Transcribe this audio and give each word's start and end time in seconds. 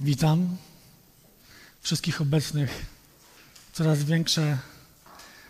Witam 0.00 0.56
wszystkich 1.80 2.20
obecnych. 2.20 2.86
Coraz 3.72 4.04
większe 4.04 4.58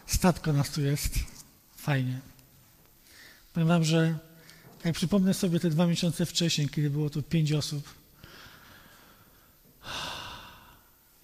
statko 0.07 0.53
nas 0.53 0.71
tu 0.71 0.81
jest. 0.81 1.15
Fajnie. 1.77 2.21
Powiem 3.53 3.69
Wam, 3.69 3.85
że 3.85 4.19
jak 4.85 4.95
przypomnę 4.95 5.35
sobie 5.35 5.61
te 5.61 5.71
dwa 5.71 5.87
miesiące 5.87 6.27
wcześniej, 6.27 6.69
kiedy 6.69 6.91
było 6.91 7.11
tu 7.11 7.23
pięć 7.23 7.53
osób, 7.53 7.95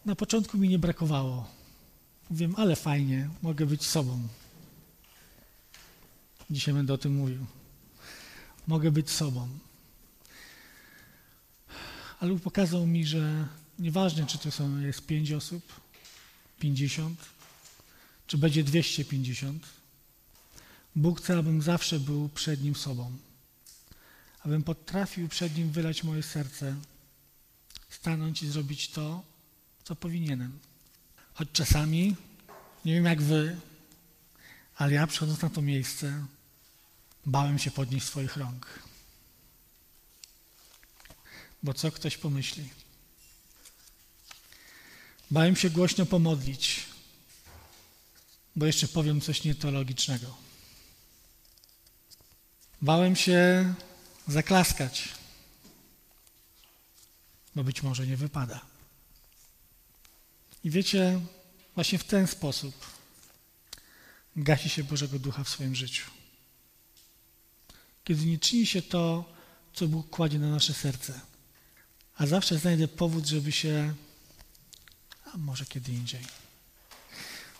na 0.06 0.14
początku 0.14 0.58
mi 0.58 0.68
nie 0.68 0.78
brakowało. 0.78 1.50
Mówiłem, 2.30 2.54
ale 2.56 2.76
fajnie, 2.76 3.28
mogę 3.42 3.66
być 3.66 3.86
sobą. 3.86 4.28
Dzisiaj 6.50 6.74
będę 6.74 6.94
o 6.94 6.98
tym 6.98 7.16
mówił. 7.16 7.46
Mogę 8.66 8.90
być 8.90 9.10
sobą. 9.10 9.48
Ale 12.22 12.38
pokazał 12.38 12.86
mi, 12.86 13.06
że 13.06 13.48
nieważne, 13.78 14.26
czy 14.26 14.38
to 14.38 14.50
są, 14.50 14.78
jest 14.78 15.06
pięć 15.06 15.32
osób, 15.32 15.80
pięćdziesiąt, 16.60 17.18
czy 18.26 18.38
będzie 18.38 18.64
dwieście 18.64 19.04
pięćdziesiąt, 19.04 19.66
Bóg 20.96 21.20
chce, 21.20 21.38
abym 21.38 21.62
zawsze 21.62 22.00
był 22.00 22.28
przed 22.28 22.62
Nim 22.62 22.74
sobą. 22.74 23.12
Abym 24.44 24.62
potrafił 24.62 25.28
przed 25.28 25.56
Nim 25.56 25.70
wylać 25.70 26.04
moje 26.04 26.22
serce, 26.22 26.76
stanąć 27.90 28.42
i 28.42 28.48
zrobić 28.48 28.88
to, 28.88 29.22
co 29.84 29.96
powinienem. 29.96 30.58
Choć 31.34 31.48
czasami, 31.52 32.16
nie 32.84 32.94
wiem 32.94 33.04
jak 33.04 33.22
wy, 33.22 33.56
ale 34.76 34.92
ja 34.92 35.06
przychodząc 35.06 35.42
na 35.42 35.50
to 35.50 35.62
miejsce, 35.62 36.26
bałem 37.26 37.58
się 37.58 37.70
podnieść 37.70 38.06
swoich 38.06 38.36
rąk. 38.36 38.91
Bo 41.62 41.74
co 41.74 41.92
ktoś 41.92 42.16
pomyśli? 42.16 42.68
Bałem 45.30 45.56
się 45.56 45.70
głośno 45.70 46.06
pomodlić, 46.06 46.86
bo 48.56 48.66
jeszcze 48.66 48.88
powiem 48.88 49.20
coś 49.20 49.44
nieteologicznego. 49.44 50.36
Bałem 52.82 53.16
się 53.16 53.74
zaklaskać, 54.28 55.08
bo 57.54 57.64
być 57.64 57.82
może 57.82 58.06
nie 58.06 58.16
wypada. 58.16 58.60
I 60.64 60.70
wiecie, 60.70 61.20
właśnie 61.74 61.98
w 61.98 62.04
ten 62.04 62.26
sposób 62.26 62.86
gasi 64.36 64.68
się 64.68 64.84
Bożego 64.84 65.18
Ducha 65.18 65.44
w 65.44 65.48
swoim 65.48 65.74
życiu. 65.74 66.10
Kiedy 68.04 68.26
nie 68.26 68.38
czyni 68.38 68.66
się 68.66 68.82
to, 68.82 69.32
co 69.74 69.88
Bóg 69.88 70.10
kładzie 70.10 70.38
na 70.38 70.50
nasze 70.50 70.74
serce, 70.74 71.20
a 72.16 72.26
zawsze 72.26 72.58
znajdę 72.58 72.88
powód, 72.88 73.26
żeby 73.26 73.52
się, 73.52 73.94
a 75.34 75.36
może 75.36 75.66
kiedy 75.66 75.92
indziej. 75.92 76.26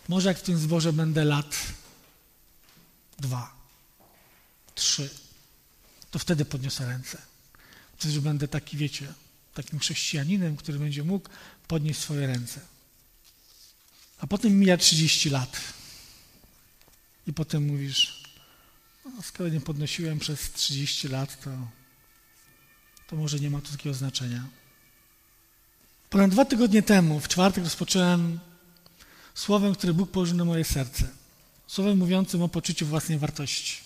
Może 0.08 0.28
jak 0.28 0.39
w 0.39 0.42
tym 0.42 0.58
zborze 0.58 0.92
będę 0.92 1.25
lat 1.25 1.56
dwa, 3.19 3.55
trzy, 4.75 5.11
to 6.11 6.19
wtedy 6.19 6.45
podniosę 6.45 6.86
ręce. 6.86 7.23
Wtedy 7.97 8.20
będę 8.20 8.48
taki, 8.48 8.77
wiecie, 8.77 9.14
takim 9.55 9.78
chrześcijaninem, 9.78 10.56
który 10.56 10.78
będzie 10.78 11.05
mógł 11.05 11.28
podnieść 11.69 12.00
swoje 12.00 12.27
ręce. 12.27 12.61
A 14.19 14.27
potem 14.27 14.58
mija 14.58 14.77
30 14.77 15.30
lat. 15.30 15.61
I 17.27 17.33
potem 17.33 17.67
mówisz, 17.67 18.23
no, 19.05 19.23
skoro 19.23 19.48
nie 19.48 19.61
podnosiłem 19.61 20.19
przez 20.19 20.53
30 20.53 21.08
lat, 21.08 21.45
to, 21.45 21.50
to 23.12 23.16
może 23.16 23.38
nie 23.38 23.50
ma 23.50 23.60
to 23.60 23.70
takiego 23.70 23.94
znaczenia. 23.94 24.44
Ponad 26.10 26.30
dwa 26.30 26.44
tygodnie 26.44 26.82
temu, 26.82 27.20
w 27.20 27.28
czwartek, 27.28 27.64
rozpocząłem 27.64 28.38
słowem, 29.34 29.74
które 29.74 29.94
Bóg 29.94 30.10
położył 30.10 30.36
na 30.36 30.44
moje 30.44 30.64
serce. 30.64 31.08
Słowem 31.67 31.98
mówiącym 31.98 32.42
o 32.42 32.48
poczuciu 32.48 32.86
własnej 32.86 33.18
wartości. 33.18 33.77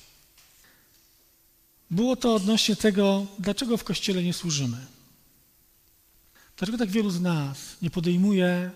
Było 1.90 2.16
to 2.16 2.34
odnośnie 2.34 2.76
tego, 2.76 3.26
dlaczego 3.38 3.76
w 3.76 3.84
Kościele 3.84 4.22
nie 4.22 4.32
służymy. 4.32 4.86
Dlaczego 6.56 6.78
tak 6.78 6.90
wielu 6.90 7.10
z 7.10 7.20
nas 7.20 7.58
nie 7.82 7.90
podejmuje 7.90 8.70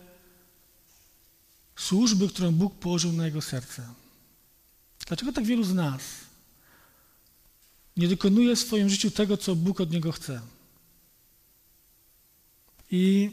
służby, 1.77 2.29
którą 2.29 2.53
Bóg 2.53 2.75
położył 2.75 3.13
na 3.13 3.27
jego 3.27 3.43
serce? 3.43 3.83
Dlaczego 5.07 5.33
tak 5.33 5.45
wielu 5.45 5.65
z 5.65 5.75
nas 5.75 6.03
nie 7.97 8.09
dokonuje 8.09 8.57
w 8.57 8.61
swoim 8.61 8.89
życiu 8.89 9.11
tego, 9.11 9.37
co 9.37 9.57
Bóg 9.57 9.81
od 9.81 9.91
niego 9.91 10.13
chce? 10.13 10.41
I 12.91 13.31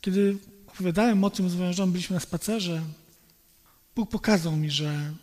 kiedy 0.00 0.38
opowiadałem 0.66 1.24
o 1.24 1.30
tym 1.30 1.50
z 1.50 1.54
moją 1.54 1.72
żoną, 1.72 1.92
byliśmy 1.92 2.14
na 2.14 2.20
spacerze, 2.20 2.82
Bóg 3.96 4.10
pokazał 4.10 4.56
mi, 4.56 4.70
że 4.70 5.14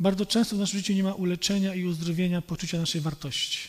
bardzo 0.00 0.26
często 0.26 0.56
w 0.56 0.58
naszym 0.58 0.78
życiu 0.78 0.92
nie 0.92 1.02
ma 1.02 1.14
uleczenia 1.14 1.74
i 1.74 1.84
uzdrowienia 1.84 2.42
poczucia 2.42 2.78
naszej 2.78 3.00
wartości. 3.00 3.68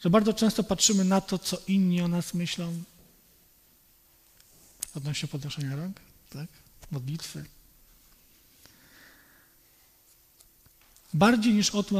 Że 0.00 0.10
bardzo 0.10 0.34
często 0.34 0.64
patrzymy 0.64 1.04
na 1.04 1.20
to, 1.20 1.38
co 1.38 1.62
inni 1.68 2.02
o 2.02 2.08
nas 2.08 2.34
myślą. 2.34 2.82
Odnośnie 4.94 5.28
podnoszenia 5.28 5.76
rąk, 5.76 6.00
tak? 6.30 6.48
Modlitwy. 6.90 7.44
Bardziej 11.14 11.54
niż 11.54 11.70
o 11.70 11.82
tym, 11.82 11.96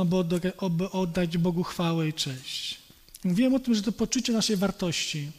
aby 0.61 0.91
oddać 0.91 1.39
Bogu 1.39 1.63
chwałę 1.63 2.09
i 2.09 2.13
cześć. 2.13 2.79
Mówiłem 3.25 3.55
o 3.55 3.59
tym, 3.59 3.75
że 3.75 3.83
to 3.83 3.93
poczucie 3.93 4.33
naszej 4.33 4.57
wartości 4.57 5.33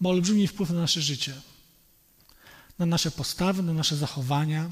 ma 0.00 0.10
olbrzymi 0.10 0.48
wpływ 0.48 0.70
na 0.70 0.80
nasze 0.80 1.02
życie, 1.02 1.34
na 2.78 2.86
nasze 2.86 3.10
postawy, 3.10 3.62
na 3.62 3.72
nasze 3.72 3.96
zachowania. 3.96 4.70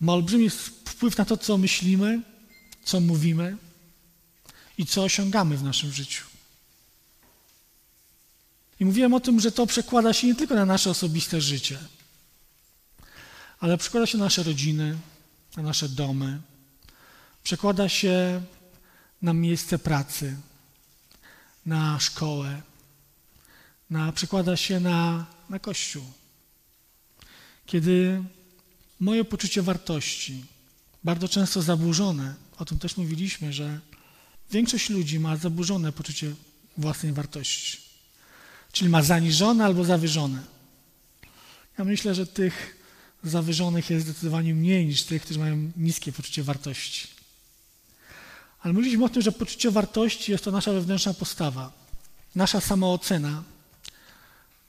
Ma 0.00 0.12
olbrzymi 0.12 0.50
wpływ 0.50 1.18
na 1.18 1.24
to, 1.24 1.36
co 1.36 1.58
myślimy, 1.58 2.20
co 2.84 3.00
mówimy 3.00 3.56
i 4.78 4.86
co 4.86 5.02
osiągamy 5.02 5.56
w 5.56 5.62
naszym 5.62 5.92
życiu. 5.92 6.24
I 8.80 8.84
mówiłem 8.84 9.14
o 9.14 9.20
tym, 9.20 9.40
że 9.40 9.52
to 9.52 9.66
przekłada 9.66 10.12
się 10.12 10.26
nie 10.26 10.34
tylko 10.34 10.54
na 10.54 10.64
nasze 10.64 10.90
osobiste 10.90 11.40
życie, 11.40 11.78
ale 13.60 13.78
przekłada 13.78 14.06
się 14.06 14.18
na 14.18 14.24
nasze 14.24 14.42
rodziny, 14.42 14.98
na 15.56 15.62
nasze 15.62 15.88
domy, 15.88 16.40
przekłada 17.42 17.88
się 17.88 18.42
na 19.22 19.32
miejsce 19.32 19.78
pracy, 19.78 20.36
na 21.66 22.00
szkołę, 22.00 22.62
na, 23.90 24.12
przekłada 24.12 24.56
się 24.56 24.80
na, 24.80 25.26
na 25.50 25.58
Kościół. 25.58 26.04
Kiedy 27.66 28.22
moje 29.00 29.24
poczucie 29.24 29.62
wartości, 29.62 30.44
bardzo 31.04 31.28
często 31.28 31.62
zaburzone, 31.62 32.34
o 32.58 32.64
tym 32.64 32.78
też 32.78 32.96
mówiliśmy, 32.96 33.52
że 33.52 33.80
większość 34.50 34.90
ludzi 34.90 35.20
ma 35.20 35.36
zaburzone 35.36 35.92
poczucie 35.92 36.34
własnej 36.78 37.12
wartości, 37.12 37.78
czyli 38.72 38.90
ma 38.90 39.02
zaniżone 39.02 39.64
albo 39.64 39.84
zawyżone. 39.84 40.42
Ja 41.78 41.84
myślę, 41.84 42.14
że 42.14 42.26
tych 42.26 42.75
zawyżonych 43.28 43.90
jest 43.90 44.06
zdecydowanie 44.06 44.54
mniej 44.54 44.86
niż 44.86 45.02
tych, 45.02 45.22
którzy 45.22 45.38
mają 45.38 45.70
niskie 45.76 46.12
poczucie 46.12 46.42
wartości. 46.42 47.08
Ale 48.60 48.72
mówiliśmy 48.72 49.04
o 49.04 49.08
tym, 49.08 49.22
że 49.22 49.32
poczucie 49.32 49.70
wartości 49.70 50.32
jest 50.32 50.44
to 50.44 50.50
nasza 50.50 50.72
wewnętrzna 50.72 51.14
postawa, 51.14 51.72
nasza 52.34 52.60
samoocena. 52.60 53.42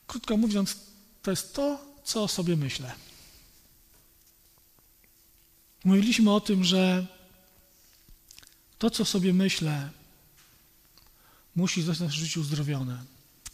Krótko 0.08 0.38
mówiąc, 0.38 0.78
to 1.22 1.32
jest 1.32 1.54
to, 1.54 1.80
co 2.04 2.24
o 2.24 2.28
sobie 2.28 2.56
myślę. 2.56 2.94
Mówiliśmy 5.84 6.32
o 6.32 6.42
tym, 6.42 6.64
że 6.64 7.08
to, 8.78 8.90
co 8.90 9.06
sobie 9.06 9.34
myślę, 9.34 9.90
musi 11.56 11.82
zostać 11.82 12.10
w 12.10 12.14
życiu 12.14 12.42
uzdrowione, 12.42 13.04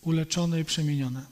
uleczone 0.01 0.59
i 0.59 0.65
przemienione. 0.65 1.25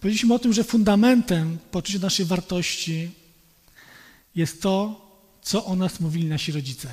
Powiedzieliśmy 0.00 0.34
o 0.34 0.38
tym, 0.38 0.52
że 0.52 0.64
fundamentem 0.64 1.58
poczucia 1.70 1.98
naszej 1.98 2.26
wartości 2.26 3.10
jest 4.34 4.62
to, 4.62 5.06
co 5.42 5.64
o 5.64 5.76
nas 5.76 6.00
mówili 6.00 6.26
nasi 6.26 6.52
rodzice. 6.52 6.88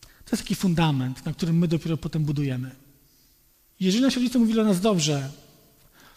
To 0.00 0.30
jest 0.32 0.42
taki 0.42 0.54
fundament, 0.54 1.24
na 1.24 1.32
którym 1.32 1.58
my 1.58 1.68
dopiero 1.68 1.96
potem 1.96 2.24
budujemy. 2.24 2.70
Jeżeli 3.80 4.02
nasi 4.02 4.16
rodzice 4.16 4.38
mówili 4.38 4.60
o 4.60 4.64
nas 4.64 4.80
dobrze, 4.80 5.30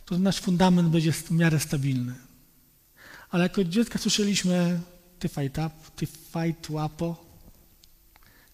to 0.05 0.19
nasz 0.19 0.39
fundament 0.39 0.89
będzie 0.89 1.11
w 1.11 1.31
miarę 1.31 1.59
stabilny. 1.59 2.15
Ale 3.29 3.43
jako 3.43 3.63
dziecka 3.63 3.99
słyszeliśmy 3.99 4.79
ty 5.19 5.29
fight 5.29 5.57
up, 5.57 5.71
ty 5.95 6.05
fight 6.05 6.69
łapo, 6.69 7.25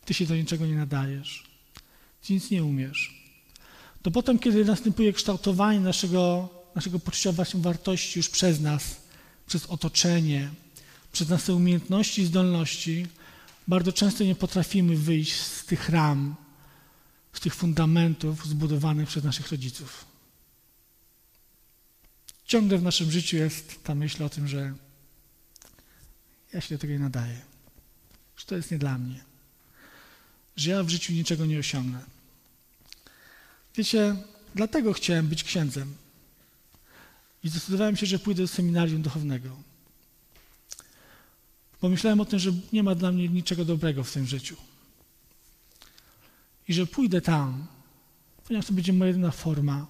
ty 0.06 0.14
się 0.14 0.26
do 0.26 0.36
niczego 0.36 0.66
nie 0.66 0.76
nadajesz, 0.76 1.44
ty 2.22 2.34
nic 2.34 2.52
nie 2.52 2.64
umiesz. 2.64 3.25
To 4.06 4.12
potem, 4.12 4.40
kiedy 4.40 4.66
następuje 4.66 5.14
kształtowanie 5.14 5.80
naszego, 5.80 6.50
naszego 6.76 7.00
poczucia 7.00 7.32
własnej 7.32 7.64
wartości 7.64 8.20
już 8.20 8.30
przez 8.30 8.60
nas, 8.60 8.96
przez 9.48 9.66
otoczenie, 9.66 10.50
przez 11.12 11.30
nasze 11.30 11.54
umiejętności 11.54 12.22
i 12.22 12.26
zdolności, 12.26 13.08
bardzo 13.68 13.94
często 13.94 14.24
nie 14.24 14.36
potrafimy 14.36 14.96
wyjść 14.96 15.34
z 15.34 15.66
tych 15.66 15.90
ram, 15.90 16.36
z 17.34 17.40
tych 17.40 17.56
fundamentów 17.56 18.48
zbudowanych 18.48 19.08
przez 19.08 19.24
naszych 19.24 19.52
rodziców. 19.52 20.06
Ciągle 22.46 22.78
w 22.78 22.84
naszym 22.84 23.12
życiu 23.12 23.38
jest 23.38 23.84
ta 23.84 23.96
myśl 23.96 24.24
o 24.24 24.30
tym, 24.30 24.48
że 24.48 24.74
ja 26.54 26.62
się 26.62 26.76
do 26.76 26.82
tego 26.82 26.94
nie 26.94 27.00
nadaję, 27.00 27.42
że 28.38 28.46
to 28.46 28.56
jest 28.56 28.72
nie 28.72 28.78
dla 28.78 28.98
mnie, 28.98 29.24
że 30.56 30.72
ja 30.72 30.84
w 30.84 30.90
życiu 30.90 31.14
niczego 31.14 31.46
nie 31.46 31.60
osiągnę. 31.60 32.15
Wiecie, 33.78 34.16
dlatego 34.56 34.94
chciałem 34.94 35.28
być 35.28 35.44
księdzem. 35.44 35.94
I 37.44 37.50
zdecydowałem 37.50 37.96
się, 37.96 38.06
że 38.06 38.20
pójdę 38.20 38.42
do 38.42 38.48
seminarium 38.48 39.02
duchownego. 39.02 39.50
Pomyślałem 41.80 42.22
o 42.22 42.26
tym, 42.26 42.40
że 42.40 42.52
nie 42.74 42.84
ma 42.84 42.96
dla 42.96 43.12
mnie 43.12 43.30
niczego 43.30 43.66
dobrego 43.66 44.04
w 44.04 44.12
tym 44.12 44.26
życiu. 44.26 44.56
I 46.68 46.74
że 46.74 46.88
pójdę 46.88 47.22
tam, 47.22 47.68
ponieważ 48.48 48.68
to 48.68 48.74
będzie 48.74 48.94
moja 48.94 49.08
jedyna 49.08 49.32
forma 49.32 49.88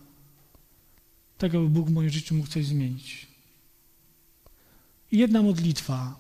tego, 1.38 1.62
by 1.62 1.70
Bóg 1.70 1.88
w 1.88 1.92
moim 1.92 2.10
życiu 2.10 2.36
mógł 2.36 2.50
coś 2.50 2.66
zmienić. 2.66 3.28
I 5.12 5.18
jedna 5.18 5.42
modlitwa, 5.42 6.16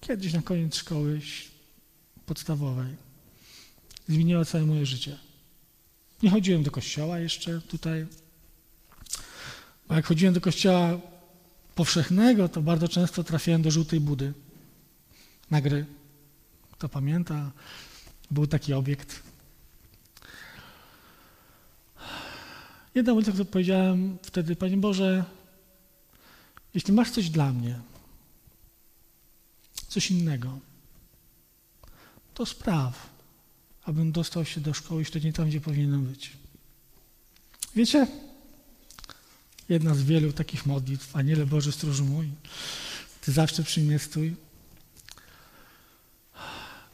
kiedyś 0.00 0.32
na 0.32 0.42
koniec 0.42 0.76
szkoły 0.76 1.20
podstawowej, 2.26 2.96
zmieniła 4.08 4.44
całe 4.44 4.66
moje 4.66 4.86
życie. 4.86 5.25
Nie 6.22 6.30
chodziłem 6.30 6.62
do 6.62 6.70
kościoła 6.70 7.18
jeszcze 7.18 7.60
tutaj, 7.60 8.06
bo 9.88 9.94
jak 9.94 10.06
chodziłem 10.06 10.34
do 10.34 10.40
kościoła 10.40 11.00
powszechnego, 11.74 12.48
to 12.48 12.62
bardzo 12.62 12.88
często 12.88 13.24
trafiałem 13.24 13.62
do 13.62 13.70
żółtej 13.70 14.00
budy 14.00 14.32
na 15.50 15.60
gry. 15.60 15.86
Kto 16.72 16.88
pamięta, 16.88 17.50
był 18.30 18.46
taki 18.46 18.72
obiekt. 18.72 19.22
Jedna 22.94 23.14
modlitwa, 23.14 23.32
którą 23.32 23.50
powiedziałem 23.50 24.18
wtedy, 24.22 24.56
Panie 24.56 24.76
Boże, 24.76 25.24
jeśli 26.74 26.92
masz 26.92 27.10
coś 27.10 27.30
dla 27.30 27.52
mnie, 27.52 27.80
coś 29.88 30.10
innego, 30.10 30.58
to 32.34 32.46
spraw, 32.46 33.15
abym 33.86 34.12
dostał 34.12 34.44
się 34.44 34.60
do 34.60 34.74
szkoły 34.74 35.04
nie 35.24 35.32
tam, 35.32 35.48
gdzie 35.48 35.60
powinienem 35.60 36.04
być. 36.04 36.32
Wiecie, 37.76 38.06
jedna 39.68 39.94
z 39.94 40.02
wielu 40.02 40.32
takich 40.32 40.66
modlitw, 40.66 41.16
Aniele 41.16 41.46
Boże, 41.46 41.72
stróż 41.72 42.00
mój, 42.00 42.28
Ty 43.20 43.32
zawsze 43.32 43.62
przy 43.62 43.80
mnie 43.80 43.98
stój, 43.98 44.36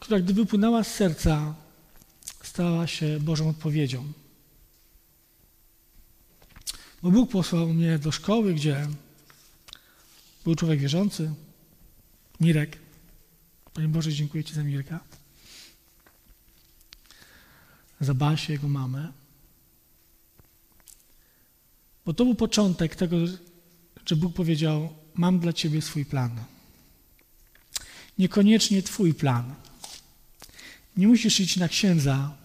która 0.01 0.21
gdy 0.21 0.35
wypłynęła 0.35 0.85
z 0.85 0.95
serca, 0.95 1.55
stała 2.43 2.87
się 2.87 3.21
Bożą 3.21 3.49
odpowiedzią. 3.49 4.13
Bo 7.03 7.11
Bóg 7.11 7.31
posłał 7.31 7.69
mnie 7.69 7.99
do 7.99 8.13
szkoły, 8.13 8.55
gdzie 8.55 8.89
był 10.45 10.55
człowiek 10.55 10.81
wierzący, 10.81 11.35
Mirek. 12.41 12.79
Panie 13.75 13.89
Boże, 13.89 14.13
dziękuję 14.13 14.45
Ci 14.45 14.55
za 14.55 14.63
Mirka. 14.63 15.01
Za 18.03 18.15
Basię, 18.15 18.53
jego 18.53 18.69
mamę. 18.69 19.13
Bo 22.07 22.15
to 22.15 22.25
był 22.25 22.35
początek 22.35 22.97
tego, 22.97 23.17
że 24.07 24.17
Bóg 24.17 24.35
powiedział: 24.35 24.95
Mam 25.15 25.39
dla 25.39 25.53
Ciebie 25.53 25.83
swój 25.83 26.05
plan. 26.05 26.45
Niekoniecznie 28.19 28.83
Twój 28.83 29.15
plan. 29.15 29.55
Nie 30.97 31.09
musisz 31.09 31.41
iść 31.41 31.57
na 31.57 31.69
księdza, 31.69 32.37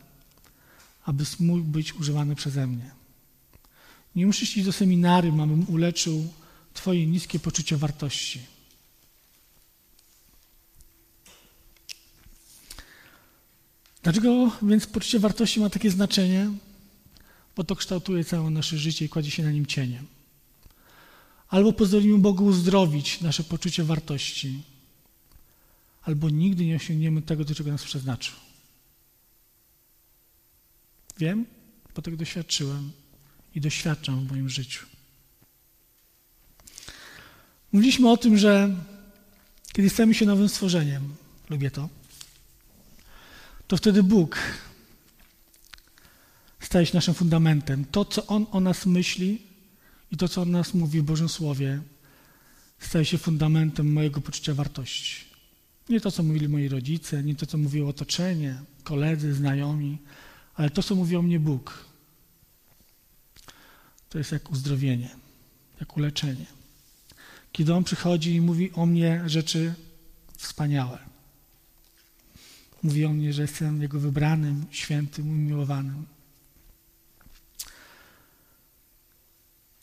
abyś 1.06 1.40
mógł 1.40 1.64
być 1.64 1.94
używany 1.94 2.36
przeze 2.36 2.68
mnie. 2.68 2.92
Nie 4.16 4.26
musisz 4.26 4.58
iść 4.58 4.66
do 4.66 4.74
seminarium, 4.74 5.42
abym 5.42 5.66
uleczył 5.70 6.34
Twoje 6.74 7.08
niskie 7.08 7.40
poczucie 7.40 7.78
wartości. 7.78 8.57
Dlaczego 14.08 14.52
więc 14.62 14.88
poczucie 14.88 15.20
wartości 15.20 15.60
ma 15.60 15.70
takie 15.70 15.92
znaczenie? 15.92 16.50
Bo 17.56 17.64
to 17.64 17.76
kształtuje 17.76 18.26
całe 18.26 18.50
nasze 18.50 18.78
życie 18.78 19.06
i 19.06 19.10
kładzie 19.10 19.32
się 19.32 19.44
na 19.44 19.52
nim 19.52 19.66
cieniem. 19.66 20.06
Albo 21.50 21.74
pozwolimy 21.74 22.18
Bogu 22.18 22.46
uzdrowić 22.46 23.22
nasze 23.22 23.44
poczucie 23.44 23.84
wartości, 23.84 24.64
albo 26.02 26.30
nigdy 26.30 26.66
nie 26.66 26.76
osiągniemy 26.76 27.22
tego, 27.22 27.46
do 27.46 27.56
czego 27.56 27.72
nas 27.72 27.84
przeznaczył. 27.84 28.36
Wiem, 31.18 31.46
bo 31.96 32.02
tego 32.02 32.18
doświadczyłem 32.18 32.92
i 33.56 33.62
doświadczam 33.62 34.28
w 34.28 34.32
moim 34.32 34.50
życiu. 34.50 34.86
Mówiliśmy 37.72 38.10
o 38.10 38.18
tym, 38.18 38.38
że 38.38 38.76
kiedy 39.74 39.90
stajemy 39.90 40.14
się 40.14 40.26
nowym 40.26 40.50
stworzeniem, 40.50 41.16
lubię 41.50 41.72
to, 41.72 41.90
to 43.68 43.78
wtedy 43.78 44.04
Bóg 44.04 44.40
staje 46.60 46.86
się 46.86 46.94
naszym 46.94 47.14
fundamentem. 47.14 47.86
To, 47.86 48.06
co 48.06 48.28
On 48.28 48.46
o 48.52 48.60
nas 48.60 48.86
myśli 48.86 49.42
i 50.12 50.18
to, 50.18 50.28
co 50.28 50.42
On 50.42 50.52
nas 50.52 50.74
mówi 50.74 51.02
w 51.02 51.04
Bożym 51.04 51.30
Słowie, 51.30 51.82
staje 52.80 53.06
się 53.06 53.18
fundamentem 53.18 53.94
mojego 53.94 54.22
poczucia 54.22 54.54
wartości. 54.54 55.26
Nie 55.90 56.02
to, 56.02 56.12
co 56.12 56.24
mówili 56.24 56.50
moi 56.50 56.68
rodzice, 56.68 57.24
nie 57.24 57.36
to, 57.36 57.46
co 57.46 57.58
mówiło 57.58 57.90
otoczenie, 57.90 58.62
koledzy, 58.84 59.34
znajomi, 59.34 59.98
ale 60.56 60.70
to, 60.70 60.84
co 60.84 60.96
mówi 60.96 61.16
o 61.16 61.22
mnie 61.22 61.40
Bóg. 61.40 61.86
To 64.10 64.18
jest 64.18 64.32
jak 64.32 64.52
uzdrowienie, 64.52 65.10
jak 65.80 65.98
uleczenie. 65.98 66.46
Kiedy 67.52 67.74
On 67.74 67.84
przychodzi 67.84 68.36
i 68.36 68.42
mówi 68.42 68.72
o 68.72 68.86
mnie 68.86 69.24
rzeczy 69.26 69.74
wspaniałe. 70.38 71.07
Mówi 72.84 73.06
o 73.06 73.14
mnie, 73.14 73.34
że 73.34 73.42
jestem 73.42 73.82
Jego 73.82 74.00
wybranym, 74.00 74.66
świętym, 74.72 75.30
umiłowanym. 75.30 76.06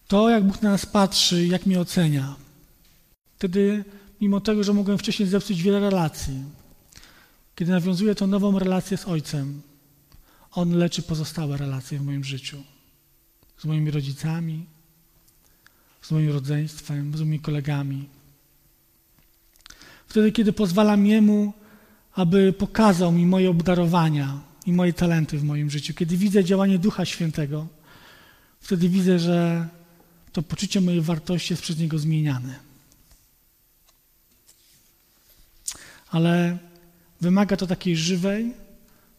To, 0.08 0.30
jak 0.30 0.44
Bóg 0.44 0.62
na 0.62 0.70
nas 0.70 0.86
patrzy, 0.86 1.46
jak 1.46 1.66
mnie 1.66 1.80
ocenia. 1.80 2.36
Wtedy, 3.36 3.84
mimo 4.20 4.40
tego, 4.40 4.64
że 4.64 4.72
mogłem 4.72 4.98
wcześniej 4.98 5.28
zepsuć 5.28 5.62
wiele 5.62 5.80
relacji, 5.80 6.42
kiedy 7.54 7.72
nawiązuję 7.72 8.14
tą 8.14 8.26
nową 8.26 8.58
relację 8.58 8.96
z 8.96 9.08
Ojcem, 9.08 9.62
On 10.50 10.72
leczy 10.72 11.02
pozostałe 11.02 11.56
relacje 11.56 11.98
w 11.98 12.04
moim 12.04 12.24
życiu. 12.24 12.62
Z 13.58 13.64
moimi 13.64 13.90
rodzicami, 13.90 14.66
z 16.02 16.10
moim 16.10 16.30
rodzeństwem, 16.30 17.16
z 17.16 17.20
moimi 17.20 17.40
kolegami. 17.40 18.08
Wtedy, 20.06 20.32
kiedy 20.32 20.52
pozwalam 20.52 21.06
Jemu 21.06 21.52
aby 22.14 22.52
pokazał 22.52 23.12
mi 23.12 23.26
moje 23.26 23.50
obdarowania 23.50 24.40
i 24.66 24.72
moje 24.72 24.92
talenty 24.92 25.38
w 25.38 25.44
moim 25.44 25.70
życiu. 25.70 25.94
Kiedy 25.94 26.16
widzę 26.16 26.44
działanie 26.44 26.78
Ducha 26.78 27.04
Świętego, 27.04 27.66
wtedy 28.60 28.88
widzę, 28.88 29.18
że 29.18 29.68
to 30.32 30.42
poczucie 30.42 30.80
mojej 30.80 31.00
wartości 31.00 31.52
jest 31.52 31.62
przez 31.62 31.78
Niego 31.78 31.98
zmieniane. 31.98 32.54
Ale 36.10 36.58
wymaga 37.20 37.56
to 37.56 37.66
takiej 37.66 37.96
żywej, 37.96 38.54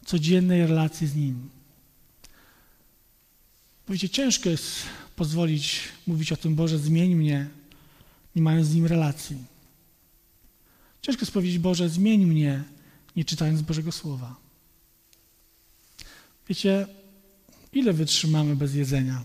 codziennej 0.04 0.66
relacji 0.66 1.06
z 1.06 1.14
Nim. 1.14 1.48
Powiecie, 3.86 4.08
ciężko 4.08 4.48
jest 4.48 4.72
pozwolić 5.16 5.80
mówić 6.06 6.32
o 6.32 6.36
tym, 6.36 6.54
Boże, 6.54 6.78
zmień 6.78 7.14
mnie, 7.14 7.48
nie 8.36 8.42
mając 8.42 8.66
z 8.66 8.74
Nim 8.74 8.86
relacji. 8.86 9.36
Ciężko 11.02 11.22
jest 11.22 11.32
powiedzieć, 11.32 11.58
Boże, 11.58 11.88
zmień 11.88 12.26
mnie, 12.26 12.64
nie 13.16 13.24
czytając 13.24 13.62
Bożego 13.62 13.92
Słowa. 13.92 14.36
Wiecie, 16.48 16.86
ile 17.72 17.92
wytrzymamy 17.92 18.56
bez 18.56 18.74
jedzenia? 18.74 19.24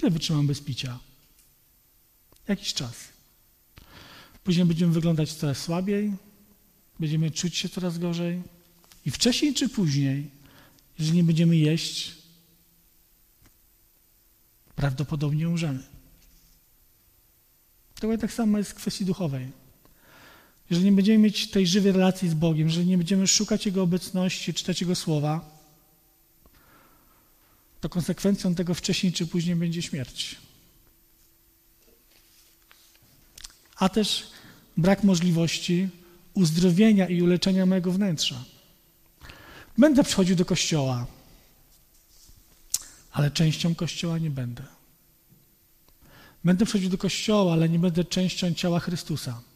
Ile 0.00 0.10
wytrzymamy 0.10 0.48
bez 0.48 0.60
picia? 0.60 0.98
Jakiś 2.48 2.74
czas. 2.74 2.94
Później 4.44 4.66
będziemy 4.66 4.92
wyglądać 4.92 5.32
coraz 5.32 5.58
słabiej, 5.58 6.12
będziemy 7.00 7.30
czuć 7.30 7.56
się 7.56 7.68
coraz 7.68 7.98
gorzej 7.98 8.42
i 9.06 9.10
wcześniej 9.10 9.54
czy 9.54 9.68
później, 9.68 10.30
jeżeli 10.98 11.16
nie 11.16 11.24
będziemy 11.24 11.56
jeść, 11.56 12.14
prawdopodobnie 14.76 15.48
umrzemy. 15.48 15.82
To 17.94 18.18
tak 18.18 18.32
samo 18.32 18.58
jest 18.58 18.70
w 18.70 18.74
kwestii 18.74 19.04
duchowej 19.04 19.61
jeżeli 20.72 20.90
nie 20.90 20.96
będziemy 20.96 21.18
mieć 21.18 21.50
tej 21.50 21.66
żywej 21.66 21.92
relacji 21.92 22.28
z 22.28 22.34
Bogiem, 22.34 22.68
jeżeli 22.68 22.86
nie 22.86 22.98
będziemy 22.98 23.26
szukać 23.26 23.66
Jego 23.66 23.82
obecności, 23.82 24.54
czytać 24.54 24.80
Jego 24.80 24.94
słowa, 24.94 25.58
to 27.80 27.88
konsekwencją 27.88 28.54
tego 28.54 28.74
wcześniej 28.74 29.12
czy 29.12 29.26
później 29.26 29.56
będzie 29.56 29.82
śmierć. 29.82 30.36
A 33.76 33.88
też 33.88 34.30
brak 34.76 35.04
możliwości 35.04 35.88
uzdrowienia 36.34 37.08
i 37.08 37.22
uleczenia 37.22 37.66
mojego 37.66 37.92
wnętrza. 37.92 38.44
Będę 39.78 40.04
przychodził 40.04 40.36
do 40.36 40.44
kościoła, 40.44 41.06
ale 43.12 43.30
częścią 43.30 43.74
kościoła 43.74 44.18
nie 44.18 44.30
będę. 44.30 44.62
Będę 46.44 46.64
przychodził 46.64 46.90
do 46.90 46.98
kościoła, 46.98 47.52
ale 47.52 47.68
nie 47.68 47.78
będę 47.78 48.04
częścią 48.04 48.54
ciała 48.54 48.80
Chrystusa. 48.80 49.51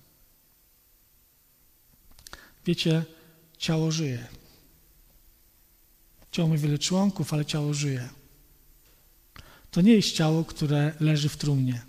Wiecie, 2.66 3.04
ciało 3.58 3.90
żyje. 3.92 4.26
Ciało 6.30 6.48
ma 6.48 6.56
wiele 6.56 6.78
członków, 6.78 7.32
ale 7.32 7.44
ciało 7.44 7.74
żyje. 7.74 8.08
To 9.70 9.80
nie 9.80 9.92
jest 9.92 10.12
ciało, 10.12 10.44
które 10.44 10.94
leży 11.00 11.28
w 11.28 11.36
trumnie, 11.36 11.82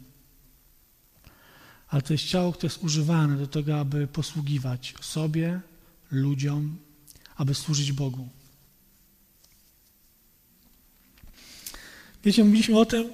ale 1.88 2.02
to 2.02 2.14
jest 2.14 2.26
ciało, 2.26 2.54
które 2.54 2.68
jest 2.68 2.84
używane 2.84 3.38
do 3.38 3.48
tego, 3.48 3.80
aby 3.80 4.08
posługiwać 4.08 4.94
sobie, 5.02 5.60
ludziom, 6.12 6.78
aby 7.36 7.56
służyć 7.56 7.92
Bogu. 7.92 8.30
Wiecie, 12.24 12.44
mówiliśmy 12.44 12.80
o 12.80 12.86
tym, 12.86 13.14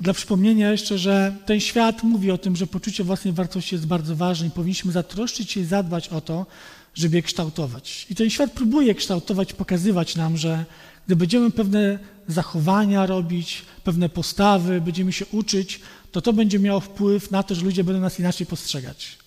dla 0.00 0.12
przypomnienia 0.12 0.70
jeszcze, 0.70 0.98
że 0.98 1.36
ten 1.46 1.60
świat 1.60 2.02
mówi 2.02 2.30
o 2.30 2.38
tym, 2.38 2.56
że 2.56 2.66
poczucie 2.66 3.04
własnej 3.04 3.34
wartości 3.34 3.74
jest 3.74 3.86
bardzo 3.86 4.16
ważne 4.16 4.46
i 4.46 4.50
powinniśmy 4.50 4.92
zatroszczyć 4.92 5.50
się 5.50 5.60
i 5.60 5.64
zadbać 5.64 6.08
o 6.08 6.20
to, 6.20 6.46
żeby 6.94 7.16
je 7.16 7.22
kształtować. 7.22 8.06
I 8.10 8.14
ten 8.14 8.30
świat 8.30 8.52
próbuje 8.52 8.94
kształtować, 8.94 9.52
pokazywać 9.52 10.16
nam, 10.16 10.36
że 10.36 10.64
gdy 11.06 11.16
będziemy 11.16 11.50
pewne 11.50 11.98
zachowania 12.28 13.06
robić, 13.06 13.62
pewne 13.84 14.08
postawy, 14.08 14.80
będziemy 14.80 15.12
się 15.12 15.26
uczyć, 15.26 15.80
to 16.12 16.22
to 16.22 16.32
będzie 16.32 16.58
miało 16.58 16.80
wpływ 16.80 17.30
na 17.30 17.42
to, 17.42 17.54
że 17.54 17.62
ludzie 17.62 17.84
będą 17.84 18.00
nas 18.00 18.18
inaczej 18.18 18.46
postrzegać. 18.46 19.18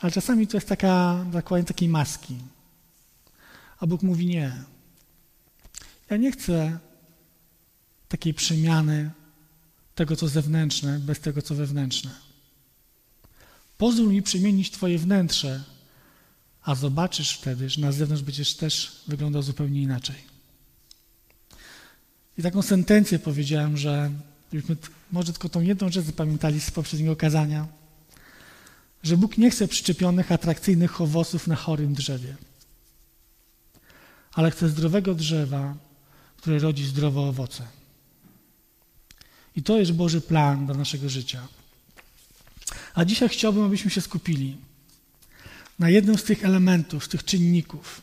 Ale 0.00 0.12
czasami 0.12 0.46
to 0.46 0.56
jest 0.56 0.68
taka, 0.68 1.24
zakładanie 1.32 1.66
takiej 1.66 1.88
maski. 1.88 2.36
A 3.80 3.86
Bóg 3.86 4.02
mówi 4.02 4.26
nie. 4.26 4.52
Ja 6.10 6.16
nie 6.16 6.32
chcę 6.32 6.78
takiej 8.08 8.34
przemiany 8.34 9.10
tego, 9.94 10.16
co 10.16 10.28
zewnętrzne, 10.28 10.98
bez 10.98 11.20
tego, 11.20 11.42
co 11.42 11.54
wewnętrzne. 11.54 12.10
Pozwól 13.78 14.08
mi 14.08 14.22
przemienić 14.22 14.70
Twoje 14.70 14.98
wnętrze, 14.98 15.64
a 16.62 16.74
zobaczysz 16.74 17.32
wtedy, 17.32 17.70
że 17.70 17.80
na 17.80 17.92
zewnątrz 17.92 18.22
będziesz 18.22 18.54
też 18.54 19.02
wyglądał 19.06 19.42
zupełnie 19.42 19.82
inaczej. 19.82 20.16
I 22.38 22.42
taką 22.42 22.62
sentencję 22.62 23.18
powiedziałem, 23.18 23.76
że 23.76 24.10
byśmy 24.52 24.76
może 25.12 25.32
tylko 25.32 25.48
tą 25.48 25.60
jedną 25.60 25.88
rzecz 25.88 26.04
zapamiętali 26.04 26.60
z 26.60 26.70
poprzedniego 26.70 27.16
kazania, 27.16 27.66
że 29.02 29.16
Bóg 29.16 29.38
nie 29.38 29.50
chce 29.50 29.68
przyczepionych, 29.68 30.32
atrakcyjnych 30.32 31.00
owoców 31.00 31.46
na 31.46 31.56
chorym 31.56 31.94
drzewie, 31.94 32.36
ale 34.32 34.50
chce 34.50 34.68
zdrowego 34.68 35.14
drzewa, 35.14 35.74
które 36.36 36.58
rodzi 36.58 36.86
zdrowe 36.86 37.20
owoce. 37.20 37.77
I 39.58 39.62
to 39.62 39.78
jest 39.78 39.92
Boży 39.92 40.20
plan 40.20 40.66
dla 40.66 40.74
naszego 40.74 41.08
życia. 41.08 41.48
A 42.94 43.04
dzisiaj 43.04 43.28
chciałbym, 43.28 43.64
abyśmy 43.64 43.90
się 43.90 44.00
skupili 44.00 44.56
na 45.78 45.90
jednym 45.90 46.18
z 46.18 46.24
tych 46.24 46.44
elementów, 46.44 47.04
z 47.04 47.08
tych 47.08 47.24
czynników, 47.24 48.02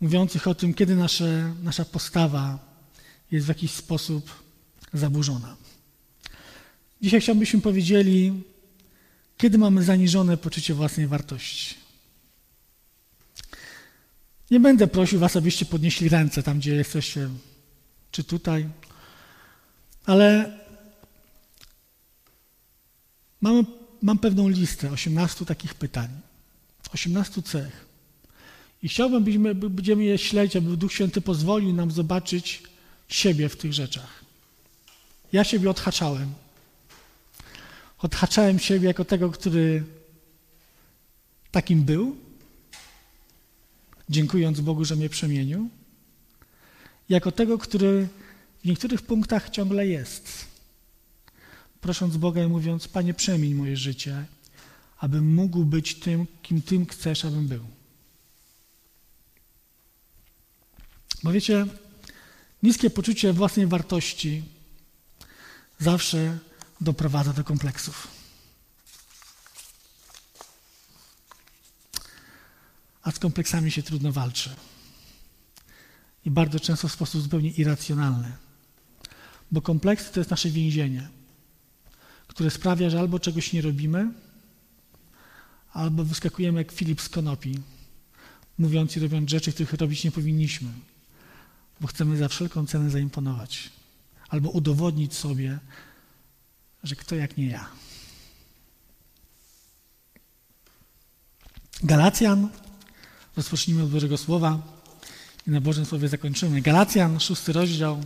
mówiących 0.00 0.48
o 0.48 0.54
tym, 0.54 0.74
kiedy 0.74 0.96
nasze, 0.96 1.54
nasza 1.62 1.84
postawa 1.84 2.58
jest 3.30 3.46
w 3.46 3.48
jakiś 3.48 3.70
sposób 3.70 4.30
zaburzona. 4.92 5.56
Dzisiaj 7.02 7.20
chciałbym, 7.20 7.40
byśmy 7.40 7.60
powiedzieli, 7.60 8.42
kiedy 9.36 9.58
mamy 9.58 9.82
zaniżone 9.84 10.36
poczucie 10.36 10.74
własnej 10.74 11.06
wartości. 11.06 11.74
Nie 14.50 14.60
będę 14.60 14.86
prosił 14.86 15.18
Was, 15.18 15.36
abyście 15.36 15.66
podnieśli 15.66 16.08
ręce 16.08 16.42
tam, 16.42 16.58
gdzie 16.58 16.74
jesteście, 16.74 17.28
czy 18.10 18.24
tutaj, 18.24 18.68
ale 20.06 20.58
mam, 23.40 23.66
mam 24.02 24.18
pewną 24.18 24.48
listę 24.48 24.90
18 24.90 25.44
takich 25.44 25.74
pytań, 25.74 26.08
18 26.94 27.42
cech. 27.42 27.84
I 28.82 28.88
chciałbym, 28.88 29.24
byśmy, 29.24 29.54
będziemy 29.54 30.04
je 30.04 30.18
śledzić, 30.18 30.56
aby 30.56 30.76
Duch 30.76 30.92
Święty 30.92 31.20
pozwolił 31.20 31.72
nam 31.72 31.90
zobaczyć 31.90 32.62
siebie 33.08 33.48
w 33.48 33.56
tych 33.56 33.72
rzeczach. 33.72 34.24
Ja 35.32 35.44
siebie 35.44 35.70
odhaczałem. 35.70 36.32
Odhaczałem 37.98 38.58
siebie 38.58 38.88
jako 38.88 39.04
tego, 39.04 39.30
który 39.30 39.84
takim 41.50 41.82
był, 41.82 42.16
dziękując 44.08 44.60
Bogu, 44.60 44.84
że 44.84 44.96
mnie 44.96 45.08
przemienił, 45.08 45.68
jako 47.08 47.32
tego, 47.32 47.58
który 47.58 48.08
w 48.64 48.66
niektórych 48.66 49.02
punktach 49.02 49.50
ciągle 49.50 49.86
jest. 49.86 50.46
Prosząc 51.80 52.16
Boga 52.16 52.44
i 52.44 52.46
mówiąc, 52.46 52.88
Panie, 52.88 53.14
przemień 53.14 53.54
moje 53.54 53.76
życie, 53.76 54.24
abym 54.98 55.34
mógł 55.34 55.64
być 55.64 55.94
tym, 55.94 56.26
kim 56.42 56.62
Tym 56.62 56.86
chcesz, 56.86 57.24
abym 57.24 57.48
był. 57.48 57.64
Bo 61.22 61.32
wiecie, 61.32 61.66
niskie 62.62 62.90
poczucie 62.90 63.32
własnej 63.32 63.66
wartości 63.66 64.42
zawsze 65.78 66.38
doprowadza 66.80 67.32
do 67.32 67.44
kompleksów. 67.44 68.08
A 73.02 73.10
z 73.10 73.18
kompleksami 73.18 73.70
się 73.70 73.82
trudno 73.82 74.12
walczy. 74.12 74.50
I 76.24 76.30
bardzo 76.30 76.60
często 76.60 76.88
w 76.88 76.92
sposób 76.92 77.22
zupełnie 77.22 77.50
irracjonalny. 77.50 78.43
Bo 79.54 79.62
kompleksy 79.62 80.12
to 80.12 80.20
jest 80.20 80.30
nasze 80.30 80.50
więzienie, 80.50 81.08
które 82.26 82.50
sprawia, 82.50 82.90
że 82.90 83.00
albo 83.00 83.18
czegoś 83.18 83.52
nie 83.52 83.62
robimy, 83.62 84.12
albo 85.72 86.04
wyskakujemy 86.04 86.58
jak 86.58 86.72
Filip 86.72 87.00
z 87.00 87.08
konopi, 87.08 87.58
mówiąc 88.58 88.96
i 88.96 89.00
robiąc 89.00 89.30
rzeczy, 89.30 89.52
których 89.52 89.72
robić 89.72 90.04
nie 90.04 90.10
powinniśmy, 90.10 90.68
bo 91.80 91.86
chcemy 91.86 92.16
za 92.16 92.28
wszelką 92.28 92.66
cenę 92.66 92.90
zaimponować, 92.90 93.70
albo 94.28 94.50
udowodnić 94.50 95.14
sobie, 95.14 95.58
że 96.82 96.96
kto 96.96 97.14
jak 97.14 97.36
nie 97.36 97.46
ja. 97.46 97.68
Galacjan, 101.82 102.48
rozpocznijmy 103.36 103.82
od 103.82 103.90
Bożego 103.90 104.18
Słowa 104.18 104.62
i 105.46 105.50
na 105.50 105.60
Bożym 105.60 105.84
Słowie 105.84 106.08
zakończymy. 106.08 106.60
Galacjan, 106.60 107.20
szósty 107.20 107.52
rozdział, 107.52 108.02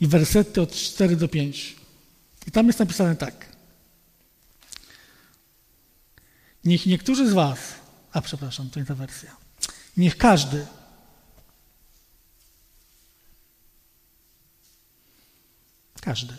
i 0.00 0.06
wersety 0.06 0.60
od 0.60 0.72
4 0.72 1.16
do 1.16 1.28
5. 1.28 1.76
I 2.46 2.50
tam 2.50 2.66
jest 2.66 2.78
napisane 2.78 3.16
tak. 3.16 3.50
Niech 6.64 6.86
niektórzy 6.86 7.30
z 7.30 7.32
Was, 7.32 7.58
a 8.12 8.20
przepraszam, 8.20 8.70
to 8.70 8.80
nie 8.80 8.86
ta 8.86 8.94
wersja, 8.94 9.36
niech 9.96 10.16
każdy 10.16 10.66
każdy 16.00 16.34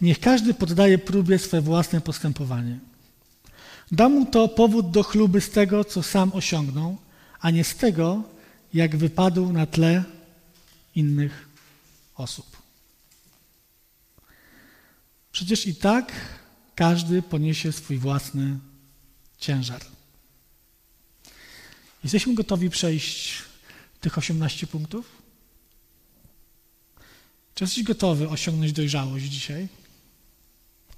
niech 0.00 0.20
każdy 0.20 0.54
poddaje 0.54 0.98
próbie 0.98 1.38
swe 1.38 1.60
własne 1.60 2.00
postępowanie. 2.00 2.78
Da 3.92 4.08
mu 4.08 4.26
to 4.26 4.48
powód 4.48 4.90
do 4.90 5.02
chluby 5.02 5.40
z 5.40 5.50
tego, 5.50 5.84
co 5.84 6.02
sam 6.02 6.32
osiągnął, 6.34 6.96
a 7.40 7.50
nie 7.50 7.64
z 7.64 7.74
tego, 7.74 8.22
jak 8.74 8.96
wypadł 8.96 9.52
na 9.52 9.66
tle 9.66 10.04
innych 10.94 11.51
osób. 12.14 12.62
Przecież 15.32 15.66
i 15.66 15.74
tak 15.74 16.12
każdy 16.74 17.22
poniesie 17.22 17.72
swój 17.72 17.98
własny 17.98 18.58
ciężar. 19.38 19.84
Jesteśmy 22.02 22.34
gotowi 22.34 22.70
przejść 22.70 23.42
tych 24.00 24.18
18 24.18 24.66
punktów? 24.66 25.22
Czy 27.54 27.64
jesteś 27.64 27.82
gotowy 27.84 28.28
osiągnąć 28.28 28.72
dojrzałość 28.72 29.24
dzisiaj? 29.24 29.68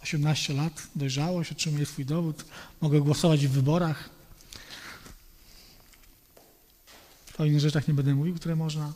18 0.02 0.54
lat, 0.54 0.88
dojrzałość, 0.94 1.52
otrzymuję 1.52 1.86
swój 1.86 2.04
dowód, 2.04 2.44
mogę 2.80 3.00
głosować 3.00 3.46
w 3.46 3.50
wyborach. 3.50 4.10
O 7.38 7.44
innych 7.44 7.60
rzeczach 7.60 7.88
nie 7.88 7.94
będę 7.94 8.14
mówił, 8.14 8.34
które 8.34 8.56
można. 8.56 8.92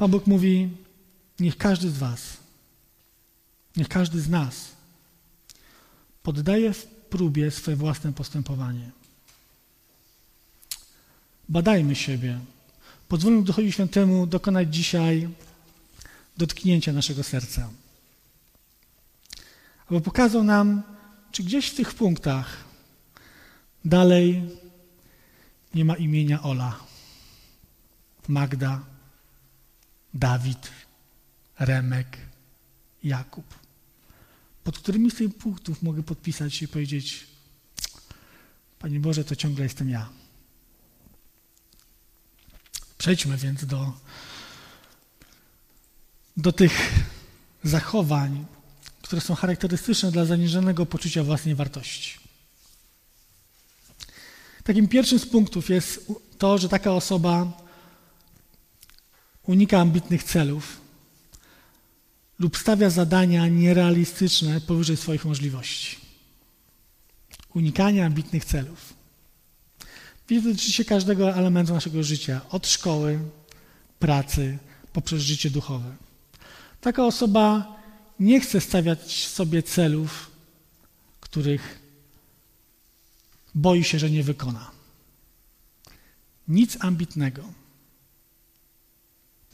Pan 0.00 0.10
Bóg 0.10 0.26
mówi, 0.26 0.68
niech 1.40 1.56
każdy 1.56 1.90
z 1.90 1.98
was, 1.98 2.36
niech 3.76 3.88
każdy 3.88 4.20
z 4.20 4.28
nas 4.28 4.68
poddaje 6.22 6.72
w 6.72 6.86
próbie 6.86 7.50
swoje 7.50 7.76
własne 7.76 8.12
postępowanie. 8.12 8.90
Badajmy 11.48 11.94
siebie. 11.94 12.38
Pozwólmy 13.08 13.42
Duchowi 13.42 13.72
Świętemu 13.72 14.26
dokonać 14.26 14.74
dzisiaj 14.74 15.28
dotknięcia 16.36 16.92
naszego 16.92 17.22
serca. 17.22 17.68
Aby 19.90 20.00
pokazał 20.00 20.44
nam, 20.44 20.82
czy 21.32 21.42
gdzieś 21.42 21.68
w 21.68 21.74
tych 21.74 21.94
punktach 21.94 22.64
dalej 23.84 24.50
nie 25.74 25.84
ma 25.84 25.96
imienia 25.96 26.42
Ola, 26.42 26.78
Magda, 28.28 28.90
Dawid, 30.14 30.70
Remek, 31.58 32.18
Jakub, 33.04 33.54
pod 34.64 34.78
którymi 34.78 35.10
z 35.10 35.14
tych 35.14 35.34
punktów 35.34 35.82
mogę 35.82 36.02
podpisać 36.02 36.54
się 36.54 36.64
i 36.64 36.68
powiedzieć: 36.68 37.26
Panie 38.78 39.00
Boże, 39.00 39.24
to 39.24 39.36
ciągle 39.36 39.64
jestem 39.64 39.90
ja. 39.90 40.08
Przejdźmy 42.98 43.36
więc 43.36 43.64
do, 43.64 43.92
do 46.36 46.52
tych 46.52 46.92
zachowań, 47.64 48.46
które 49.02 49.20
są 49.20 49.34
charakterystyczne 49.34 50.12
dla 50.12 50.24
zaniżonego 50.24 50.86
poczucia 50.86 51.24
własnej 51.24 51.54
wartości. 51.54 52.18
Takim 54.64 54.88
pierwszym 54.88 55.18
z 55.18 55.26
punktów 55.26 55.70
jest 55.70 56.12
to, 56.38 56.58
że 56.58 56.68
taka 56.68 56.92
osoba 56.92 57.52
unika 59.50 59.80
ambitnych 59.80 60.22
celów 60.22 60.80
lub 62.38 62.56
stawia 62.56 62.90
zadania 62.90 63.48
nierealistyczne 63.48 64.60
powyżej 64.60 64.96
swoich 64.96 65.24
możliwości. 65.24 65.96
Unikanie 67.54 68.06
ambitnych 68.06 68.44
celów. 68.44 68.94
Dotyczy 70.28 70.72
się 70.72 70.84
każdego 70.84 71.34
elementu 71.34 71.74
naszego 71.74 72.02
życia, 72.02 72.40
od 72.50 72.66
szkoły, 72.66 73.18
pracy, 73.98 74.58
poprzez 74.92 75.22
życie 75.22 75.50
duchowe. 75.50 75.96
Taka 76.80 77.06
osoba 77.06 77.76
nie 78.20 78.40
chce 78.40 78.60
stawiać 78.60 79.26
sobie 79.28 79.62
celów, 79.62 80.30
których 81.20 81.80
boi 83.54 83.84
się, 83.84 83.98
że 83.98 84.10
nie 84.10 84.22
wykona. 84.22 84.70
Nic 86.48 86.76
ambitnego. 86.80 87.59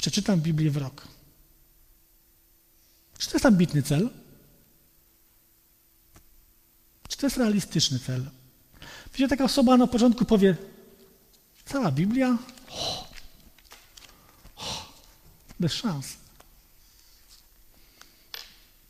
Przeczytam 0.07 0.41
Biblię 0.41 0.71
w 0.71 0.77
rok. 0.77 1.09
Czy 3.19 3.29
to 3.29 3.35
jest 3.35 3.47
ambitny 3.47 3.83
cel? 3.83 4.11
Czy 7.09 7.17
to 7.17 7.27
jest 7.27 7.37
realistyczny 7.37 7.99
cel? 7.99 8.31
Wiecie, 9.13 9.29
taka 9.29 9.45
osoba 9.45 9.77
na 9.77 9.87
początku 9.87 10.25
powie, 10.25 10.57
cała 11.65 11.93
Biblia? 11.93 12.39
Oh, 12.69 13.09
oh, 14.57 14.93
bez 15.61 15.73
szans. 15.73 16.07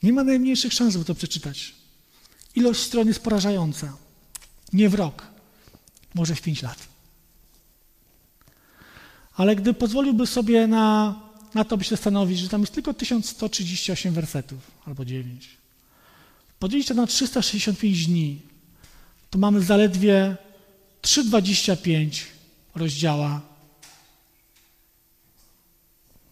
Nie 0.03 0.13
ma 0.13 0.25
najmniejszych 0.25 0.73
szans, 0.73 0.93
żeby 0.93 1.05
to 1.05 1.15
przeczytać. 1.15 1.75
Ilość 2.55 2.81
stron 2.81 3.09
jest 3.09 3.21
porażająca. 3.21 3.97
Nie 4.73 4.89
w 4.89 4.95
rok, 4.95 5.27
może 6.15 6.35
w 6.35 6.43
pięć 6.43 6.63
lat. 6.63 6.96
Ale 9.37 9.57
gdy 9.57 9.75
pozwoliłby 9.75 10.27
sobie 10.27 10.67
na, 10.67 11.15
na 11.55 11.65
to, 11.65 11.77
by 11.77 11.85
się 11.85 11.91
zastanowić, 11.91 12.39
że 12.39 12.49
tam 12.49 12.61
jest 12.61 12.75
tylko 12.75 12.95
1138 12.95 14.15
wersetów 14.15 14.59
albo 14.85 15.05
9, 15.05 15.49
podzielić 16.59 16.89
to 16.89 16.95
na 16.95 17.07
365 17.07 18.07
dni, 18.07 18.41
to 19.31 19.39
mamy 19.39 19.63
zaledwie 19.63 20.37
3,25 21.03 22.25
rozdziała 22.75 23.41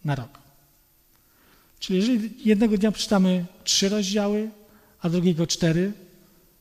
na 0.04 0.14
rok. 0.14 0.38
Czyli 1.80 1.98
jeżeli 1.98 2.48
jednego 2.48 2.78
dnia 2.78 2.92
przeczytamy 2.92 3.46
trzy 3.64 3.88
rozdziały, 3.88 4.50
a 5.00 5.08
drugiego 5.08 5.46
cztery, 5.46 5.92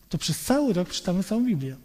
to 0.10 0.18
przez 0.18 0.40
cały 0.40 0.74
rok 0.74 0.90
przeczytamy 0.90 1.24
całą 1.24 1.46
Biblię. 1.46 1.76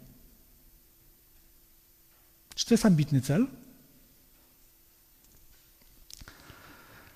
Czy 2.55 2.65
to 2.65 2.73
jest 2.73 2.85
ambitny 2.85 3.21
cel? 3.21 3.47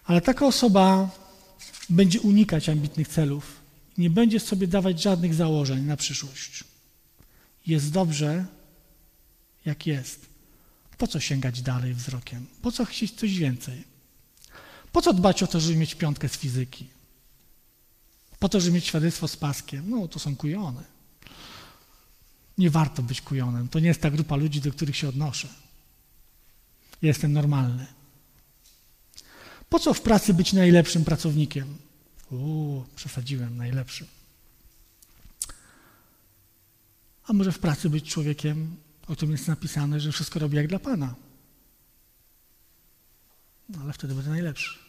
Ale 0.03 0.21
taka 0.21 0.45
osoba 0.45 1.09
będzie 1.89 2.21
unikać 2.21 2.69
ambitnych 2.69 3.07
celów 3.07 3.63
nie 3.97 4.09
będzie 4.09 4.39
sobie 4.39 4.67
dawać 4.67 5.01
żadnych 5.01 5.33
założeń 5.33 5.83
na 5.83 5.97
przyszłość. 5.97 6.63
Jest 7.67 7.91
dobrze, 7.91 8.45
jak 9.65 9.87
jest. 9.87 10.25
Po 10.97 11.07
co 11.07 11.19
sięgać 11.19 11.61
dalej 11.61 11.93
wzrokiem? 11.93 12.45
Po 12.61 12.71
co 12.71 12.85
chcieć 12.85 13.11
coś 13.11 13.37
więcej? 13.37 13.83
Po 14.91 15.01
co 15.01 15.13
dbać 15.13 15.43
o 15.43 15.47
to, 15.47 15.59
żeby 15.59 15.75
mieć 15.75 15.95
piątkę 15.95 16.29
z 16.29 16.37
fizyki? 16.37 16.87
Po 18.39 18.49
to, 18.49 18.59
żeby 18.59 18.75
mieć 18.75 18.85
świadectwo 18.85 19.27
z 19.27 19.37
paskiem? 19.37 19.89
No, 19.89 20.07
to 20.07 20.19
są 20.19 20.35
kujony. 20.35 20.83
Nie 22.57 22.69
warto 22.69 23.03
być 23.03 23.21
kujonem. 23.21 23.67
To 23.67 23.79
nie 23.79 23.87
jest 23.87 24.01
ta 24.01 24.11
grupa 24.11 24.35
ludzi, 24.35 24.61
do 24.61 24.71
których 24.71 24.97
się 24.97 25.09
odnoszę. 25.09 25.47
Jestem 27.01 27.33
normalny. 27.33 27.85
Po 29.73 29.79
co 29.79 29.93
w 29.93 30.01
pracy 30.01 30.33
być 30.33 30.53
najlepszym 30.53 31.05
pracownikiem? 31.05 31.77
Uuu, 32.31 32.85
przesadziłem, 32.95 33.57
najlepszym. 33.57 34.07
A 37.27 37.33
może 37.33 37.51
w 37.51 37.59
pracy 37.59 37.89
być 37.89 38.09
człowiekiem, 38.09 38.75
o 39.07 39.13
którym 39.15 39.31
jest 39.31 39.47
napisane, 39.47 39.99
że 39.99 40.11
wszystko 40.11 40.39
robi 40.39 40.57
jak 40.57 40.67
dla 40.67 40.79
Pana? 40.79 41.15
No, 43.69 43.79
ale 43.83 43.93
wtedy 43.93 44.15
będę 44.15 44.29
najlepszy. 44.29 44.79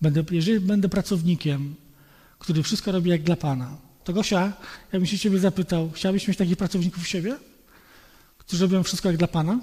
Będę, 0.00 0.24
jeżeli 0.30 0.60
będę 0.60 0.88
pracownikiem, 0.88 1.74
który 2.38 2.62
wszystko 2.62 2.92
robi 2.92 3.10
jak 3.10 3.22
dla 3.22 3.36
Pana, 3.36 3.76
to 4.04 4.12
Gosia, 4.12 4.52
ja 4.92 4.98
bym 4.98 5.06
się 5.06 5.18
Ciebie 5.18 5.38
zapytał, 5.38 5.90
chciałbyś 5.90 6.28
mieć 6.28 6.38
takich 6.38 6.56
pracowników 6.56 7.02
w 7.02 7.08
siebie, 7.08 7.38
którzy 8.38 8.64
robią 8.64 8.82
wszystko 8.82 9.08
jak 9.08 9.18
dla 9.18 9.28
Pana? 9.28 9.60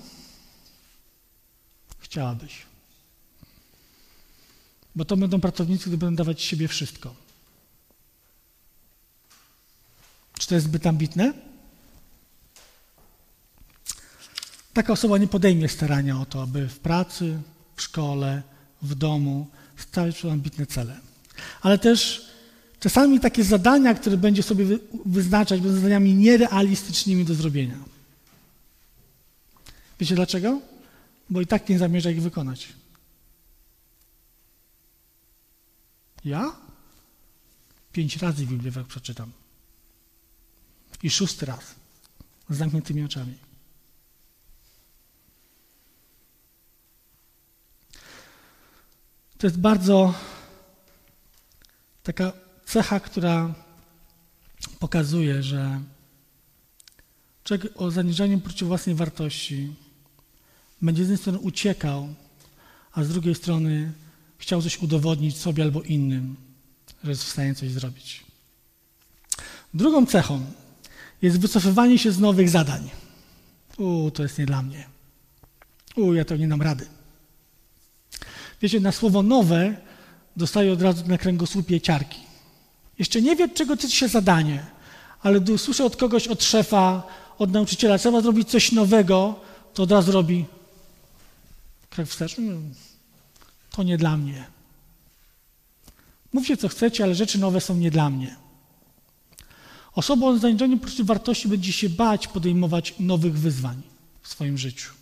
Chciałabyś. 2.15 2.61
Bo 4.95 5.05
to 5.05 5.17
będą 5.17 5.41
pracownicy, 5.41 5.81
którzy 5.81 5.97
będą 5.97 6.15
dawać 6.15 6.41
siebie 6.41 6.67
wszystko. 6.67 7.15
Czy 10.39 10.47
to 10.47 10.55
jest 10.55 10.67
zbyt 10.67 10.87
ambitne? 10.87 11.33
Taka 14.73 14.93
osoba 14.93 15.17
nie 15.17 15.27
podejmie 15.27 15.69
starania 15.69 16.21
o 16.21 16.25
to, 16.25 16.43
aby 16.43 16.67
w 16.67 16.79
pracy, 16.79 17.39
w 17.75 17.81
szkole, 17.81 18.43
w 18.81 18.95
domu 18.95 19.47
stawiać 19.77 20.15
przed 20.15 20.31
ambitne 20.31 20.65
cele. 20.65 20.99
Ale 21.61 21.77
też 21.77 22.25
czasami 22.79 23.19
takie 23.19 23.43
zadania, 23.43 23.93
które 23.93 24.17
będzie 24.17 24.43
sobie 24.43 24.65
wyznaczać, 25.05 25.61
będą 25.61 25.75
zadaniami 25.75 26.13
nierealistycznymi 26.13 27.25
do 27.25 27.33
zrobienia. 27.33 27.77
Wiecie 29.99 30.15
dlaczego? 30.15 30.74
Bo 31.29 31.41
i 31.41 31.47
tak 31.47 31.69
nie 31.69 31.79
zamierza 31.79 32.09
ich 32.09 32.21
wykonać. 32.21 32.73
Ja? 36.25 36.55
Pięć 37.91 38.17
razy 38.17 38.45
Biblię 38.45 38.71
przeczytam. 38.87 39.31
I 41.03 41.09
szósty 41.09 41.45
raz. 41.45 41.75
Z 42.49 42.57
zamkniętymi 42.57 43.03
oczami. 43.03 43.37
To 49.37 49.47
jest 49.47 49.59
bardzo 49.59 50.13
taka 52.03 52.33
cecha, 52.65 52.99
która 52.99 53.53
pokazuje, 54.79 55.43
że 55.43 55.81
człowiek 57.43 57.81
o 57.81 57.91
zaniżaniu 57.91 58.39
poczucia 58.39 58.65
własnej 58.65 58.95
wartości 58.95 59.75
będzie 60.85 61.03
z 61.03 61.05
jednej 61.05 61.17
strony 61.17 61.39
uciekał, 61.39 62.07
a 62.91 63.03
z 63.03 63.09
drugiej 63.09 63.35
strony 63.35 63.91
chciał 64.37 64.61
coś 64.61 64.81
udowodnić 64.81 65.37
sobie 65.37 65.63
albo 65.63 65.81
innym, 65.81 66.35
że 67.03 67.09
jest 67.09 67.23
w 67.23 67.29
stanie 67.29 67.55
coś 67.55 67.71
zrobić. 67.71 68.23
Drugą 69.73 70.05
cechą 70.05 70.45
jest 71.21 71.39
wycofywanie 71.39 71.99
się 71.99 72.11
z 72.11 72.19
nowych 72.19 72.49
zadań. 72.49 72.89
U, 73.77 74.11
to 74.11 74.23
jest 74.23 74.37
nie 74.39 74.45
dla 74.45 74.61
mnie. 74.61 74.87
U, 75.95 76.13
ja 76.13 76.25
to 76.25 76.35
nie 76.35 76.47
dam 76.47 76.61
rady. 76.61 76.85
Wiecie, 78.61 78.79
na 78.79 78.91
słowo 78.91 79.23
nowe 79.23 79.77
dostaje 80.37 80.73
od 80.73 80.81
razu 80.81 81.07
na 81.07 81.17
kręgosłupie 81.17 81.81
ciarki. 81.81 82.19
Jeszcze 82.99 83.21
nie 83.21 83.35
wie, 83.35 83.49
czego 83.49 83.77
tyczy 83.77 83.95
się 83.95 84.07
zadanie, 84.07 84.65
ale 85.21 85.41
gdy 85.41 85.53
usłyszę 85.53 85.85
od 85.85 85.95
kogoś, 85.95 86.27
od 86.27 86.43
szefa, 86.43 87.03
od 87.37 87.51
nauczyciela, 87.51 87.97
trzeba 87.97 88.21
zrobić 88.21 88.49
coś 88.49 88.71
nowego, 88.71 89.39
to 89.73 89.83
od 89.83 89.91
razu 89.91 90.11
robi 90.11 90.45
krok 91.95 92.07
wstecz. 92.07 92.39
Mm, 92.39 92.73
to 93.71 93.83
nie 93.83 93.97
dla 93.97 94.17
mnie. 94.17 94.47
Mówcie, 96.33 96.57
co 96.57 96.67
chcecie, 96.67 97.03
ale 97.03 97.15
rzeczy 97.15 97.39
nowe 97.39 97.61
są 97.61 97.77
nie 97.77 97.91
dla 97.91 98.09
mnie. 98.09 98.35
Osoba 99.93 100.27
o 100.27 100.37
zaniżonym 100.37 100.79
poczuciu 100.79 101.05
wartości 101.05 101.47
będzie 101.47 101.73
się 101.73 101.89
bać 101.89 102.27
podejmować 102.27 102.95
nowych 102.99 103.39
wyzwań 103.39 103.81
w 104.21 104.27
swoim 104.27 104.57
życiu. 104.57 104.93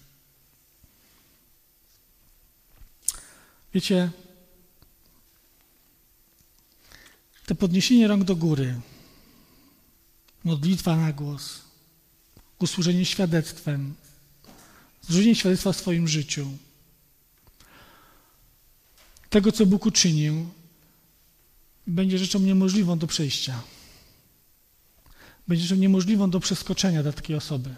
Wiecie, 3.74 4.12
to 7.46 7.56
podniesienie 7.56 8.08
rąk 8.08 8.24
do 8.24 8.36
góry, 8.36 8.82
modlitwa 10.44 10.96
na 10.96 11.14
głos, 11.14 11.62
usłużenie 12.60 13.06
świadectwem, 13.06 13.94
złożenie 15.02 15.36
świadectwa 15.36 15.74
w 15.74 15.78
swoim 15.78 16.08
życiu, 16.08 16.58
tego, 19.34 19.52
co 19.52 19.66
Bóg 19.66 19.86
uczynił, 19.86 20.50
będzie 21.88 22.18
rzeczą 22.18 22.40
niemożliwą 22.40 22.98
do 23.00 23.08
przejścia. 23.08 23.62
Będzie 25.48 25.64
rzeczą 25.64 25.82
niemożliwą 25.82 26.30
do 26.30 26.40
przeskoczenia 26.40 27.04
dla 27.04 27.12
takiej 27.12 27.36
osoby. 27.36 27.76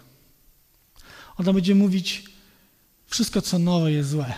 Ona 1.36 1.52
będzie 1.52 1.74
mówić, 1.74 2.24
wszystko, 3.06 3.42
co 3.42 3.58
nowe, 3.58 3.92
jest 3.92 4.10
złe. 4.10 4.34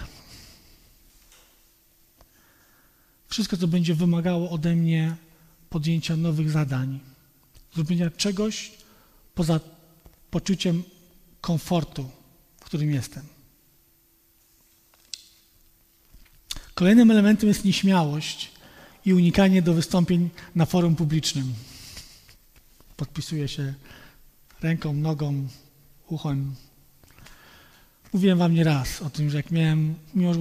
Wszystko, 3.28 3.57
co 3.57 3.68
będzie 3.68 3.94
wymagało 3.94 4.50
ode 4.50 4.76
mnie 4.76 5.16
podjęcia 5.70 6.16
nowych 6.16 6.50
zadań, 6.50 7.00
zrobienia 7.74 8.11
czegoś 8.11 8.72
poza 9.35 9.61
poczuciem 10.31 10.83
komfortu, 11.40 12.11
w 12.61 12.64
którym 12.64 12.90
jestem. 12.90 13.38
Kolejnym 16.78 17.10
elementem 17.10 17.48
jest 17.48 17.64
nieśmiałość 17.64 18.50
i 19.04 19.14
unikanie 19.14 19.62
do 19.62 19.74
wystąpień 19.74 20.30
na 20.54 20.66
forum 20.66 20.96
publicznym. 20.96 21.54
Podpisuję 22.96 23.48
się 23.48 23.74
ręką, 24.62 24.92
nogą, 24.92 25.48
uchem. 26.08 26.54
Mówiłem 28.12 28.38
wam 28.38 28.54
nie 28.54 28.64
raz 28.64 29.02
o 29.02 29.10
tym, 29.10 29.30
że 29.30 29.36
jak 29.36 29.50
miałem, 29.50 29.94
mimo 30.14 30.34
że 30.34 30.40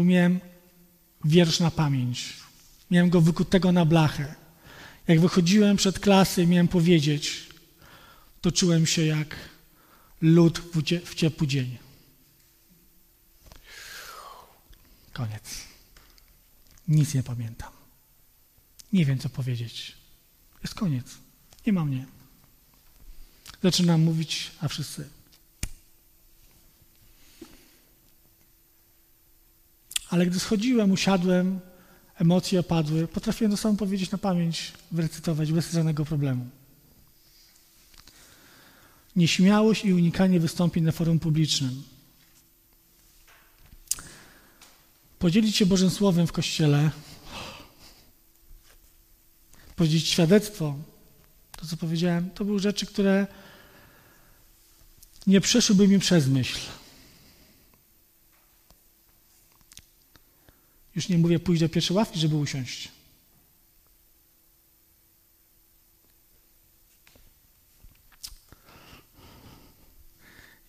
wiersz 1.26 1.60
na 1.60 1.71
pamięć, 1.71 2.34
miałem 2.91 3.10
go 3.10 3.21
wykutego 3.21 3.71
na 3.71 3.86
blachę. 3.86 4.36
Jak 5.08 5.19
wychodziłem 5.19 5.78
przed 5.78 6.00
klasy 6.00 6.43
i 6.43 6.47
miałem 6.47 6.67
powiedzieć, 6.67 7.47
to 8.41 8.52
czułem 8.52 8.86
się 8.86 9.06
jak 9.06 9.36
lód 10.21 10.62
w 11.06 11.15
ciepły 11.15 11.47
dzień. 11.47 11.78
Koniec. 15.13 15.66
Nic 16.88 17.13
nie 17.13 17.23
pamiętam. 17.23 17.71
Nie 18.93 19.06
wiem, 19.06 19.19
co 19.19 19.30
powiedzieć. 19.30 19.97
Jest 20.63 20.76
koniec. 20.76 21.17
Nie 21.65 21.73
ma 21.73 21.86
mnie. 21.86 22.06
Zaczynam 23.63 24.02
mówić, 24.02 24.52
a 24.62 24.67
wszyscy. 24.67 25.10
Ale 30.10 30.26
gdy 30.26 30.39
schodziłem, 30.39 30.91
usiadłem, 30.91 31.60
emocje 32.15 32.60
opadły, 32.60 33.08
potrafiłem 33.08 33.52
to 33.52 33.58
samo 33.58 33.78
powiedzieć 33.78 34.12
na 34.12 34.17
pamięć, 34.17 34.73
wyrecytować 34.91 35.52
bez 35.52 35.71
żadnego 35.71 36.06
problemu. 36.06 36.50
Nieśmiałość 39.15 39.86
i 39.86 39.93
unikanie 39.93 40.39
wystąpień 40.39 40.84
na 40.84 40.91
forum 40.91 41.19
publicznym. 41.19 41.84
Podzielić 45.19 45.56
się 45.56 45.65
Bożym 45.65 45.89
Słowem 45.89 46.27
w 46.27 46.32
Kościele, 46.32 46.91
powiedzieć 49.75 50.08
świadectwo, 50.08 50.75
to 51.58 51.67
co 51.67 51.77
powiedziałem, 51.77 52.30
to 52.30 52.45
były 52.45 52.60
rzeczy, 52.60 52.86
które 52.86 53.27
nie 55.27 55.41
przeszłyby 55.41 55.88
mi 55.88 55.99
przez 55.99 56.27
myśl. 56.27 56.60
Już 60.95 61.10
nie 61.10 61.17
mówię 61.17 61.39
pójść 61.39 61.62
do 61.62 61.69
pierwszej 61.69 61.97
ławki, 61.97 62.19
żeby 62.19 62.36
usiąść. 62.36 62.91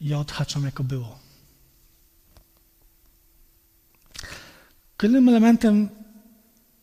Ja 0.00 0.18
odhaczam 0.18 0.64
jako 0.64 0.84
było. 0.84 1.27
Kolejnym 4.98 5.28
elementem, 5.28 5.88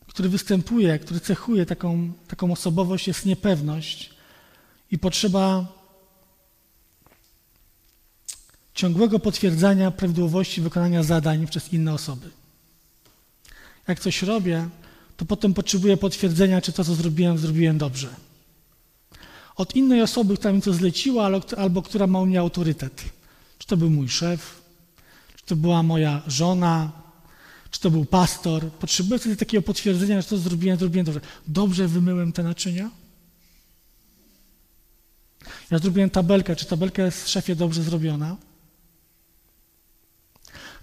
który 0.06 0.28
występuje, 0.28 0.98
który 0.98 1.20
cechuje 1.20 1.66
taką, 1.66 2.12
taką 2.28 2.52
osobowość, 2.52 3.06
jest 3.08 3.26
niepewność 3.26 4.10
i 4.90 4.98
potrzeba 4.98 5.66
ciągłego 8.74 9.18
potwierdzania 9.18 9.90
prawidłowości 9.90 10.60
wykonania 10.60 11.02
zadań 11.02 11.46
przez 11.46 11.72
inne 11.72 11.94
osoby. 11.94 12.30
Jak 13.88 14.00
coś 14.00 14.22
robię, 14.22 14.68
to 15.16 15.24
potem 15.24 15.54
potrzebuję 15.54 15.96
potwierdzenia, 15.96 16.60
czy 16.60 16.72
to, 16.72 16.84
co 16.84 16.94
zrobiłem, 16.94 17.38
zrobiłem 17.38 17.78
dobrze. 17.78 18.08
Od 19.56 19.76
innej 19.76 20.02
osoby, 20.02 20.36
która 20.36 20.52
mi 20.52 20.62
to 20.62 20.72
zleciła, 20.72 21.30
albo 21.56 21.82
która 21.82 22.06
ma 22.06 22.20
u 22.20 22.26
mnie 22.26 22.40
autorytet. 22.40 23.04
Czy 23.58 23.66
to 23.66 23.76
był 23.76 23.90
mój 23.90 24.08
szef, 24.08 24.62
czy 25.36 25.46
to 25.46 25.56
była 25.56 25.82
moja 25.82 26.22
żona, 26.26 27.05
czy 27.76 27.82
to 27.82 27.90
był 27.90 28.04
pastor. 28.04 28.70
Potrzebuję 28.70 29.18
wtedy 29.18 29.36
takiego 29.36 29.62
potwierdzenia, 29.62 30.20
że 30.20 30.28
to 30.28 30.38
zrobiłem, 30.38 30.78
zrobiłem 30.78 31.06
dobrze. 31.06 31.20
Dobrze 31.46 31.88
wymyłem 31.88 32.32
te 32.32 32.42
naczynia? 32.42 32.90
Ja 35.70 35.78
zrobiłem 35.78 36.10
tabelkę, 36.10 36.56
czy 36.56 36.66
tabelka 36.66 37.02
jest 37.02 37.28
szefie 37.28 37.56
dobrze 37.56 37.82
zrobiona? 37.82 38.36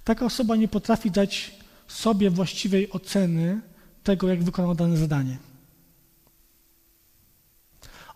Taka 0.03 0.25
osoba 0.25 0.55
nie 0.55 0.67
potrafi 0.67 1.11
dać 1.11 1.55
sobie 1.87 2.29
właściwej 2.29 2.91
oceny 2.91 3.61
tego, 4.03 4.27
jak 4.27 4.43
wykonał 4.43 4.75
dane 4.75 4.97
zadanie. 4.97 5.37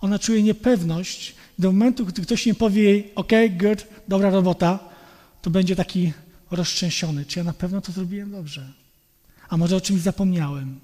Ona 0.02 0.20
czuje 0.20 0.44
niepewność 0.44 1.36
do 1.60 1.72
momentu, 1.72 2.06
gdy 2.06 2.22
ktoś 2.22 2.46
nie 2.46 2.56
powie 2.56 2.84
jej, 2.84 3.12
ok, 3.16 3.32
good, 3.52 3.88
dobra 4.08 4.30
robota, 4.30 4.80
to 5.42 5.50
będzie 5.50 5.76
taki 5.76 6.13
roztrzęsiony. 6.52 7.26
Czy 7.26 7.40
ja 7.40 7.44
na 7.44 7.54
pewno 7.54 7.82
to 7.82 7.92
zrobiłem 7.92 8.32
dobrze? 8.32 8.74
A 9.50 9.58
może 9.58 9.76
o 9.76 9.82
czymś 9.82 10.02
zapomniałem? 10.02 10.80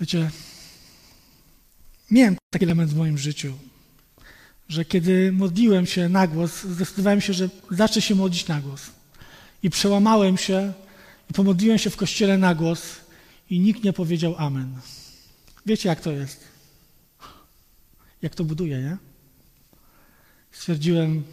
Wiecie, 0.00 0.30
miałem 2.10 2.36
taki 2.50 2.64
element 2.64 2.90
w 2.90 2.96
moim 2.96 3.18
życiu, 3.18 3.52
że 4.68 4.84
kiedy 4.84 5.32
modliłem 5.32 5.86
się 5.86 6.08
na 6.08 6.26
głos, 6.26 6.62
zdecydowałem 6.62 7.20
się, 7.20 7.32
że 7.32 7.48
zacznę 7.70 8.02
się 8.02 8.14
modlić 8.14 8.48
na 8.48 8.60
głos. 8.60 8.82
I 9.62 9.70
przełamałem 9.70 10.38
się 10.38 10.72
i 11.30 11.32
pomodliłem 11.32 11.78
się 11.78 11.90
w 11.90 11.96
kościele 11.96 12.38
na 12.38 12.54
głos 12.54 12.82
i 13.50 13.60
nikt 13.60 13.84
nie 13.84 13.92
powiedział 13.92 14.34
amen. 14.38 14.80
Wiecie, 15.66 15.88
jak 15.88 16.00
to 16.00 16.12
jest? 16.12 16.44
Jak 18.22 18.34
to 18.34 18.44
buduje, 18.44 18.78
nie? 18.78 18.96
Stwierdziłem, 20.58 21.24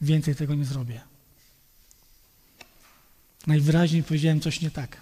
więcej 0.00 0.34
tego 0.34 0.54
nie 0.54 0.64
zrobię. 0.64 1.00
Najwyraźniej 3.46 4.02
powiedziałem 4.02 4.40
coś 4.40 4.60
nie 4.60 4.70
tak. 4.70 5.00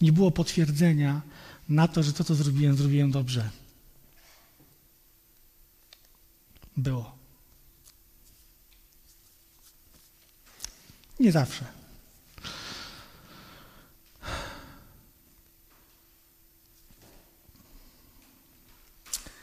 Nie 0.00 0.12
było 0.12 0.30
potwierdzenia 0.30 1.20
na 1.68 1.88
to, 1.88 2.02
że 2.02 2.12
to, 2.12 2.24
co 2.24 2.34
zrobiłem, 2.34 2.76
zrobiłem 2.76 3.10
dobrze. 3.10 3.50
Było. 6.76 7.18
Nie 11.20 11.32
zawsze. 11.32 11.79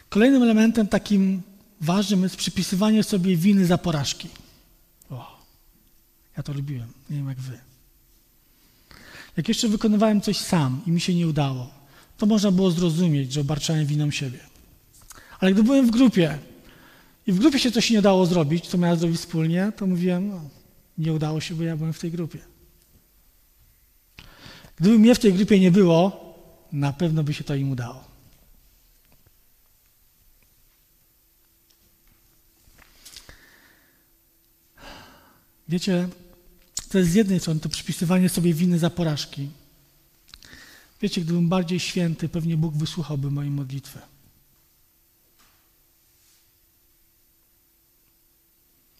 Kolejnym 0.09 0.43
elementem 0.43 0.87
takim 0.87 1.41
ważnym 1.81 2.23
jest 2.23 2.35
przypisywanie 2.35 3.03
sobie 3.03 3.35
winy 3.35 3.65
za 3.65 3.77
porażki. 3.77 4.29
O, 5.09 5.43
ja 6.37 6.43
to 6.43 6.53
lubiłem, 6.53 6.87
nie 7.09 7.17
wiem 7.17 7.27
jak 7.27 7.39
wy. 7.39 7.59
Jak 9.37 9.47
jeszcze 9.47 9.67
wykonywałem 9.67 10.21
coś 10.21 10.37
sam 10.37 10.81
i 10.87 10.91
mi 10.91 11.01
się 11.01 11.15
nie 11.15 11.27
udało, 11.27 11.69
to 12.17 12.25
można 12.25 12.51
było 12.51 12.71
zrozumieć, 12.71 13.33
że 13.33 13.41
obarczałem 13.41 13.85
winą 13.85 14.11
siebie. 14.11 14.39
Ale 15.39 15.53
gdy 15.53 15.63
byłem 15.63 15.87
w 15.87 15.91
grupie 15.91 16.37
i 17.27 17.31
w 17.31 17.39
grupie 17.39 17.59
się 17.59 17.71
coś 17.71 17.89
nie 17.89 17.99
udało 17.99 18.25
zrobić, 18.25 18.67
co 18.67 18.77
miałem 18.77 18.99
zrobić 18.99 19.17
wspólnie, 19.17 19.71
to 19.75 19.87
mówiłem, 19.87 20.29
no, 20.29 20.41
nie 20.97 21.13
udało 21.13 21.41
się, 21.41 21.55
bo 21.55 21.63
ja 21.63 21.77
byłem 21.77 21.93
w 21.93 21.99
tej 21.99 22.11
grupie. 22.11 22.39
Gdyby 24.75 24.99
mnie 24.99 25.15
w 25.15 25.19
tej 25.19 25.33
grupie 25.33 25.59
nie 25.59 25.71
było, 25.71 26.27
na 26.71 26.93
pewno 26.93 27.23
by 27.23 27.33
się 27.33 27.43
to 27.43 27.55
im 27.55 27.71
udało. 27.71 28.06
Wiecie, 35.69 36.09
to 36.89 36.97
jest 36.97 37.11
z 37.11 37.13
jednej 37.13 37.39
strony 37.39 37.59
to 37.59 37.69
przypisywanie 37.69 38.29
sobie 38.29 38.53
winy 38.53 38.79
za 38.79 38.89
porażki. 38.89 39.49
Wiecie, 41.01 41.21
gdybym 41.21 41.49
bardziej 41.49 41.79
święty, 41.79 42.29
pewnie 42.29 42.57
Bóg 42.57 42.75
wysłuchałby 42.75 43.31
mojej 43.31 43.51
modlitwy. 43.51 43.99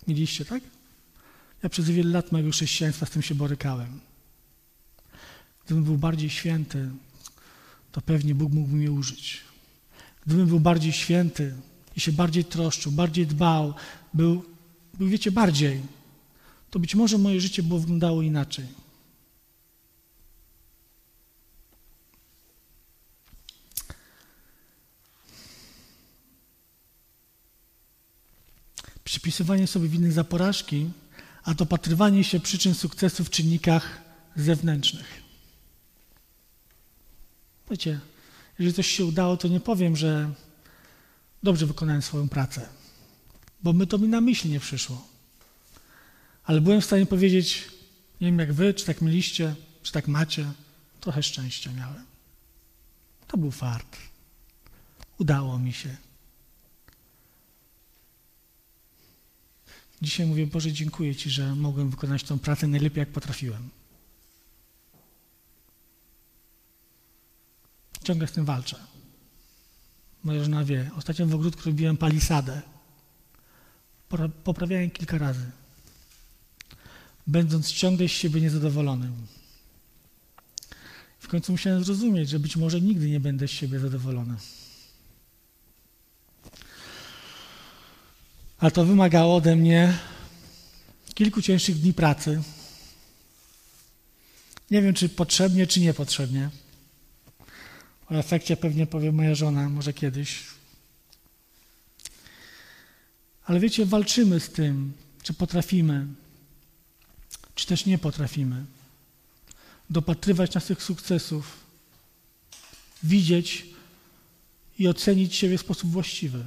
Mieliście, 0.08 0.46
tak? 0.46 0.64
Ja 1.64 1.70
przez 1.70 1.90
wiele 1.90 2.10
lat 2.10 2.32
mojego 2.32 2.52
chrześcijaństwa 2.52 3.06
z 3.06 3.10
tym 3.10 3.22
się 3.22 3.36
borykałem. 3.36 4.00
Gdybym 5.66 5.84
był 5.84 5.98
bardziej 5.98 6.30
święty, 6.30 6.90
to 7.92 8.02
pewnie 8.02 8.36
Bóg 8.36 8.54
mógłby 8.54 8.76
mnie 8.76 8.92
użyć. 8.92 9.42
Gdybym 10.26 10.48
był 10.48 10.60
bardziej 10.60 10.94
święty 10.94 11.56
i 11.96 12.00
się 12.00 12.12
bardziej 12.12 12.46
troszczył, 12.46 12.92
bardziej 12.92 13.28
dbał, 13.28 13.74
był, 14.14 14.44
był 14.94 15.08
wiecie, 15.08 15.32
bardziej, 15.32 15.82
to 16.70 16.80
być 16.80 16.96
może 16.96 17.18
moje 17.18 17.42
życie 17.42 17.64
było 17.64 17.80
wyglądało 17.80 18.22
inaczej. 18.22 18.66
Przypisywanie 29.04 29.68
sobie 29.68 29.88
winy 29.88 30.12
za 30.12 30.24
porażki, 30.24 30.90
a 31.44 31.54
dopatrywanie 31.54 32.24
się 32.24 32.40
przyczyn 32.40 32.76
sukcesu 32.76 33.24
w 33.24 33.30
czynnikach 33.30 34.02
zewnętrznych. 34.36 35.24
Wiecie, 37.72 38.00
jeżeli 38.60 38.76
coś 38.76 38.88
się 38.88 39.06
udało, 39.06 39.38
to 39.38 39.48
nie 39.48 39.60
powiem, 39.60 39.96
że 39.96 40.34
dobrze 41.44 41.66
wykonałem 41.66 42.02
swoją 42.02 42.30
pracę, 42.30 42.70
bo 43.64 43.74
my 43.74 43.88
to 43.88 43.98
mi 43.98 44.08
na 44.08 44.22
myśl 44.22 44.50
nie 44.50 44.60
przyszło. 44.60 45.17
Ale 46.48 46.62
byłem 46.62 46.82
w 46.82 46.86
stanie 46.86 47.06
powiedzieć, 47.06 47.68
nie 48.22 48.28
wiem 48.28 48.40
jak 48.40 48.54
wy, 48.54 48.74
czy 48.74 48.86
tak 48.86 49.02
mieliście, 49.02 49.56
czy 49.84 49.92
tak 49.92 50.08
macie, 50.08 50.52
trochę 51.00 51.24
szczęścia 51.24 51.74
miałem. 51.74 52.06
To 53.28 53.38
był 53.38 53.52
fart. 53.52 53.98
Udało 55.18 55.60
mi 55.60 55.74
się. 55.74 55.98
Dzisiaj 60.02 60.26
mówię, 60.26 60.48
Boże, 60.48 60.72
dziękuję 60.72 61.16
Ci, 61.16 61.30
że 61.30 61.56
mogłem 61.56 61.90
wykonać 61.90 62.24
tę 62.24 62.40
pracę 62.40 62.68
najlepiej, 62.68 63.00
jak 63.00 63.10
potrafiłem. 63.10 63.70
Ciągle 68.04 68.28
z 68.28 68.32
tym 68.32 68.46
walczę. 68.46 68.80
Moja 70.24 70.44
żona 70.44 70.64
wie. 70.64 70.92
Ostatnio 70.96 71.28
w 71.28 71.36
ogródku 71.36 71.62
robiłem 71.66 71.98
palisadę. 71.98 72.62
Poprawiałem 74.44 74.92
kilka 74.92 75.18
razy. 75.18 75.52
Będąc 77.28 77.72
ciągle 77.72 78.08
z 78.08 78.12
siebie 78.12 78.42
niezadowolonym. 78.42 79.14
W 81.20 81.28
końcu 81.28 81.52
musiałem 81.52 81.84
zrozumieć, 81.84 82.30
że 82.30 82.40
być 82.40 82.56
może 82.56 82.82
nigdy 82.82 83.10
nie 83.10 83.20
będę 83.20 83.48
z 83.48 83.52
siebie 83.52 83.80
zadowolony. 83.80 84.36
A 88.60 88.72
to 88.72 88.86
wymagało 88.86 89.36
ode 89.36 89.56
mnie 89.56 89.98
kilku 91.14 91.42
cięższych 91.42 91.80
dni 91.80 91.94
pracy. 91.94 92.42
Nie 94.72 94.82
wiem, 94.82 94.94
czy 94.94 95.10
potrzebnie, 95.10 95.68
czy 95.68 95.80
niepotrzebnie. 95.80 96.50
O 98.10 98.16
efekcie 98.16 98.58
pewnie 98.58 98.88
powie 98.88 99.12
moja 99.12 99.36
żona, 99.36 99.70
może 99.70 99.94
kiedyś. 99.94 100.44
Ale 103.46 103.60
wiecie, 103.60 103.86
walczymy 103.86 104.40
z 104.40 104.50
tym, 104.50 104.94
czy 105.24 105.34
potrafimy, 105.34 106.08
czy 107.58 107.68
też 107.68 107.86
nie 107.86 107.98
potrafimy 107.98 108.66
dopatrywać 109.90 110.54
naszych 110.54 110.84
sukcesów, 110.84 111.58
widzieć 113.04 113.66
i 114.80 114.88
ocenić 114.88 115.36
siebie 115.36 115.58
w 115.58 115.62
sposób 115.62 115.92
właściwy, 115.92 116.46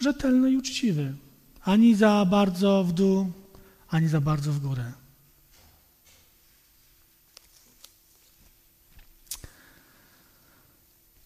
rzetelny 0.00 0.52
i 0.52 0.56
uczciwy. 0.56 1.14
Ani 1.62 1.94
za 1.94 2.24
bardzo 2.24 2.84
w 2.84 2.92
dół, 2.92 3.32
ani 3.88 4.08
za 4.08 4.20
bardzo 4.20 4.52
w 4.52 4.60
górę. 4.60 4.92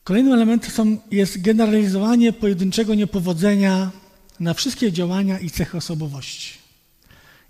Kolejnym 0.05 0.33
elementem 0.33 1.01
jest 1.11 1.43
generalizowanie 1.43 2.33
pojedynczego 2.33 2.95
niepowodzenia 2.95 3.91
na 4.41 4.55
wszystkie 4.55 4.93
działania 4.93 5.39
i 5.39 5.51
cechy 5.51 5.77
osobowości. 5.77 6.62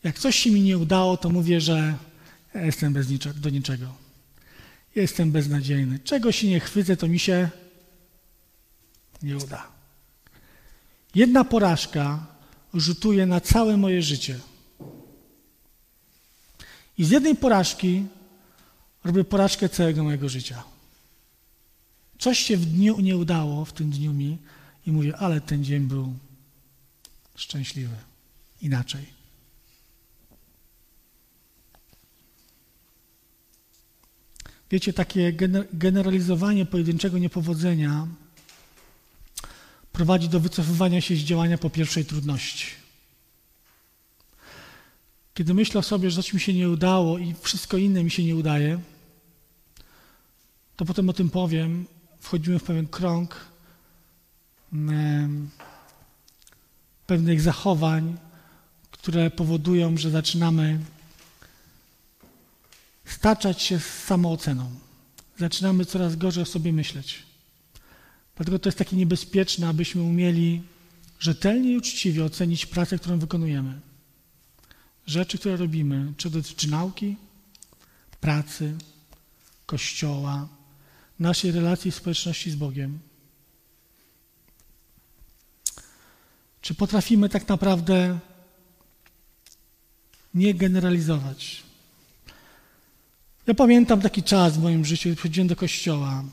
Jak 0.05 0.19
coś 0.19 0.37
się 0.37 0.51
mi 0.51 0.61
nie 0.61 0.79
udało, 0.79 1.17
to 1.17 1.31
mówię, 1.31 1.61
że 1.61 1.99
jestem 2.55 2.93
bez 2.93 3.09
niczego, 3.09 3.41
do 3.41 3.51
niczego. 3.51 3.95
Jestem 4.95 5.33
beznadziejny. 5.33 5.99
Czego 5.99 6.33
się 6.33 6.49
nie 6.49 6.61
chwycę, 6.61 6.97
to 6.97 7.09
mi 7.09 7.19
się 7.19 7.51
nie 9.23 9.37
uda. 9.37 9.67
Jedna 11.15 11.45
porażka 11.45 12.27
rzutuje 12.75 13.27
na 13.27 13.41
całe 13.41 13.77
moje 13.77 14.03
życie. 14.03 14.38
I 16.99 17.05
z 17.05 17.11
jednej 17.11 17.37
porażki 17.37 18.07
robię 19.05 19.25
porażkę 19.25 19.69
całego 19.69 20.05
mojego 20.05 20.29
życia. 20.29 20.65
Coś 22.19 22.38
się 22.38 22.57
w 22.57 22.67
dniu 22.67 23.01
nie 23.01 23.17
udało, 23.17 23.65
w 23.65 23.73
tym 23.73 23.91
dniu 23.91 24.12
mi, 24.12 24.38
i 24.87 24.93
mówię, 24.93 25.17
ale 25.17 25.41
ten 25.41 25.65
dzień 25.65 25.81
był 25.81 26.15
szczęśliwy. 27.35 27.97
Inaczej. 28.62 29.22
Wiecie, 34.73 34.93
takie 34.93 35.33
generalizowanie 35.73 36.67
pojedynczego 36.67 37.19
niepowodzenia 37.19 38.07
prowadzi 39.93 40.29
do 40.29 40.41
wycofywania 40.41 41.01
się 41.01 41.17
z 41.17 41.19
działania 41.19 41.59
po 41.59 41.71
pierwszej 41.71 42.05
trudności. 42.05 42.67
Kiedy 45.35 45.55
myślę 45.55 45.83
sobie, 45.83 46.11
że 46.11 46.17
coś 46.17 46.33
mi 46.33 46.41
się 46.41 46.55
nie 46.55 46.69
udało 46.69 47.19
i 47.19 47.35
wszystko 47.41 47.77
inne 47.77 48.05
mi 48.05 48.11
się 48.11 48.25
nie 48.25 48.37
udaje, 48.37 48.81
to 50.77 50.85
potem 50.85 51.09
o 51.09 51.13
tym 51.13 51.31
powiem 51.31 51.87
wchodzimy 52.21 52.59
w 52.59 52.63
pewien 52.65 52.87
krąg 52.87 53.47
pewnych 57.07 57.41
zachowań, 57.41 58.17
które 58.91 59.31
powodują, 59.31 59.97
że 59.97 60.11
zaczynamy 60.11 60.81
staczać 63.05 63.62
się 63.62 63.81
z 63.81 64.05
samooceną. 64.05 64.71
Zaczynamy 65.38 65.85
coraz 65.85 66.17
gorzej 66.17 66.43
o 66.43 66.47
sobie 66.47 66.73
myśleć. 66.73 67.23
Dlatego 68.37 68.59
to 68.59 68.69
jest 68.69 68.79
takie 68.79 68.97
niebezpieczne, 68.97 69.69
abyśmy 69.69 70.03
umieli 70.03 70.62
rzetelnie 71.19 71.73
i 71.73 71.77
uczciwie 71.77 72.25
ocenić 72.25 72.67
pracę, 72.67 72.99
którą 72.99 73.19
wykonujemy. 73.19 73.81
Rzeczy, 75.07 75.38
które 75.38 75.57
robimy, 75.57 76.12
czy 76.17 76.31
dotyczy 76.31 76.71
nauki, 76.71 77.17
pracy, 78.21 78.77
kościoła, 79.67 80.49
naszej 81.19 81.53
relacji 81.53 81.88
i 81.88 81.93
społeczności 81.93 82.51
z 82.51 82.55
Bogiem? 82.55 82.99
Czy 86.61 86.75
potrafimy 86.75 87.29
tak 87.29 87.49
naprawdę 87.49 88.19
nie 90.35 90.55
generalizować? 90.55 91.62
Ja 93.47 93.55
pamiętam 93.55 94.01
taki 94.01 94.23
czas 94.23 94.59
w 94.59 94.63
moim 94.63 94.85
życiu, 94.85 95.03
kiedy 95.03 95.23
chodziłem 95.23 95.49
do 95.49 95.57
kościoła. 95.57 96.25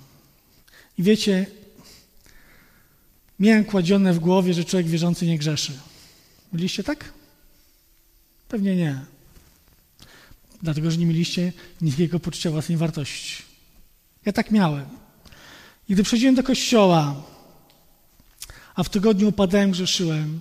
I 0.98 1.04
wiecie, 1.04 1.45
miałem 3.39 3.65
kładzione 3.65 4.13
w 4.13 4.19
głowie, 4.19 4.54
że 4.54 4.63
człowiek 4.63 4.88
wierzący 4.88 5.28
nie 5.28 5.38
grzeszy. 5.38 5.80
Byliście 6.54 6.84
tak? 6.84 7.13
Pewnie 8.48 8.76
nie. 8.76 9.00
Dlatego, 10.62 10.91
że 10.91 10.98
nie 10.98 11.06
mieliście 11.06 11.54
niskiego 11.82 12.19
poczucia 12.19 12.52
własnej 12.52 12.78
wartości. 12.78 13.43
Ja 14.26 14.34
tak 14.34 14.52
miałem. 14.52 14.86
I 15.89 15.93
gdy 15.93 16.04
przychodziłem 16.04 16.36
do 16.36 16.43
kościoła, 16.43 17.24
a 18.76 18.84
w 18.84 18.89
tygodniu 18.89 19.28
upadałem, 19.30 19.72
grzeszyłem, 19.72 20.39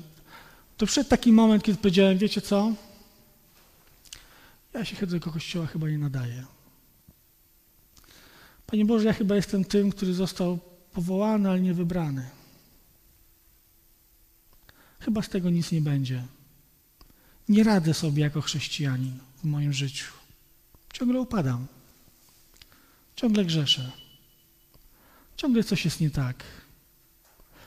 to 0.77 0.87
przyszedł 0.87 1.11
taki 1.11 1.33
moment, 1.33 1.63
kiedy 1.63 1.79
powiedziałem, 1.79 2.19
wiecie 2.19 2.41
co? 2.41 2.73
Ja 4.75 4.85
się 4.85 5.07
do 5.07 5.13
tego 5.13 5.31
kościoła 5.33 5.67
chyba 5.67 5.89
nie 5.89 5.99
nadaję. 5.99 6.58
Panie 8.71 8.85
Boże, 8.85 9.05
ja 9.05 9.13
chyba 9.13 9.37
jestem 9.37 9.65
tym, 9.65 9.91
który 9.91 10.15
został 10.15 10.59
powołany, 10.93 11.51
ale 11.51 11.61
nie 11.61 11.75
wybrany. 11.75 12.29
Chyba 15.01 15.23
z 15.23 15.29
tego 15.29 15.51
nic 15.51 15.73
nie 15.73 15.81
będzie. 15.81 16.25
Nie 17.49 17.65
radzę 17.65 17.95
sobie 17.95 18.23
jako 18.23 18.41
chrześcijanin 18.41 19.19
w 19.37 19.45
moim 19.45 19.73
życiu. 19.73 20.13
Ciągle 20.93 21.21
upadam. 21.21 21.67
Ciągle 23.17 23.45
grzeszę. 23.45 23.93
Ciągle 25.37 25.65
coś 25.65 25.85
jest 25.85 26.01
nie 26.01 26.11
tak. 26.11 26.45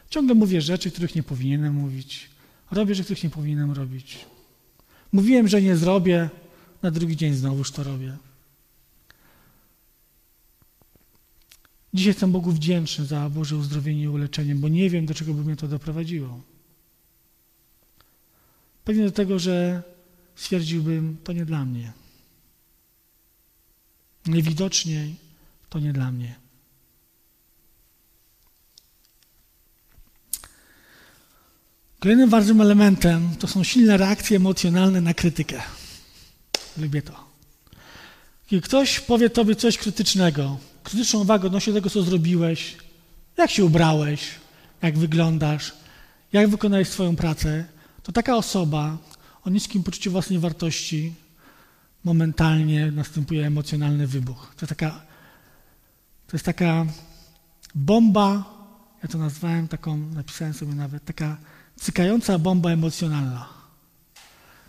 Ciągle 0.10 0.36
mówię 0.36 0.62
rzeczy, 0.62 0.92
których 0.92 1.16
nie 1.16 1.24
powinienem 1.24 1.74
mówić. 1.74 2.30
Robię 2.72 2.96
rzeczy, 2.96 3.06
których 3.06 3.24
nie 3.24 3.30
powinienem 3.30 3.72
robić. 3.72 4.26
Mówiłem, 5.12 5.48
że 5.48 5.62
nie 5.62 5.78
zrobię, 5.78 6.30
na 6.84 6.92
drugi 6.92 7.18
dzień 7.18 7.34
znowuż 7.34 7.72
to 7.72 7.84
robię. 7.84 8.18
Dzisiaj 11.94 12.08
jestem 12.08 12.32
Bogu 12.32 12.52
wdzięczny 12.52 13.06
za 13.06 13.30
Boże 13.30 13.58
uzdrowienie 13.58 14.04
i 14.04 14.08
uleczenie, 14.08 14.56
bo 14.56 14.68
nie 14.68 14.90
wiem, 14.90 15.06
do 15.06 15.14
czego 15.14 15.34
by 15.34 15.44
mnie 15.44 15.56
to 15.56 15.68
doprowadziło. 15.68 16.42
Pewnie 18.84 19.04
do 19.04 19.12
tego, 19.12 19.40
że 19.40 19.84
stwierdziłbym, 20.36 21.18
to 21.24 21.34
nie 21.34 21.46
dla 21.46 21.66
mnie. 21.66 21.94
Najwidoczniej 24.26 25.16
to 25.70 25.80
nie 25.80 25.94
dla 25.94 26.12
mnie. 26.12 26.36
Kolejnym 32.00 32.30
ważnym 32.30 32.62
elementem 32.62 33.36
to 33.40 33.48
są 33.48 33.64
silne 33.64 33.98
reakcje 33.98 34.38
emocjonalne 34.38 35.02
na 35.02 35.14
krytykę. 35.14 35.62
Lubię 36.78 37.02
to. 37.02 37.32
Kiedy 38.48 38.62
ktoś 38.62 39.00
powie 39.00 39.30
tobie 39.30 39.56
coś 39.56 39.78
krytycznego, 39.78 40.58
krytyczną 40.84 41.20
uwagę 41.20 41.48
odnośnie 41.48 41.74
tego, 41.74 41.90
co 41.90 42.04
zrobiłeś, 42.04 42.78
jak 43.38 43.52
się 43.52 43.66
ubrałeś, 43.66 44.22
jak 44.82 44.98
wyglądasz, 44.98 45.74
jak 46.34 46.50
wykonałeś 46.50 46.88
swoją 46.90 47.16
pracę, 47.16 47.66
to 48.04 48.12
taka 48.12 48.36
osoba 48.36 48.98
o 49.46 49.50
niskim 49.50 49.84
poczuciu 49.84 50.12
własnej 50.12 50.40
wartości 50.40 51.14
momentalnie 52.04 52.92
następuje 52.92 53.48
emocjonalny 53.48 54.08
wybuch. 54.08 54.54
To 54.58 54.66
jest 54.66 54.70
taka, 54.70 54.90
to 56.28 56.34
jest 56.34 56.46
taka 56.46 56.86
bomba, 57.76 58.44
ja 59.04 59.10
to 59.10 59.18
nazwałem 59.18 59.68
taką, 59.68 59.98
napisałem 59.98 60.54
sobie 60.54 60.76
nawet, 60.76 61.06
taka 61.06 61.38
cykająca 61.80 62.40
bomba 62.40 62.70
emocjonalna. 62.70 63.50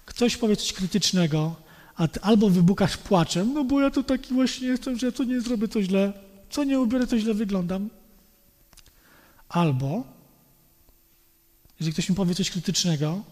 Ktoś 0.07 0.37
powie 0.37 0.57
coś 0.57 0.72
krytycznego, 0.72 1.57
albo 2.22 2.50
wybukasz 2.50 2.96
płaczem, 2.96 3.55
no 3.55 3.64
bo 3.64 3.81
ja 3.81 3.90
to 3.90 4.02
taki 4.02 4.35
właśnie 4.35 4.68
jestem, 4.68 4.98
że 4.98 5.07
ja 5.07 5.12
co 5.12 5.24
nie 5.24 5.40
zrobię 5.40 5.68
to 5.68 5.83
źle, 5.83 6.12
co 6.50 6.64
nie 6.64 6.81
ubiorę 6.81 7.07
to 7.07 7.18
źle 7.18 7.35
wyglądam. 7.35 7.90
Albo, 9.48 10.05
jeżeli 11.81 11.92
ktoś 11.92 12.09
mi 12.09 12.14
powie 12.14 12.35
coś 12.35 12.50
krytycznego, 12.50 13.24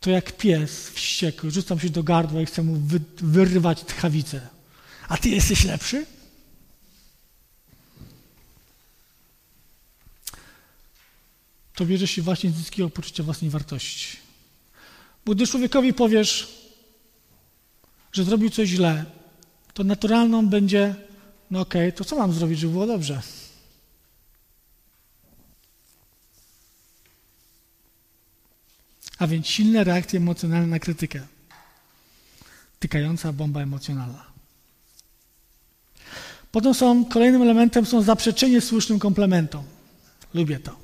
to 0.00 0.10
jak 0.10 0.36
pies 0.36 0.90
wściekły, 0.90 1.50
rzucam 1.50 1.80
się 1.80 1.90
do 1.90 2.02
gardła 2.02 2.40
i 2.42 2.46
chcę 2.46 2.62
mu 2.62 2.74
wy, 2.74 3.00
wyrywać 3.16 3.84
tchawicę. 3.84 4.48
A 5.08 5.16
ty 5.16 5.28
jesteś 5.28 5.64
lepszy? 5.64 6.06
To 11.74 11.86
bierze 11.86 12.06
się 12.06 12.22
właśnie 12.22 12.50
z 12.50 12.58
niskiego 12.58 12.90
poczucia 12.90 13.22
własnej 13.22 13.50
wartości. 13.50 14.16
Bo 15.26 15.34
gdy 15.34 15.46
człowiekowi 15.46 15.92
powiesz, 15.92 16.63
że 18.14 18.24
zrobił 18.24 18.50
coś 18.50 18.68
źle, 18.68 19.04
to 19.72 19.84
naturalną 19.84 20.46
będzie, 20.46 20.94
no 21.50 21.60
okej, 21.60 21.88
okay, 21.88 21.92
to 21.92 22.04
co 22.04 22.16
mam 22.16 22.32
zrobić, 22.32 22.58
żeby 22.58 22.72
było 22.72 22.86
dobrze? 22.86 23.22
A 29.18 29.26
więc 29.26 29.46
silne 29.46 29.84
reakcje 29.84 30.18
emocjonalne 30.18 30.66
na 30.66 30.78
krytykę. 30.78 31.20
Tykająca 32.80 33.32
bomba 33.32 33.60
emocjonalna. 33.60 34.24
Potem 36.52 36.74
są, 36.74 37.04
kolejnym 37.04 37.42
elementem 37.42 37.86
są 37.86 38.02
zaprzeczenie 38.02 38.60
słusznym 38.60 38.98
komplementom. 38.98 39.64
Lubię 40.34 40.58
to. 40.58 40.76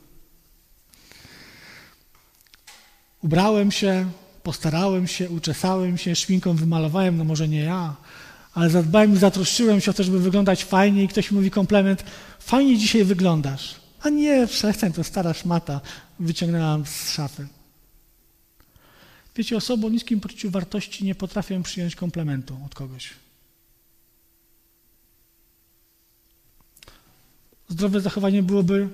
Ubrałem 3.22 3.72
się, 3.72 4.10
postarałem 4.42 5.06
się, 5.06 5.30
uczesałem 5.30 5.98
się, 5.98 6.16
szminką 6.16 6.56
wymalowałem, 6.56 7.16
no 7.16 7.24
może 7.24 7.48
nie 7.48 7.62
ja, 7.62 7.96
ale 8.54 8.70
zadbałem 8.70 9.14
i 9.14 9.18
zatroszczyłem 9.18 9.80
się 9.80 9.90
o 9.90 9.94
to, 9.94 10.04
żeby 10.04 10.20
wyglądać 10.20 10.64
fajnie 10.64 11.04
i 11.04 11.08
ktoś 11.08 11.30
mi 11.30 11.36
mówi 11.36 11.50
komplement, 11.50 12.04
fajnie 12.38 12.78
dzisiaj 12.78 13.04
wyglądasz. 13.04 13.74
A 14.02 14.08
nie, 14.08 14.46
przestań, 14.46 14.92
to 14.92 15.04
stara 15.04 15.34
szmata, 15.34 15.80
wyciągnęłam 16.20 16.86
z 16.86 17.10
szafy. 17.10 17.46
Wiecie, 19.36 19.56
osoby 19.56 19.86
o 19.86 19.90
niskim 19.90 20.20
poczuciu 20.20 20.50
wartości 20.50 21.04
nie 21.04 21.14
potrafią 21.14 21.62
przyjąć 21.62 21.96
komplementu 21.96 22.58
od 22.66 22.74
kogoś. 22.74 23.10
Zdrowe 27.68 28.00
zachowanie 28.00 28.42
byłoby, 28.42 28.88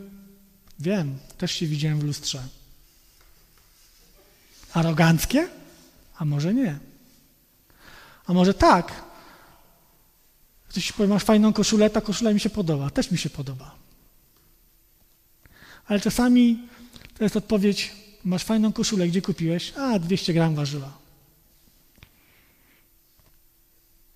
wiem, 0.78 1.18
też 1.38 1.52
się 1.52 1.66
widziałem 1.66 2.00
w 2.00 2.04
lustrze. 2.04 2.42
Aroganckie? 4.76 5.48
A 6.18 6.24
może 6.24 6.54
nie. 6.54 6.78
A 8.26 8.32
może 8.32 8.54
tak. 8.54 9.04
Ktoś 10.68 10.92
powie, 10.92 11.08
masz 11.08 11.24
fajną 11.24 11.52
koszulę, 11.52 11.90
ta 11.90 12.00
koszula 12.00 12.32
mi 12.32 12.40
się 12.40 12.50
podoba. 12.50 12.90
Też 12.90 13.10
mi 13.10 13.18
się 13.18 13.30
podoba. 13.30 13.74
Ale 15.86 16.00
czasami 16.00 16.68
to 17.18 17.24
jest 17.24 17.36
odpowiedź, 17.36 17.94
masz 18.24 18.44
fajną 18.44 18.72
koszulę, 18.72 19.08
gdzie 19.08 19.22
kupiłeś? 19.22 19.72
A, 19.76 19.98
200 19.98 20.32
gram 20.32 20.54
ważyła. 20.54 20.92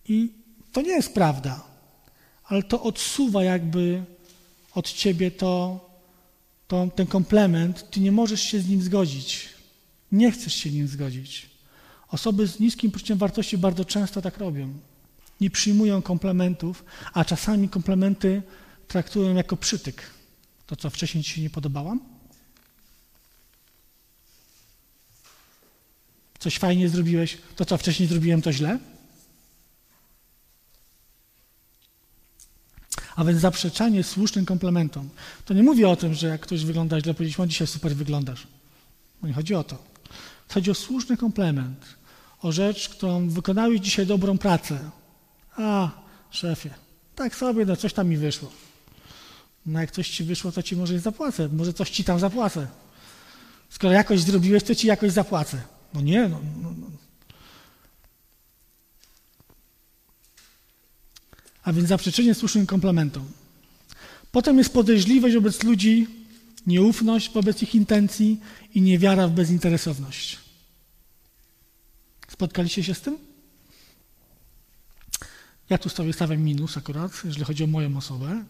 I 0.08 0.32
to 0.72 0.82
nie 0.82 0.92
jest 0.92 1.14
prawda, 1.14 1.64
ale 2.44 2.62
to 2.62 2.82
odsuwa 2.82 3.44
jakby 3.44 4.02
od 4.74 4.92
ciebie 4.92 5.30
to, 5.30 5.80
to, 6.68 6.88
ten 6.96 7.06
komplement, 7.06 7.90
ty 7.90 8.00
nie 8.00 8.12
możesz 8.12 8.42
się 8.42 8.60
z 8.60 8.68
nim 8.68 8.82
zgodzić. 8.82 9.59
Nie 10.12 10.32
chcesz 10.32 10.54
się 10.54 10.70
nim 10.70 10.88
zgodzić. 10.88 11.50
Osoby 12.08 12.46
z 12.46 12.60
niskim 12.60 12.90
poczuciem 12.90 13.18
wartości 13.18 13.58
bardzo 13.58 13.84
często 13.84 14.22
tak 14.22 14.38
robią. 14.38 14.74
Nie 15.40 15.50
przyjmują 15.50 16.02
komplementów, 16.02 16.84
a 17.12 17.24
czasami 17.24 17.68
komplementy 17.68 18.42
traktują 18.88 19.34
jako 19.34 19.56
przytyk. 19.56 20.10
To, 20.66 20.76
co 20.76 20.90
wcześniej 20.90 21.24
ci 21.24 21.30
się 21.30 21.42
nie 21.42 21.50
podobałam? 21.50 22.00
Coś 26.38 26.58
fajnie 26.58 26.88
zrobiłeś, 26.88 27.38
to 27.56 27.64
co 27.64 27.78
wcześniej 27.78 28.08
zrobiłem, 28.08 28.42
to 28.42 28.52
źle? 28.52 28.78
A 33.16 33.24
więc 33.24 33.40
zaprzeczanie 33.40 34.04
słusznym 34.04 34.46
komplementom. 34.46 35.10
To 35.44 35.54
nie 35.54 35.62
mówię 35.62 35.88
o 35.88 35.96
tym, 35.96 36.14
że 36.14 36.28
jak 36.28 36.40
ktoś 36.40 36.64
wygląda 36.64 37.00
źle, 37.00 37.14
powiedzieć, 37.14 37.40
on 37.40 37.48
dzisiaj 37.48 37.66
super 37.66 37.96
wyglądasz. 37.96 38.46
No 39.22 39.28
nie 39.28 39.34
chodzi 39.34 39.54
o 39.54 39.64
to. 39.64 39.89
Chodzi 40.54 40.70
o 40.70 40.74
słuszny 40.74 41.16
komplement, 41.16 41.84
o 42.42 42.52
rzecz, 42.52 42.88
którą 42.88 43.28
wykonałeś 43.28 43.80
dzisiaj 43.80 44.06
dobrą 44.06 44.38
pracę. 44.38 44.90
A, 45.56 45.90
szefie, 46.30 46.70
tak 47.14 47.36
sobie, 47.36 47.64
no 47.64 47.76
coś 47.76 47.92
tam 47.92 48.08
mi 48.08 48.16
wyszło. 48.16 48.52
No 49.66 49.80
jak 49.80 49.90
coś 49.90 50.08
ci 50.08 50.24
wyszło, 50.24 50.52
to 50.52 50.62
ci 50.62 50.76
może 50.76 50.98
zapłacę, 50.98 51.48
może 51.48 51.72
coś 51.72 51.90
ci 51.90 52.04
tam 52.04 52.18
zapłacę. 52.18 52.66
Skoro 53.70 53.92
jakoś 53.92 54.20
zrobiłeś, 54.20 54.62
to 54.62 54.74
ci 54.74 54.86
jakoś 54.86 55.12
zapłacę. 55.12 55.62
No 55.94 56.00
nie, 56.00 56.28
no, 56.28 56.40
no, 56.62 56.74
no. 56.80 56.86
A 61.62 61.72
więc 61.72 61.88
zaprzeczenie 61.88 62.34
słusznym 62.34 62.66
komplementom. 62.66 63.24
Potem 64.32 64.58
jest 64.58 64.72
podejrzliwość 64.72 65.34
wobec 65.34 65.62
ludzi, 65.62 66.06
nieufność 66.66 67.32
wobec 67.32 67.62
ich 67.62 67.74
intencji 67.74 68.40
i 68.74 68.82
niewiara 68.82 69.28
w 69.28 69.32
bezinteresowność. 69.32 70.38
Spotkaliście 72.28 72.84
się 72.84 72.94
z 72.94 73.00
tym? 73.00 73.18
Ja 75.70 75.78
tu 75.78 75.88
sobie 75.88 76.12
stawiam 76.12 76.42
minus 76.42 76.76
akurat, 76.76 77.12
jeżeli 77.24 77.44
chodzi 77.44 77.64
o 77.64 77.66
moją 77.66 77.96
osobę, 77.96 78.44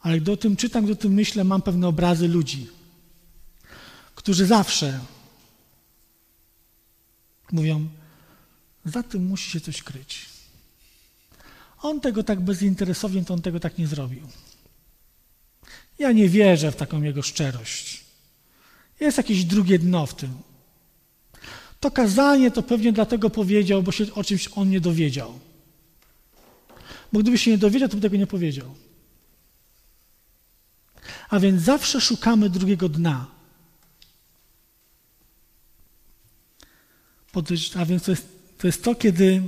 ale 0.00 0.20
gdy 0.20 0.32
o 0.32 0.36
tym 0.36 0.56
czytam, 0.56 0.84
gdy 0.84 0.92
o 0.92 0.96
tym 0.96 1.12
myślę, 1.12 1.44
mam 1.44 1.62
pewne 1.62 1.88
obrazy 1.88 2.28
ludzi, 2.28 2.68
którzy 4.14 4.46
zawsze 4.46 5.00
mówią, 7.52 7.88
za 8.84 9.02
tym 9.02 9.26
musi 9.26 9.50
się 9.50 9.60
coś 9.60 9.82
kryć. 9.82 10.26
On 11.82 12.00
tego 12.00 12.22
tak 12.22 12.40
bezinteresownie, 12.40 13.24
to 13.24 13.34
on 13.34 13.42
tego 13.42 13.60
tak 13.60 13.78
nie 13.78 13.86
zrobił. 13.86 14.28
Ja 15.98 16.12
nie 16.12 16.28
wierzę 16.28 16.72
w 16.72 16.76
taką 16.76 17.02
jego 17.02 17.22
szczerość. 17.22 18.04
Jest 19.00 19.16
jakieś 19.16 19.44
drugie 19.44 19.78
dno 19.78 20.06
w 20.06 20.14
tym. 20.14 20.34
To 21.80 21.90
kazanie 21.90 22.50
to 22.50 22.62
pewnie 22.62 22.92
dlatego 22.92 23.30
powiedział, 23.30 23.82
bo 23.82 23.92
się 23.92 24.14
o 24.14 24.24
czymś 24.24 24.48
on 24.54 24.70
nie 24.70 24.80
dowiedział. 24.80 25.38
Bo 27.12 27.20
gdyby 27.20 27.38
się 27.38 27.50
nie 27.50 27.58
dowiedział, 27.58 27.88
to 27.88 27.96
by 27.96 28.02
tego 28.02 28.16
nie 28.16 28.26
powiedział. 28.26 28.74
A 31.28 31.40
więc 31.40 31.62
zawsze 31.62 32.00
szukamy 32.00 32.50
drugiego 32.50 32.88
dna. 32.88 33.26
A 37.76 37.84
więc 37.84 38.02
to 38.02 38.10
jest, 38.10 38.28
to 38.58 38.66
jest 38.66 38.84
to, 38.84 38.94
kiedy 38.94 39.42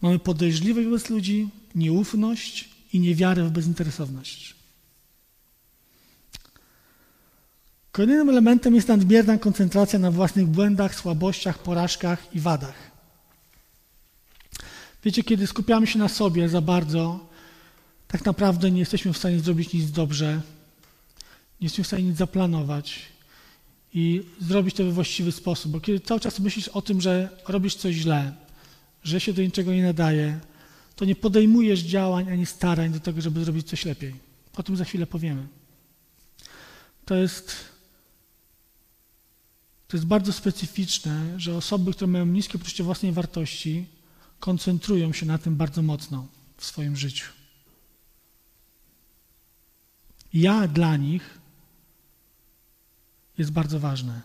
mamy 0.00 0.18
podejrzliwość 0.18 0.86
wobec 0.86 1.10
ludzi, 1.10 1.48
nieufność 1.74 2.68
i 2.92 3.00
niewiarę 3.00 3.44
w 3.44 3.50
bezinteresowność. 3.50 4.61
Kolejnym 7.92 8.28
elementem 8.28 8.74
jest 8.74 8.88
nadmierna 8.88 9.38
koncentracja 9.38 9.98
na 9.98 10.10
własnych 10.10 10.46
błędach, 10.46 10.94
słabościach, 10.94 11.58
porażkach 11.58 12.34
i 12.34 12.40
wadach. 12.40 12.90
Wiecie, 15.04 15.22
kiedy 15.22 15.46
skupiamy 15.46 15.86
się 15.86 15.98
na 15.98 16.08
sobie 16.08 16.48
za 16.48 16.60
bardzo, 16.60 17.26
tak 18.08 18.24
naprawdę 18.24 18.70
nie 18.70 18.80
jesteśmy 18.80 19.12
w 19.12 19.18
stanie 19.18 19.40
zrobić 19.40 19.72
nic 19.72 19.90
dobrze, 19.90 20.40
nie 21.60 21.64
jesteśmy 21.66 21.84
w 21.84 21.86
stanie 21.86 22.02
nic 22.02 22.16
zaplanować. 22.16 23.12
i 23.94 24.22
zrobić 24.40 24.74
to 24.74 24.84
we 24.84 24.90
właściwy 24.90 25.32
sposób. 25.32 25.72
Bo 25.72 25.80
kiedy 25.80 26.00
cały 26.00 26.20
czas 26.20 26.40
myślisz 26.40 26.68
o 26.68 26.82
tym, 26.82 27.00
że 27.00 27.28
robisz 27.48 27.74
coś 27.74 27.94
źle, 27.94 28.32
że 29.04 29.20
się 29.20 29.32
do 29.32 29.42
niczego 29.42 29.72
nie 29.72 29.82
nadaje, 29.82 30.40
to 30.96 31.04
nie 31.04 31.14
podejmujesz 31.14 31.80
działań 31.80 32.32
ani 32.32 32.46
starań 32.46 32.92
do 32.92 33.00
tego, 33.00 33.20
żeby 33.20 33.44
zrobić 33.44 33.68
coś 33.68 33.84
lepiej. 33.84 34.14
O 34.56 34.62
tym 34.62 34.76
za 34.76 34.84
chwilę 34.84 35.06
powiemy. 35.06 35.46
To 37.04 37.14
jest, 37.14 37.71
to 39.92 39.96
jest 39.96 40.06
bardzo 40.06 40.32
specyficzne, 40.32 41.40
że 41.40 41.56
osoby, 41.56 41.92
które 41.92 42.06
mają 42.06 42.26
niskie 42.26 42.58
poczucie 42.58 42.84
własnej 42.84 43.12
wartości, 43.12 43.86
koncentrują 44.40 45.12
się 45.12 45.26
na 45.26 45.38
tym 45.38 45.56
bardzo 45.56 45.82
mocno 45.82 46.26
w 46.56 46.64
swoim 46.64 46.96
życiu. 46.96 47.32
Ja 50.32 50.68
dla 50.68 50.96
nich 50.96 51.38
jest 53.38 53.50
bardzo 53.50 53.80
ważne. 53.80 54.20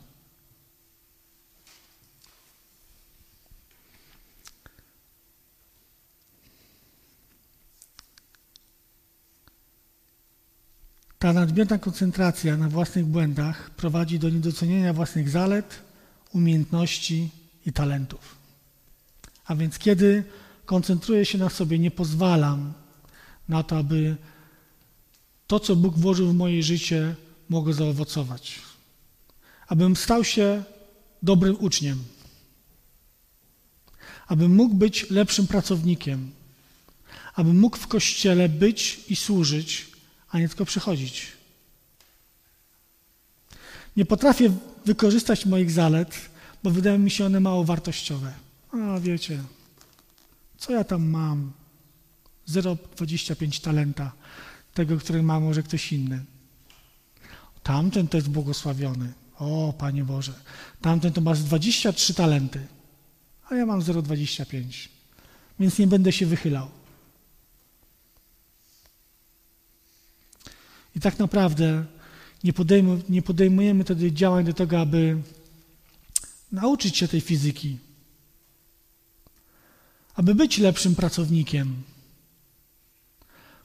Ta 11.19 11.33
nadmierna 11.33 11.77
koncentracja 11.77 12.57
na 12.57 12.69
własnych 12.69 13.05
błędach 13.05 13.69
prowadzi 13.69 14.19
do 14.19 14.29
niedocenienia 14.29 14.93
własnych 14.93 15.29
zalet, 15.29 15.81
umiejętności 16.33 17.29
i 17.65 17.73
talentów. 17.73 18.35
A 19.45 19.55
więc 19.55 19.79
kiedy 19.79 20.23
koncentruję 20.65 21.25
się 21.25 21.37
na 21.37 21.49
sobie, 21.49 21.79
nie 21.79 21.91
pozwalam 21.91 22.73
na 23.49 23.63
to, 23.63 23.77
aby 23.77 24.17
to, 25.47 25.59
co 25.59 25.75
Bóg 25.75 25.97
włożył 25.97 26.27
w 26.27 26.35
moje 26.35 26.63
życie, 26.63 27.15
mogło 27.49 27.73
zaowocować. 27.73 28.59
Abym 29.67 29.95
stał 29.95 30.23
się 30.23 30.63
dobrym 31.23 31.55
uczniem. 31.59 32.03
Abym 34.27 34.55
mógł 34.55 34.75
być 34.75 35.09
lepszym 35.09 35.47
pracownikiem. 35.47 36.31
Abym 37.35 37.59
mógł 37.59 37.77
w 37.77 37.87
kościele 37.87 38.49
być 38.49 38.99
i 39.09 39.15
służyć, 39.15 39.96
a 40.37 40.39
nie 40.39 40.47
tylko 40.47 40.65
przychodzić. 40.65 41.27
Nie 43.97 44.05
potrafię 44.05 44.53
wykorzystać 44.85 45.45
moich 45.45 45.71
zalet, 45.71 46.29
bo 46.63 46.71
wydają 46.71 46.97
mi 46.97 47.11
się 47.11 47.25
one 47.25 47.39
mało 47.39 47.63
wartościowe. 47.63 48.33
A 48.71 48.99
wiecie, 48.99 49.39
co 50.57 50.71
ja 50.71 50.83
tam 50.83 51.09
mam? 51.09 51.51
0,25 52.49 53.63
talenta 53.63 54.11
tego, 54.73 54.97
który 54.97 55.23
ma 55.23 55.39
może 55.39 55.63
ktoś 55.63 55.93
inny. 55.93 56.25
Tamten 57.63 58.07
to 58.07 58.17
jest 58.17 58.29
błogosławiony. 58.29 59.13
O, 59.39 59.73
Panie 59.77 60.03
Boże. 60.03 60.33
Tamten 60.81 61.13
to 61.13 61.21
masz 61.21 61.39
23 61.39 62.13
talenty, 62.13 62.67
a 63.49 63.55
ja 63.55 63.65
mam 63.65 63.81
0,25. 63.81 64.87
Więc 65.59 65.79
nie 65.79 65.87
będę 65.87 66.11
się 66.11 66.25
wychylał. 66.25 66.67
I 70.97 70.99
tak 70.99 71.19
naprawdę 71.19 71.85
nie, 72.43 72.53
nie 73.09 73.21
podejmujemy 73.21 73.83
wtedy 73.83 74.11
działań 74.11 74.45
do 74.45 74.53
tego, 74.53 74.79
aby 74.81 75.21
nauczyć 76.51 76.97
się 76.97 77.07
tej 77.07 77.21
fizyki, 77.21 77.77
aby 80.15 80.35
być 80.35 80.57
lepszym 80.57 80.95
pracownikiem. 80.95 81.83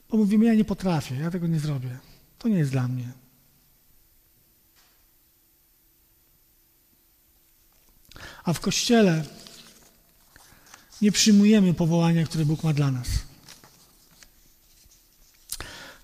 Bo 0.09 0.17
mówimy, 0.17 0.45
ja 0.45 0.53
nie 0.53 0.65
potrafię, 0.65 1.15
ja 1.15 1.31
tego 1.31 1.47
nie 1.47 1.59
zrobię. 1.59 1.97
To 2.39 2.47
nie 2.47 2.57
jest 2.57 2.71
dla 2.71 2.87
mnie. 2.87 3.11
A 8.43 8.53
w 8.53 8.59
kościele 8.59 9.25
nie 11.01 11.11
przyjmujemy 11.11 11.73
powołania, 11.73 12.25
które 12.25 12.45
Bóg 12.45 12.63
ma 12.63 12.73
dla 12.73 12.91
nas. 12.91 13.32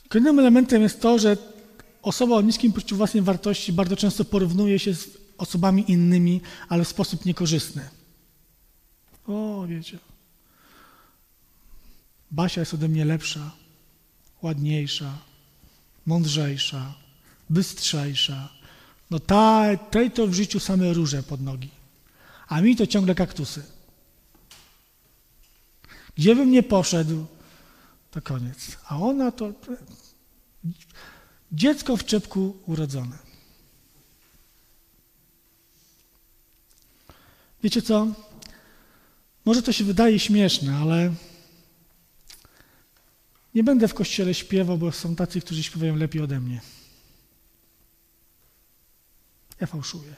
Kolejnym 0.09 0.39
elementem 0.39 0.81
jest 0.81 1.01
to, 1.01 1.19
że 1.19 1.37
osoba 2.01 2.35
o 2.35 2.41
niskim 2.41 2.73
poczuciu 2.73 2.95
własnej 2.95 3.23
wartości 3.23 3.73
bardzo 3.73 3.95
często 3.95 4.25
porównuje 4.25 4.79
się 4.79 4.93
z 4.93 5.17
osobami 5.37 5.91
innymi, 5.91 6.41
ale 6.69 6.83
w 6.85 6.87
sposób 6.87 7.25
niekorzystny. 7.25 7.89
O, 9.27 9.65
wiecie. 9.67 9.99
Basia 12.31 12.61
jest 12.61 12.73
ode 12.73 12.87
mnie 12.87 13.05
lepsza, 13.05 13.51
ładniejsza, 14.41 15.17
mądrzejsza, 16.05 16.93
bystrzejsza. 17.49 18.49
No 19.11 19.19
ta, 19.19 19.77
tej 19.77 20.11
to 20.11 20.27
w 20.27 20.33
życiu 20.33 20.59
same 20.59 20.93
róże 20.93 21.23
pod 21.23 21.41
nogi, 21.41 21.69
a 22.47 22.61
mi 22.61 22.75
to 22.75 22.87
ciągle 22.87 23.15
kaktusy. 23.15 23.63
Gdzie 26.15 26.35
bym 26.35 26.51
nie 26.51 26.63
poszedł, 26.63 27.25
to 28.11 28.21
koniec. 28.21 28.77
A 28.87 28.97
ona 28.97 29.31
to 29.31 29.53
dziecko 31.51 31.97
w 31.97 32.05
czepku 32.05 32.57
urodzone. 32.65 33.17
Wiecie 37.63 37.81
co? 37.81 38.07
Może 39.45 39.61
to 39.61 39.73
się 39.73 39.83
wydaje 39.83 40.19
śmieszne, 40.19 40.77
ale 40.77 41.13
nie 43.55 43.63
będę 43.63 43.87
w 43.87 43.93
kościele 43.93 44.33
śpiewał, 44.33 44.77
bo 44.77 44.91
są 44.91 45.15
tacy, 45.15 45.41
którzy 45.41 45.63
śpiewają 45.63 45.95
lepiej 45.95 46.21
ode 46.21 46.39
mnie. 46.39 46.61
Ja 49.59 49.67
fałszuję. 49.67 50.15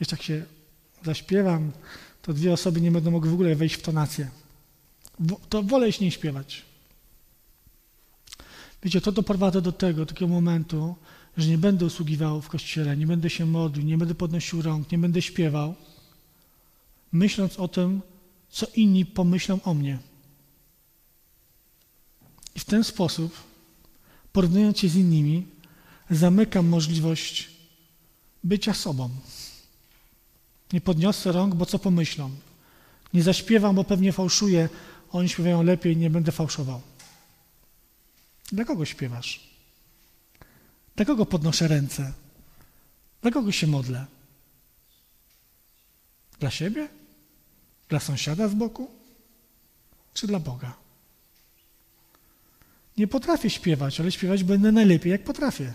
Jeszcze 0.00 0.16
jak 0.16 0.22
się 0.22 0.46
zaśpiewam, 1.04 1.72
to 2.22 2.32
dwie 2.32 2.52
osoby 2.52 2.80
nie 2.80 2.90
będą 2.90 3.10
mogły 3.10 3.30
w 3.30 3.34
ogóle 3.34 3.54
wejść 3.54 3.74
w 3.74 3.82
tonację. 3.82 4.30
To 5.48 5.62
wolę 5.62 5.92
się 5.92 6.04
nie 6.04 6.10
śpiewać. 6.10 6.62
Wiecie, 8.82 9.00
to 9.00 9.12
doprowadza 9.12 9.60
do 9.60 9.72
tego, 9.72 10.06
takiego 10.06 10.28
momentu, 10.28 10.94
że 11.36 11.48
nie 11.48 11.58
będę 11.58 11.86
usługiwał 11.86 12.42
w 12.42 12.48
kościele, 12.48 12.96
nie 12.96 13.06
będę 13.06 13.30
się 13.30 13.46
modlił, 13.46 13.84
nie 13.86 13.98
będę 13.98 14.14
podnosił 14.14 14.62
rąk, 14.62 14.92
nie 14.92 14.98
będę 14.98 15.22
śpiewał, 15.22 15.74
myśląc 17.12 17.58
o 17.58 17.68
tym, 17.68 18.00
co 18.50 18.66
inni 18.74 19.06
pomyślą 19.06 19.58
o 19.62 19.74
mnie. 19.74 19.98
I 22.54 22.58
w 22.60 22.64
ten 22.64 22.84
sposób, 22.84 23.36
porównując 24.32 24.78
się 24.78 24.88
z 24.88 24.96
innymi, 24.96 25.46
zamykam 26.10 26.68
możliwość 26.68 27.50
bycia 28.44 28.74
sobą. 28.74 29.10
Nie 30.72 30.80
podniosę 30.80 31.32
rąk, 31.32 31.54
bo 31.54 31.66
co 31.66 31.78
pomyślą. 31.78 32.30
Nie 33.14 33.22
zaśpiewam, 33.22 33.76
bo 33.76 33.84
pewnie 33.84 34.12
fałszuję. 34.12 34.68
Oni 35.14 35.28
śpiewają 35.28 35.62
lepiej, 35.62 35.96
nie 35.96 36.10
będę 36.10 36.32
fałszował. 36.32 36.80
Dla 38.52 38.64
kogo 38.64 38.84
śpiewasz? 38.84 39.40
Dla 40.96 41.04
kogo 41.04 41.26
podnoszę 41.26 41.68
ręce? 41.68 42.12
Dla 43.22 43.30
kogo 43.30 43.52
się 43.52 43.66
modlę? 43.66 44.06
Dla 46.40 46.50
siebie? 46.50 46.88
Dla 47.88 48.00
sąsiada 48.00 48.48
z 48.48 48.54
boku? 48.54 48.90
Czy 50.14 50.26
dla 50.26 50.38
Boga? 50.38 50.76
Nie 52.96 53.06
potrafię 53.06 53.50
śpiewać, 53.50 54.00
ale 54.00 54.12
śpiewać 54.12 54.44
będę 54.44 54.72
najlepiej, 54.72 55.12
jak 55.12 55.24
potrafię. 55.24 55.74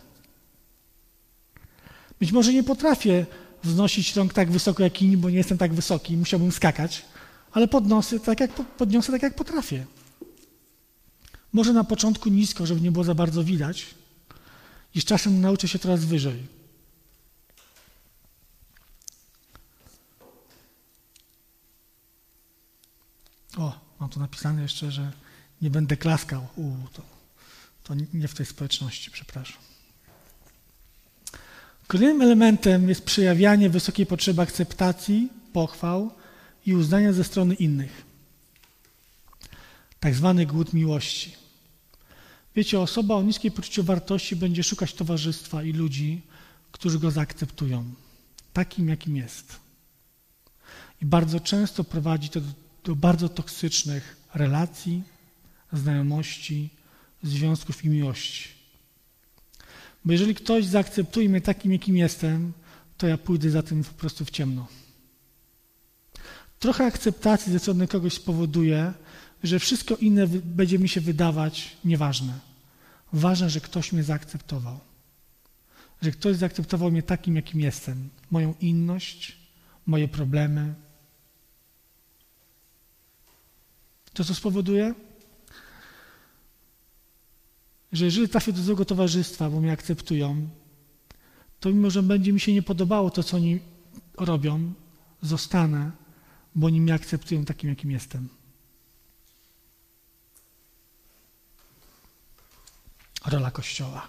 Być 2.19 2.31
może 2.31 2.53
nie 2.53 2.63
potrafię 2.63 3.25
wznosić 3.63 4.15
rąk 4.15 4.33
tak 4.33 4.51
wysoko 4.51 4.83
jak 4.83 5.01
inni, 5.01 5.17
bo 5.17 5.29
nie 5.29 5.37
jestem 5.37 5.57
tak 5.57 5.73
wysoki, 5.73 6.17
musiałbym 6.17 6.51
skakać, 6.51 7.05
ale 7.51 7.67
podnoszę 7.67 8.19
tak, 8.19 8.39
jak, 8.39 8.51
podniosę 8.53 9.11
tak, 9.11 9.23
jak 9.23 9.35
potrafię. 9.35 9.85
Może 11.53 11.73
na 11.73 11.83
początku 11.83 12.29
nisko, 12.29 12.65
żeby 12.65 12.81
nie 12.81 12.91
było 12.91 13.03
za 13.03 13.15
bardzo 13.15 13.43
widać, 13.43 13.95
i 14.95 15.01
z 15.01 15.05
czasem 15.05 15.41
nauczę 15.41 15.67
się 15.67 15.79
coraz 15.79 16.05
wyżej. 16.05 16.47
O, 23.57 23.79
mam 23.99 24.09
tu 24.09 24.19
napisane 24.19 24.61
jeszcze, 24.61 24.91
że 24.91 25.11
nie 25.61 25.69
będę 25.69 25.97
klaskał. 25.97 26.47
U, 26.55 26.71
to, 26.93 27.01
to 27.83 27.93
nie 28.13 28.27
w 28.27 28.33
tej 28.33 28.45
społeczności, 28.45 29.11
przepraszam. 29.11 29.61
Kolejnym 31.87 32.21
elementem 32.21 32.89
jest 32.89 33.05
przejawianie 33.05 33.69
wysokiej 33.69 34.05
potrzeby 34.05 34.41
akceptacji, 34.41 35.29
pochwał 35.53 36.11
i 36.69 36.75
uznania 36.75 37.13
ze 37.13 37.23
strony 37.23 37.55
innych. 37.55 38.03
Tak 39.99 40.15
zwany 40.15 40.45
głód 40.45 40.73
miłości. 40.73 41.35
Wiecie, 42.55 42.79
osoba 42.79 43.15
o 43.15 43.23
niskiej 43.23 43.51
poczuciu 43.51 43.83
wartości 43.83 44.35
będzie 44.35 44.63
szukać 44.63 44.93
towarzystwa 44.93 45.63
i 45.63 45.73
ludzi, 45.73 46.21
którzy 46.71 46.99
go 46.99 47.11
zaakceptują, 47.11 47.83
takim 48.53 48.89
jakim 48.89 49.15
jest. 49.17 49.59
I 51.01 51.05
bardzo 51.05 51.39
często 51.39 51.83
prowadzi 51.83 52.29
to 52.29 52.41
do, 52.41 52.51
do 52.83 52.95
bardzo 52.95 53.29
toksycznych 53.29 54.17
relacji, 54.33 55.03
znajomości, 55.73 56.69
związków 57.23 57.85
i 57.85 57.89
miłości. 57.89 58.49
Bo 60.05 60.11
jeżeli 60.11 60.35
ktoś 60.35 60.65
zaakceptuje 60.65 61.29
mnie 61.29 61.41
takim, 61.41 61.71
jakim 61.71 61.97
jestem, 61.97 62.53
to 62.97 63.07
ja 63.07 63.17
pójdę 63.17 63.49
za 63.49 63.63
tym 63.63 63.83
po 63.83 63.93
prostu 63.93 64.25
w 64.25 64.29
ciemno. 64.29 64.67
Trochę 66.59 66.85
akceptacji 66.85 67.51
ze 67.51 67.59
strony 67.59 67.87
kogoś 67.87 68.13
spowoduje, 68.13 68.93
że 69.43 69.59
wszystko 69.59 69.95
inne 69.95 70.27
będzie 70.27 70.79
mi 70.79 70.89
się 70.89 71.01
wydawać 71.01 71.77
nieważne. 71.85 72.39
Ważne, 73.13 73.49
że 73.49 73.61
ktoś 73.61 73.91
mnie 73.91 74.03
zaakceptował. 74.03 74.79
Że 76.01 76.11
ktoś 76.11 76.35
zaakceptował 76.37 76.91
mnie 76.91 77.03
takim, 77.03 77.35
jakim 77.35 77.59
jestem. 77.59 78.09
Moją 78.31 78.53
inność, 78.61 79.37
moje 79.85 80.07
problemy. 80.07 80.73
To 84.13 84.23
co 84.23 84.35
spowoduje? 84.35 84.93
Że 87.91 88.05
jeżeli 88.05 88.29
trafię 88.29 88.53
do 88.53 88.61
złego 88.61 88.85
towarzystwa, 88.85 89.49
bo 89.49 89.59
mnie 89.59 89.71
akceptują, 89.71 90.49
to 91.59 91.69
mimo, 91.69 91.89
że 91.89 92.03
będzie 92.03 92.33
mi 92.33 92.39
się 92.39 92.53
nie 92.53 92.61
podobało 92.61 93.09
to, 93.09 93.23
co 93.23 93.37
oni 93.37 93.59
robią, 94.17 94.73
zostanę, 95.21 95.91
bo 96.55 96.67
oni 96.67 96.81
mnie 96.81 96.93
akceptują 96.93 97.45
takim, 97.45 97.69
jakim 97.69 97.91
jestem. 97.91 98.29
Rola 103.25 103.51
Kościoła. 103.51 104.07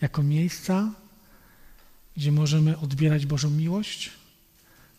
Jako 0.00 0.22
miejsca, 0.22 0.92
gdzie 2.16 2.32
możemy 2.32 2.78
odbierać 2.78 3.26
Bożą 3.26 3.50
miłość 3.50 4.10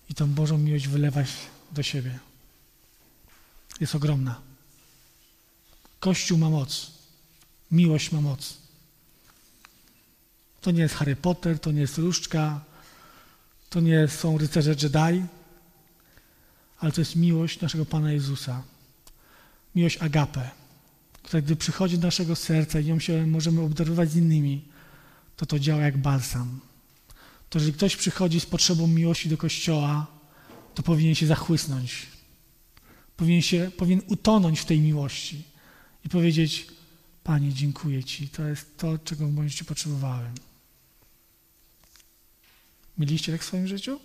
i 0.10 0.16
tą 0.16 0.28
Bożą 0.34 0.58
miłość 0.58 0.88
wylewać 0.88 1.28
do 1.72 1.84
siebie. 1.84 2.20
Jest 3.80 3.96
ogromna. 3.96 4.42
Kościół 6.00 6.38
ma 6.38 6.50
moc. 6.50 6.92
Miłość 7.72 8.12
ma 8.12 8.22
moc. 8.22 8.58
To 10.62 10.72
nie 10.72 10.82
jest 10.82 10.96
Harry 10.96 11.16
Potter, 11.16 11.60
to 11.60 11.72
nie 11.72 11.82
jest 11.82 11.98
różdżka, 11.98 12.62
to 13.70 13.80
nie 13.80 14.08
są 14.08 14.38
rycerze 14.38 14.72
Jedi, 14.72 15.26
ale 16.82 16.92
to 16.92 17.02
jest 17.02 17.16
miłość 17.16 17.62
naszego 17.62 17.86
Pana 17.86 18.12
Jezusa. 18.12 18.64
Miłość 19.76 19.98
agape, 19.98 20.50
która 21.24 21.42
gdy 21.42 21.56
przychodzi 21.56 21.98
do 21.98 22.08
naszego 22.08 22.36
serca 22.36 22.80
i 22.80 22.86
ją 22.86 23.00
się 23.00 23.28
możemy 23.28 23.62
obdarować 23.62 24.12
z 24.12 24.16
innymi, 24.16 24.66
to 25.38 25.46
to 25.46 25.60
działa 25.60 25.82
jak 25.82 25.98
balsam. 25.98 26.60
To 27.50 27.60
jeżeli 27.60 27.74
ktoś 27.74 27.96
przychodzi 27.96 28.40
z 28.40 28.46
potrzebą 28.46 28.88
miłości 28.88 29.30
do 29.30 29.38
Kościoła, 29.38 30.08
to 30.76 30.84
powinien 30.84 31.16
się 31.16 31.28
zachłysnąć. 31.28 32.08
Powinien, 33.18 33.42
się, 33.42 33.72
powinien 33.78 34.02
utonąć 34.08 34.60
w 34.60 34.66
tej 34.66 34.80
miłości 34.80 35.44
i 36.06 36.10
powiedzieć, 36.10 36.68
Panie, 37.24 37.54
dziękuję 37.54 38.04
Ci, 38.04 38.30
to 38.30 38.48
jest 38.48 38.78
to, 38.78 38.98
czego 38.98 39.28
w 39.28 39.34
moim 39.34 39.50
życiu 39.50 39.66
potrzebowałem. 39.66 40.34
Mieliście 42.98 43.32
tak 43.32 43.42
w 43.42 43.46
swoim 43.46 43.68
życiu? 43.68 44.00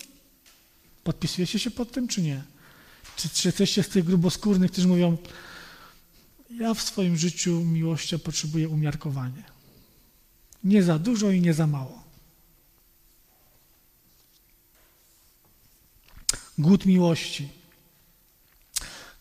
Podpisujecie 1.04 1.58
się 1.58 1.70
pod 1.70 1.92
tym, 1.92 2.08
czy 2.08 2.22
nie? 2.22 2.55
Czy, 3.16 3.28
czy 3.28 3.48
jesteście 3.48 3.82
z 3.82 3.88
tych 3.88 4.04
gruboskórnych, 4.04 4.72
którzy 4.72 4.88
mówią, 4.88 5.16
ja 6.50 6.74
w 6.74 6.82
swoim 6.82 7.16
życiu 7.16 7.64
miłości 7.64 8.18
potrzebuję 8.18 8.68
umiarkowanie. 8.68 9.42
Nie 10.64 10.82
za 10.82 10.98
dużo 10.98 11.30
i 11.30 11.40
nie 11.40 11.54
za 11.54 11.66
mało. 11.66 12.02
Głód 16.58 16.86
miłości. 16.86 17.48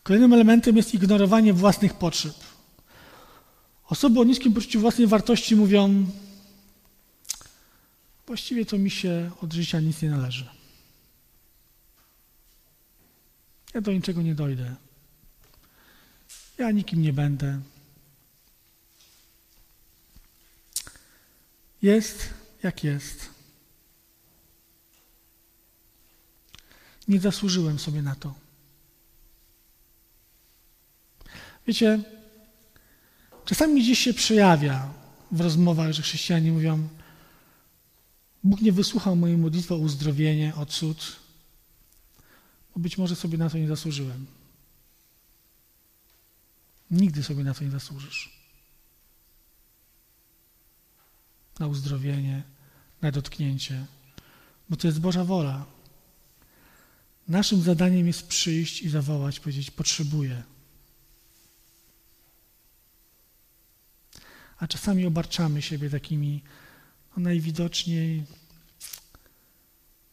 Kolejnym 0.02 0.32
elementem 0.32 0.76
jest 0.76 0.94
ignorowanie 0.94 1.52
własnych 1.52 1.94
potrzeb. 1.94 2.34
Osoby 3.88 4.20
o 4.20 4.24
niskim 4.24 4.54
poczuciu 4.54 4.80
własnej 4.80 5.06
wartości 5.06 5.56
mówią, 5.56 6.06
właściwie 8.26 8.66
to 8.66 8.78
mi 8.78 8.90
się 8.90 9.30
od 9.42 9.52
życia 9.52 9.80
nic 9.80 10.02
nie 10.02 10.10
należy. 10.10 10.55
Ja 13.76 13.82
do 13.82 13.92
niczego 13.92 14.22
nie 14.22 14.34
dojdę. 14.34 14.74
Ja 16.58 16.70
nikim 16.70 17.02
nie 17.02 17.12
będę. 17.12 17.60
Jest 21.82 22.28
jak 22.62 22.84
jest. 22.84 23.30
Nie 27.08 27.20
zasłużyłem 27.20 27.78
sobie 27.78 28.02
na 28.02 28.14
to. 28.14 28.34
Wiecie, 31.66 32.00
czasami 33.44 33.82
gdzieś 33.82 33.98
się 33.98 34.14
przejawia 34.14 34.90
w 35.32 35.40
rozmowach, 35.40 35.92
że 35.92 36.02
chrześcijanie 36.02 36.52
mówią: 36.52 36.88
Bóg 38.44 38.60
nie 38.60 38.72
wysłuchał 38.72 39.16
mojej 39.16 39.38
modlitwy 39.38 39.74
o 39.74 39.78
uzdrowienie, 39.78 40.54
o 40.54 40.66
cud, 40.66 41.25
bo 42.76 42.80
być 42.80 42.98
może 42.98 43.16
sobie 43.16 43.38
na 43.38 43.50
to 43.50 43.58
nie 43.58 43.68
zasłużyłem. 43.68 44.26
Nigdy 46.90 47.22
sobie 47.22 47.44
na 47.44 47.54
to 47.54 47.64
nie 47.64 47.70
zasłużysz. 47.70 48.36
Na 51.58 51.66
uzdrowienie, 51.66 52.42
na 53.02 53.12
dotknięcie, 53.12 53.86
bo 54.68 54.76
to 54.76 54.86
jest 54.86 55.00
Boża 55.00 55.24
wola. 55.24 55.66
Naszym 57.28 57.62
zadaniem 57.62 58.06
jest 58.06 58.26
przyjść 58.26 58.82
i 58.82 58.88
zawołać, 58.88 59.40
powiedzieć: 59.40 59.70
Potrzebuję. 59.70 60.42
A 64.58 64.66
czasami 64.66 65.06
obarczamy 65.06 65.62
siebie 65.62 65.90
takimi 65.90 66.42
no 67.16 67.22
najwidoczniej 67.22 68.24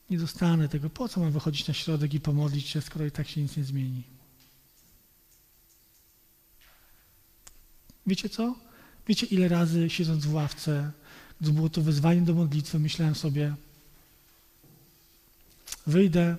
nie 0.09 0.17
dostanę 0.17 0.69
tego. 0.69 0.89
Po 0.89 1.09
co 1.09 1.19
mam 1.19 1.31
wychodzić 1.31 1.67
na 1.67 1.73
środek 1.73 2.13
i 2.13 2.19
pomodlić 2.19 2.67
się, 2.67 2.81
skoro 2.81 3.05
i 3.05 3.11
tak 3.11 3.27
się 3.27 3.41
nic 3.41 3.57
nie 3.57 3.63
zmieni? 3.63 4.03
Wiecie 8.07 8.29
co? 8.29 8.55
Wiecie, 9.07 9.25
ile 9.25 9.47
razy 9.47 9.89
siedząc 9.89 10.25
w 10.25 10.33
ławce, 10.33 10.91
gdy 11.41 11.51
było 11.51 11.69
to 11.69 11.81
wyzwanie 11.81 12.21
do 12.21 12.33
modlitwy, 12.33 12.79
myślałem 12.79 13.15
sobie, 13.15 13.55
wyjdę, 15.87 16.37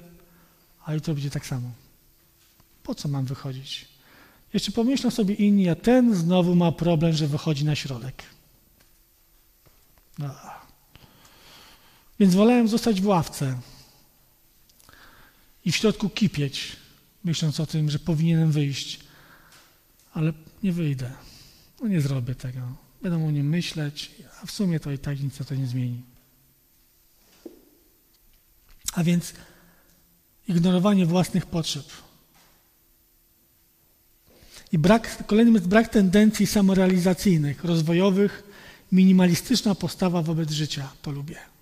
a 0.85 0.95
jutro 0.95 1.15
będzie 1.15 1.31
tak 1.31 1.47
samo. 1.47 1.71
Po 2.83 2.95
co 2.95 3.09
mam 3.09 3.25
wychodzić? 3.25 3.89
Jeszcze 4.53 4.73
pomyślą 4.73 5.11
sobie 5.11 5.35
inni, 5.35 5.69
a 5.69 5.75
ten 5.75 6.15
znowu 6.15 6.55
ma 6.55 6.73
problem, 6.73 7.13
że 7.13 7.27
wychodzi 7.27 7.65
na 7.65 7.75
środek. 7.75 8.23
No. 10.19 10.35
Więc 12.21 12.35
wolałem 12.35 12.69
zostać 12.69 13.01
w 13.01 13.07
ławce 13.07 13.61
i 15.65 15.73
w 15.73 15.77
środku 15.77 16.09
kipieć, 16.09 16.77
myśląc 17.25 17.61
o 17.61 17.67
tym, 17.67 17.91
że 17.91 17.99
powinienem 17.99 18.53
wyjść, 18.53 19.01
ale 20.13 20.33
nie 20.63 20.73
wyjdę. 20.73 21.13
No 21.81 21.89
nie 21.89 22.01
zrobię 22.01 22.35
tego. 22.35 22.61
Będę 23.03 23.27
o 23.27 23.31
nim 23.31 23.49
myśleć, 23.49 24.11
a 24.43 24.47
w 24.47 24.51
sumie 24.51 24.81
to 24.81 24.93
i 24.93 24.99
tak 24.99 25.21
nic 25.21 25.47
to 25.49 25.55
nie 25.55 25.67
zmieni. 25.67 26.03
A 28.93 29.05
więc 29.05 29.35
ignorowanie 30.49 31.07
własnych 31.07 31.47
potrzeb. 31.47 31.87
I 34.73 34.79
brak, 34.79 35.27
kolejnym 35.27 35.55
jest 35.55 35.69
brak 35.69 35.89
tendencji 35.89 36.47
samorealizacyjnych, 36.47 37.65
rozwojowych, 37.65 38.43
minimalistyczna 38.93 39.75
postawa 39.75 40.23
wobec 40.23 40.51
życia. 40.51 40.93
To 41.03 41.11
lubię. 41.11 41.54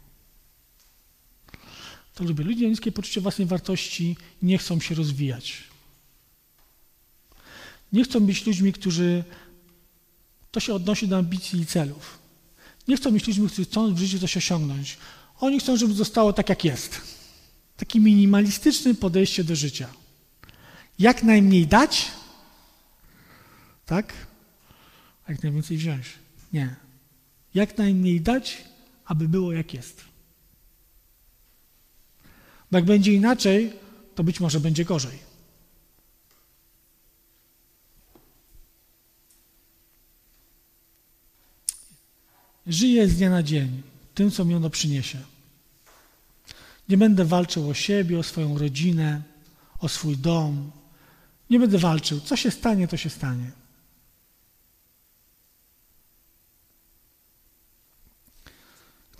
To 2.15 2.25
lubię. 2.25 2.45
Ludzie 2.45 2.69
niskie 2.69 2.93
poczucie 2.93 3.21
własnej 3.21 3.47
wartości 3.47 4.17
nie 4.43 4.59
chcą 4.59 4.81
się 4.81 4.95
rozwijać. 4.95 5.63
Nie 7.93 8.05
chcą 8.05 8.21
być 8.21 8.47
ludźmi, 8.47 8.73
którzy. 8.73 9.25
To 10.51 10.61
się 10.61 10.75
odnosi 10.75 11.09
do 11.09 11.19
ambicji 11.19 11.61
i 11.61 11.67
celów. 11.67 12.19
Nie 12.89 12.97
chcą 12.97 13.11
być 13.11 13.27
ludźmi, 13.27 13.47
którzy 13.47 13.65
chcą 13.65 13.95
w 13.95 13.99
życiu 13.99 14.19
coś 14.19 14.37
osiągnąć. 14.37 14.99
Oni 15.41 15.61
chcą, 15.61 15.77
żeby 15.77 15.95
zostało 15.95 16.33
tak, 16.33 16.49
jak 16.49 16.65
jest. 16.65 17.01
Takie 17.77 18.01
minimalistyczne 18.01 18.95
podejście 18.95 19.45
do 19.45 19.57
życia. 19.57 19.89
Jak 20.99 21.23
najmniej 21.23 21.67
dać, 21.67 22.09
tak? 23.87 24.13
A 25.27 25.33
jak 25.33 25.43
najwięcej 25.43 25.77
wziąć. 25.77 26.07
Nie. 26.53 26.77
Jak 27.55 27.79
najmniej 27.79 28.21
dać, 28.21 28.65
aby 29.05 29.29
było 29.29 29.53
jak 29.53 29.75
jest. 29.75 30.12
Jak 32.73 32.85
będzie 32.85 33.13
inaczej, 33.13 33.73
to 34.15 34.25
być 34.25 34.41
może 34.41 34.61
będzie 34.61 34.85
gorzej. 34.85 35.19
Żyję 42.67 43.09
z 43.09 43.17
dnia 43.17 43.31
na 43.31 43.43
dzień 43.43 43.83
tym, 44.15 44.31
co 44.31 44.45
mi 44.45 44.55
ono 44.55 44.71
przyniesie. 44.71 45.19
Nie 46.89 46.97
będę 46.97 47.25
walczył 47.25 47.71
o 47.71 47.75
siebie, 47.75 48.19
o 48.19 48.23
swoją 48.23 48.59
rodzinę, 48.59 49.23
o 49.79 49.89
swój 49.89 50.17
dom. 50.17 50.71
Nie 51.51 51.59
będę 51.59 51.79
walczył. 51.79 52.21
Co 52.21 52.37
się 52.37 52.51
stanie, 52.51 52.89
to 52.89 52.97
się 52.97 53.11
stanie. 53.11 53.51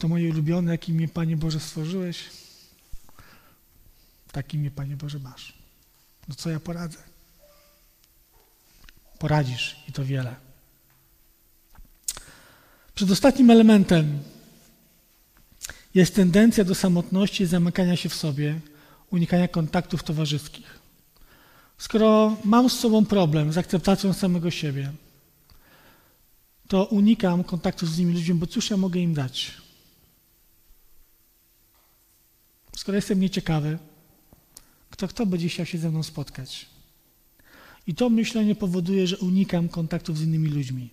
to 0.03 0.09
moje 0.09 0.31
ulubione, 0.31 0.73
jakim 0.73 0.97
mnie 0.97 1.09
Panie 1.09 1.37
Boże 1.37 1.61
stworzyłeś, 1.61 2.19
takim 4.33 4.61
mnie 4.61 4.71
Panie 4.71 4.97
Boże 4.97 5.19
masz. 5.19 5.53
No 6.29 6.35
co 6.35 6.51
ja 6.51 6.61
poradzę? 6.61 6.99
Poradzisz 9.19 9.77
i 9.89 9.93
to 9.93 10.05
wiele. 10.05 10.37
Przedostatnim 12.95 13.51
elementem 13.51 14.23
jest 15.95 16.15
tendencja 16.15 16.65
do 16.65 16.75
samotności, 16.75 17.47
zamykania 17.47 17.97
się 17.97 18.09
w 18.09 18.15
sobie, 18.15 18.61
unikania 19.11 19.49
kontaktów 19.49 20.03
towarzyskich. 20.03 20.79
Skoro 21.79 22.37
mam 22.45 22.71
z 22.71 22.79
sobą 22.79 23.07
problem 23.07 23.53
z 23.53 23.59
akceptacją 23.59 24.13
samego 24.13 24.51
siebie, 24.51 24.93
to 26.69 26.85
unikam 26.85 27.45
kontaktów 27.45 27.91
z 27.91 27.99
innymi 27.99 28.15
ludźmi, 28.15 28.35
bo 28.35 28.47
cóż 28.47 28.71
ja 28.71 28.77
mogę 28.77 29.01
im 29.01 29.15
dać? 29.15 29.55
Skoro 32.77 32.97
jestem 32.97 33.21
nieciekawy, 33.21 33.79
kto 34.93 35.09
kto 35.09 35.27
będzie 35.27 35.49
chciał 35.49 35.67
się 35.67 35.79
ze 35.79 35.91
mną 35.91 36.03
spotkać? 36.03 36.67
I 37.87 37.95
to 37.95 38.11
myślenie 38.11 38.55
powoduje, 38.55 39.07
że 39.07 39.19
unikam 39.19 39.69
kontaktów 39.69 40.19
z 40.19 40.23
innymi 40.23 40.49
ludźmi. 40.49 40.91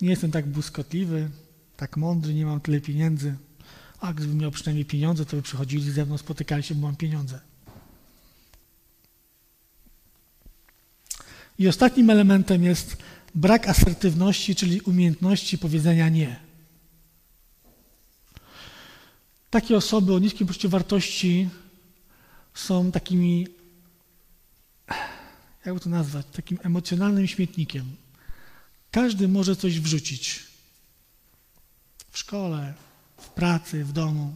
Nie 0.00 0.08
jestem 0.08 0.30
tak 0.30 0.46
błyskotliwy, 0.46 1.30
tak 1.76 1.96
mądry, 1.96 2.34
nie 2.34 2.46
mam 2.46 2.60
tyle 2.60 2.80
pieniędzy. 2.80 3.36
A 4.00 4.12
gdybym 4.12 4.38
miał 4.38 4.50
przynajmniej 4.50 4.84
pieniądze, 4.84 5.26
to 5.26 5.36
by 5.36 5.42
przychodzili 5.42 5.90
ze 5.90 6.06
mną, 6.06 6.18
spotykali 6.18 6.62
się, 6.62 6.74
bo 6.74 6.86
mam 6.86 6.96
pieniądze. 6.96 7.40
I 11.58 11.68
ostatnim 11.68 12.10
elementem 12.10 12.64
jest 12.64 12.96
brak 13.34 13.68
asertywności, 13.68 14.54
czyli 14.54 14.80
umiejętności 14.80 15.58
powiedzenia 15.58 16.08
nie. 16.08 16.47
Takie 19.50 19.76
osoby 19.76 20.14
o 20.14 20.18
niskim 20.18 20.46
poczuciu 20.46 20.68
wartości 20.68 21.48
są 22.54 22.92
takimi, 22.92 23.46
jakby 25.64 25.80
to 25.80 25.90
nazwać, 25.90 26.26
takim 26.32 26.58
emocjonalnym 26.62 27.26
śmietnikiem. 27.26 27.84
Każdy 28.90 29.28
może 29.28 29.56
coś 29.56 29.80
wrzucić. 29.80 30.44
W 32.10 32.18
szkole, 32.18 32.74
w 33.16 33.28
pracy, 33.28 33.84
w 33.84 33.92
domu. 33.92 34.34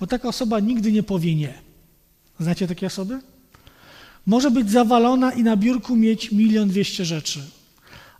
Bo 0.00 0.06
taka 0.06 0.28
osoba 0.28 0.60
nigdy 0.60 0.92
nie 0.92 1.02
powie 1.02 1.34
nie. 1.34 1.62
Znacie 2.40 2.68
takie 2.68 2.86
osoby? 2.86 3.20
Może 4.26 4.50
być 4.50 4.70
zawalona 4.70 5.32
i 5.32 5.42
na 5.42 5.56
biurku 5.56 5.96
mieć 5.96 6.32
milion 6.32 6.68
dwieście 6.68 7.04
rzeczy. 7.04 7.50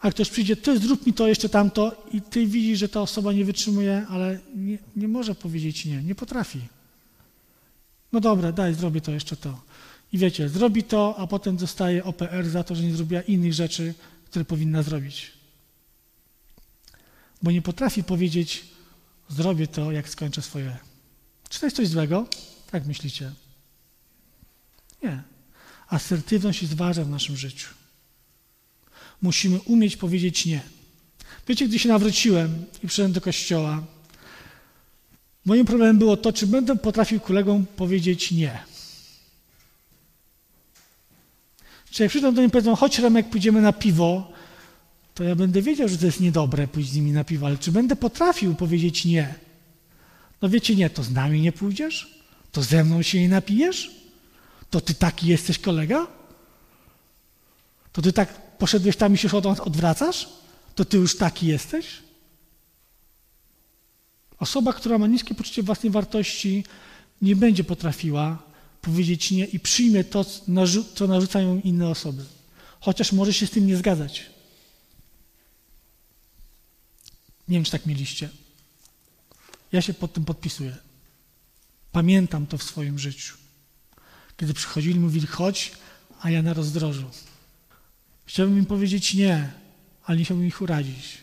A 0.05 0.11
ktoś 0.11 0.30
przyjdzie, 0.30 0.57
ty 0.57 0.78
zrób 0.78 1.07
mi 1.07 1.12
to, 1.12 1.28
jeszcze 1.28 1.48
tamto 1.48 2.05
i 2.12 2.22
ty 2.22 2.46
widzisz, 2.46 2.78
że 2.78 2.88
ta 2.88 3.00
osoba 3.00 3.32
nie 3.32 3.44
wytrzymuje, 3.44 4.07
ale 4.09 4.38
nie, 4.55 4.78
nie 4.96 5.09
może 5.09 5.34
powiedzieć 5.34 5.84
nie, 5.84 6.02
nie 6.02 6.14
potrafi. 6.14 6.61
No 8.12 8.20
dobra, 8.20 8.52
daj, 8.52 8.74
zrobię 8.74 9.00
to, 9.00 9.11
jeszcze 9.11 9.36
to. 9.36 9.61
I 10.12 10.18
wiecie, 10.18 10.48
zrobi 10.48 10.82
to, 10.82 11.14
a 11.18 11.26
potem 11.26 11.57
dostaje 11.57 12.05
OPR 12.05 12.48
za 12.48 12.64
to, 12.64 12.74
że 12.74 12.82
nie 12.82 12.94
zrobiła 12.94 13.20
innych 13.22 13.55
rzeczy, 13.55 13.94
które 14.24 14.44
powinna 14.44 14.82
zrobić. 14.82 15.32
Bo 17.42 17.50
nie 17.50 17.62
potrafi 17.62 18.05
powiedzieć, 18.05 18.64
zrobię 19.28 19.66
to, 19.66 19.92
jak 19.92 20.09
skończę 20.09 20.42
swoje. 20.42 20.76
Czy 21.48 21.61
to 21.61 21.66
jest 21.66 21.76
coś 21.76 21.88
złego? 21.88 22.26
Tak 22.70 22.86
myślicie? 22.86 23.32
Nie. 25.02 25.22
Asertywność 25.88 26.62
jest 26.62 26.74
ważna 26.74 27.05
w 27.05 27.11
naszym 27.11 27.36
życiu. 27.36 27.84
Musimy 29.23 29.61
umieć 29.61 29.97
powiedzieć 29.97 30.47
nie. 30.47 30.61
Wiecie, 31.49 31.69
gdy 31.69 31.79
się 31.79 31.89
nawróciłem 31.89 32.65
i 32.83 32.87
przyszedłem 32.87 33.12
do 33.12 33.21
kościoła, 33.21 33.83
moim 35.45 35.67
problemem 35.67 35.99
było 35.99 36.17
to, 36.17 36.33
czy 36.33 36.47
będę 36.47 36.77
potrafił 36.77 37.21
kolegom 37.21 37.67
powiedzieć 37.67 38.31
nie. 38.31 38.59
Czy 41.91 42.03
jak 42.03 42.11
przyjdą 42.11 42.35
do 42.35 42.41
mnie 42.41 42.51
powiedzą, 42.51 42.77
chodź 42.77 42.99
Remek, 42.99 43.31
pójdziemy 43.31 43.62
na 43.62 43.73
piwo, 43.73 44.33
to 45.15 45.25
ja 45.25 45.35
będę 45.35 45.62
wiedział, 45.62 45.89
że 45.89 45.99
to 45.99 46.07
jest 46.07 46.21
niedobre 46.21 46.69
pójść 46.69 46.91
z 46.91 46.97
nimi 46.97 47.12
na 47.12 47.25
piwo, 47.25 47.47
ale 47.47 47.59
czy 47.59 47.73
będę 47.73 47.97
potrafił 47.97 48.55
powiedzieć 48.55 49.05
nie? 49.05 49.35
No 50.43 50.49
wiecie, 50.49 50.77
nie, 50.77 50.91
to 50.91 51.03
z 51.03 51.11
nami 51.11 51.41
nie 51.41 51.53
pójdziesz? 51.53 52.25
To 52.53 52.62
ze 52.62 52.85
mną 52.85 53.03
się 53.03 53.21
nie 53.21 53.29
napijesz? 53.29 53.91
To 54.71 54.81
ty 54.81 54.95
taki 54.95 55.27
jesteś 55.27 55.59
kolega? 55.59 56.07
To 57.93 58.03
ty 58.03 58.12
tak 58.12 58.43
poszedłeś 58.59 58.96
tam 58.96 59.14
i 59.14 59.18
się 59.18 59.28
odwracasz? 59.64 60.28
To 60.74 60.84
ty 60.84 60.96
już 60.96 61.16
taki 61.16 61.46
jesteś? 61.46 61.86
Osoba, 64.38 64.72
która 64.72 64.98
ma 64.98 65.07
niskie 65.07 65.34
poczucie 65.34 65.62
własnej 65.62 65.92
wartości, 65.92 66.64
nie 67.22 67.36
będzie 67.36 67.64
potrafiła 67.64 68.42
powiedzieć 68.84 69.30
nie 69.30 69.44
i 69.44 69.61
przyjmie 69.61 70.05
to, 70.05 70.24
co 70.94 71.07
narzucają 71.07 71.61
inne 71.61 71.88
osoby. 71.88 72.24
Chociaż 72.80 73.12
może 73.12 73.32
się 73.32 73.46
z 73.46 73.50
tym 73.50 73.66
nie 73.66 73.76
zgadzać. 73.76 74.30
Nie 77.48 77.57
wiem, 77.57 77.64
czy 77.64 77.72
tak 77.72 77.86
mieliście. 77.86 78.30
Ja 79.72 79.82
się 79.82 79.94
pod 79.94 80.12
tym 80.12 80.24
podpisuję. 80.24 80.76
Pamiętam 81.92 82.46
to 82.46 82.59
w 82.59 82.62
swoim 82.62 82.98
życiu. 82.98 83.34
Kiedy 84.36 84.55
przychodzili, 84.55 85.00
mówili, 85.00 85.26
chodź, 85.26 85.72
a 86.20 86.30
ja 86.30 86.42
na 86.42 86.55
rozdrożu. 86.55 87.11
Chciałbym 88.27 88.59
im 88.59 88.66
powiedzieć 88.66 89.14
nie, 89.14 89.53
ale 90.05 90.18
nie 90.18 90.25
chciałbym 90.25 90.47
ich 90.47 90.62
urazić. 90.62 91.18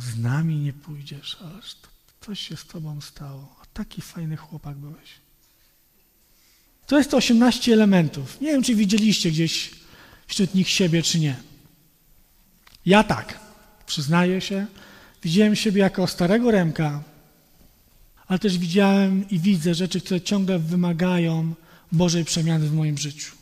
Z 0.00 0.18
nami 0.18 0.56
nie 0.56 0.72
pójdziesz, 0.72 1.36
ależ 1.40 1.74
to, 1.74 1.88
coś 2.26 2.40
się 2.40 2.56
z 2.56 2.64
tobą 2.64 3.00
stało. 3.00 3.56
A 3.62 3.66
taki 3.66 4.02
fajny 4.02 4.36
chłopak 4.36 4.76
byłeś. 4.76 5.10
To 6.86 6.98
jest 6.98 7.10
to 7.10 7.16
18 7.16 7.72
elementów. 7.72 8.40
Nie 8.40 8.46
wiem, 8.46 8.62
czy 8.62 8.74
widzieliście 8.74 9.30
gdzieś 9.30 9.70
wśród 10.26 10.54
nich 10.54 10.68
siebie, 10.68 11.02
czy 11.02 11.20
nie. 11.20 11.36
Ja 12.86 13.04
tak, 13.04 13.40
przyznaję 13.86 14.40
się. 14.40 14.66
Widziałem 15.22 15.56
siebie 15.56 15.80
jako 15.80 16.06
starego 16.06 16.50
Remka, 16.50 17.02
ale 18.26 18.38
też 18.38 18.58
widziałem 18.58 19.30
i 19.30 19.38
widzę 19.38 19.74
rzeczy, 19.74 20.00
które 20.00 20.20
ciągle 20.20 20.58
wymagają 20.58 21.54
Bożej 21.92 22.24
przemiany 22.24 22.68
w 22.68 22.72
moim 22.72 22.98
życiu. 22.98 23.37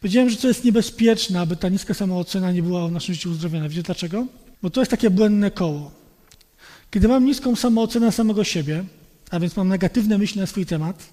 Powiedziałem, 0.00 0.30
że 0.30 0.36
to 0.36 0.48
jest 0.48 0.64
niebezpieczne, 0.64 1.40
aby 1.40 1.56
ta 1.56 1.68
niska 1.68 1.94
samoocena 1.94 2.52
nie 2.52 2.62
była 2.62 2.88
w 2.88 2.92
naszym 2.92 3.14
życiu 3.14 3.30
uzdrowiona. 3.30 3.68
Wiecie 3.68 3.82
dlaczego? 3.82 4.26
Bo 4.62 4.70
to 4.70 4.80
jest 4.80 4.90
takie 4.90 5.10
błędne 5.10 5.50
koło. 5.50 5.90
Kiedy 6.90 7.08
mam 7.08 7.24
niską 7.24 7.56
samoocenę 7.56 8.12
samego 8.12 8.44
siebie, 8.44 8.84
a 9.30 9.40
więc 9.40 9.56
mam 9.56 9.68
negatywne 9.68 10.18
myśli 10.18 10.40
na 10.40 10.46
swój 10.46 10.66
temat, 10.66 11.08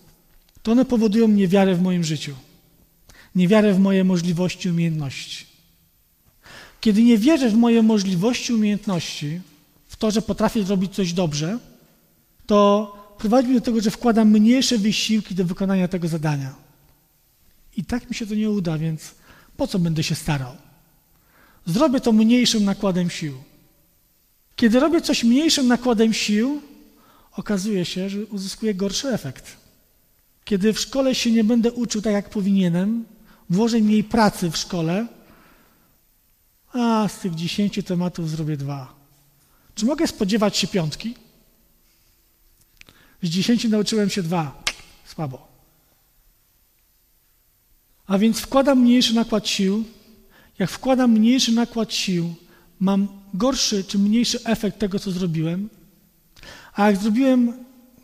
to 0.64 0.72
one 0.72 0.86
powodują 0.86 1.28
niewiarę 1.28 1.76
w 1.76 1.82
moim 1.82 2.04
życiu. 2.04 2.36
Niewiarę 3.36 3.74
w 3.74 3.80
moje 3.80 4.04
możliwości, 4.04 4.70
umiejętności. 4.70 5.46
Kiedy 6.82 7.04
nie 7.04 7.18
wierzę 7.18 7.50
w 7.50 7.58
moje 7.58 7.84
możliwości, 7.84 8.54
umiejętności, 8.54 9.42
w 9.88 9.96
to, 9.96 10.12
że 10.12 10.22
potrafię 10.22 10.64
zrobić 10.64 10.96
coś 10.96 11.14
dobrze, 11.14 11.60
to 12.46 12.94
prowadzi 13.18 13.48
mnie 13.48 13.60
do 13.60 13.66
tego, 13.66 13.82
że 13.82 13.92
wkładam 13.92 14.30
mniejsze 14.30 14.78
wysiłki 14.78 15.36
do 15.36 15.46
wykonania 15.46 15.88
tego 15.88 16.08
zadania. 16.08 16.67
I 17.78 17.86
tak 17.86 18.10
mi 18.10 18.16
się 18.16 18.28
to 18.28 18.36
nie 18.36 18.50
uda, 18.50 18.78
więc 18.78 19.12
po 19.58 19.68
co 19.68 19.80
będę 19.80 20.04
się 20.04 20.16
starał? 20.16 20.58
Zrobię 21.66 22.02
to 22.02 22.12
mniejszym 22.12 22.64
nakładem 22.64 23.10
sił. 23.10 23.38
Kiedy 24.56 24.80
robię 24.80 25.02
coś 25.02 25.24
mniejszym 25.24 25.68
nakładem 25.68 26.14
sił, 26.14 26.62
okazuje 27.32 27.86
się, 27.86 28.10
że 28.10 28.26
uzyskuję 28.26 28.76
gorszy 28.76 29.08
efekt. 29.08 29.58
Kiedy 30.46 30.74
w 30.74 30.80
szkole 30.80 31.16
się 31.16 31.32
nie 31.32 31.44
będę 31.44 31.72
uczył 31.72 32.02
tak, 32.02 32.14
jak 32.14 32.30
powinienem, 32.30 33.06
włożę 33.50 33.80
mniej 33.80 34.04
pracy 34.04 34.52
w 34.52 34.58
szkole, 34.58 35.08
a 36.74 37.08
z 37.08 37.20
tych 37.20 37.36
dziesięciu 37.36 37.84
tematów 37.84 38.30
zrobię 38.30 38.58
dwa. 38.58 38.94
Czy 39.76 39.86
mogę 39.86 40.08
spodziewać 40.08 40.58
się 40.58 40.68
piątki? 40.68 41.16
Z 43.24 43.30
dziesięciu 43.30 43.70
nauczyłem 43.70 44.10
się 44.10 44.24
dwa. 44.24 44.64
Słabo. 45.06 45.57
A 48.08 48.18
więc 48.18 48.40
wkładam 48.40 48.80
mniejszy 48.80 49.16
nakład 49.16 49.48
sił. 49.48 49.84
Jak 50.60 50.70
wkładam 50.70 51.12
mniejszy 51.12 51.52
nakład 51.52 51.94
sił, 51.94 52.36
mam 52.80 53.08
gorszy 53.34 53.84
czy 53.84 54.00
mniejszy 54.00 54.40
efekt 54.44 54.80
tego, 54.80 55.00
co 55.00 55.12
zrobiłem. 55.12 55.70
A 56.74 56.88
jak 56.88 56.98
zrobiłem 56.98 57.54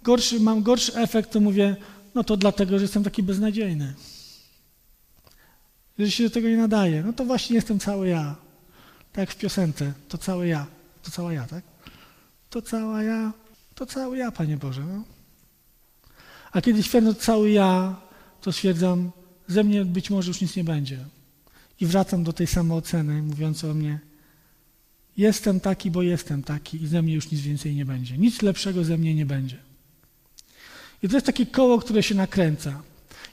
gorszy, 0.04 0.39
mam 0.39 0.64
gorszy 0.64 0.95
efekt, 0.95 1.32
to 1.32 1.39
mówię, 1.39 1.76
no 2.16 2.24
to 2.24 2.38
dlatego, 2.38 2.80
że 2.80 2.84
jestem 2.84 3.04
taki 3.04 3.24
beznadziejny. 3.24 3.93
Że 5.99 6.12
się 6.12 6.24
do 6.24 6.30
tego 6.30 6.47
nie 6.47 6.58
nadaje. 6.58 7.04
No 7.04 7.14
to 7.14 7.26
właśnie 7.26 7.56
jestem 7.56 7.80
cały 7.80 8.08
ja. 8.08 8.36
Tak 9.12 9.18
jak 9.18 9.32
w 9.32 9.36
piosence, 9.36 9.93
to 10.10 10.18
cały 10.18 10.47
ja. 10.47 10.66
To 11.04 11.12
cała 11.12 11.34
ja, 11.34 11.47
tak? 11.47 11.64
To 12.49 12.62
cała 12.62 13.04
ja, 13.04 13.34
to 13.76 13.86
cały 13.86 14.18
ja, 14.18 14.32
Panie 14.32 14.58
Boże. 14.58 14.82
No. 14.82 15.04
A 16.51 16.62
kiedy 16.62 16.84
świerdam 16.84 17.16
cały 17.16 17.49
ja, 17.49 17.95
to 18.41 18.51
stwierdzam, 18.51 19.12
ze 19.54 19.64
mnie 19.64 19.86
być 19.86 20.10
może 20.10 20.28
już 20.28 20.41
nic 20.41 20.56
nie 20.56 20.64
będzie. 20.64 21.06
I 21.80 21.86
wracam 21.86 22.24
do 22.24 22.34
tej 22.34 22.47
samooceny, 22.47 23.22
mówiąc 23.22 23.64
o 23.64 23.74
mnie, 23.74 23.99
Jestem 25.18 25.60
taki, 25.60 25.91
bo 25.91 26.01
jestem 26.01 26.43
taki 26.43 26.84
i 26.84 26.88
ze 26.88 27.01
mnie 27.01 27.14
już 27.14 27.32
nic 27.32 27.41
więcej 27.41 27.76
nie 27.76 27.86
będzie. 27.86 28.18
Nic 28.18 28.41
lepszego 28.41 28.84
ze 28.84 28.97
mnie 28.97 29.16
nie 29.16 29.26
będzie. 29.26 29.58
I 31.04 31.10
to 31.10 31.16
jest 31.16 31.26
takie 31.26 31.45
koło, 31.45 31.80
które 31.80 32.04
się 32.04 32.16
nakręca. 32.16 32.82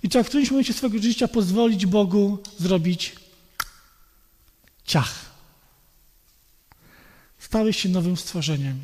I 0.02 0.08
trzeba 0.08 0.22
w 0.24 0.28
którymś 0.28 0.50
momencie 0.50 0.72
swojego 0.72 1.02
życia 1.02 1.28
pozwolić 1.28 1.86
Bogu 1.86 2.38
zrobić 2.58 3.14
ciach. 4.84 5.30
Stałeś 7.38 7.76
się 7.76 7.88
nowym 7.88 8.16
stworzeniem. 8.16 8.78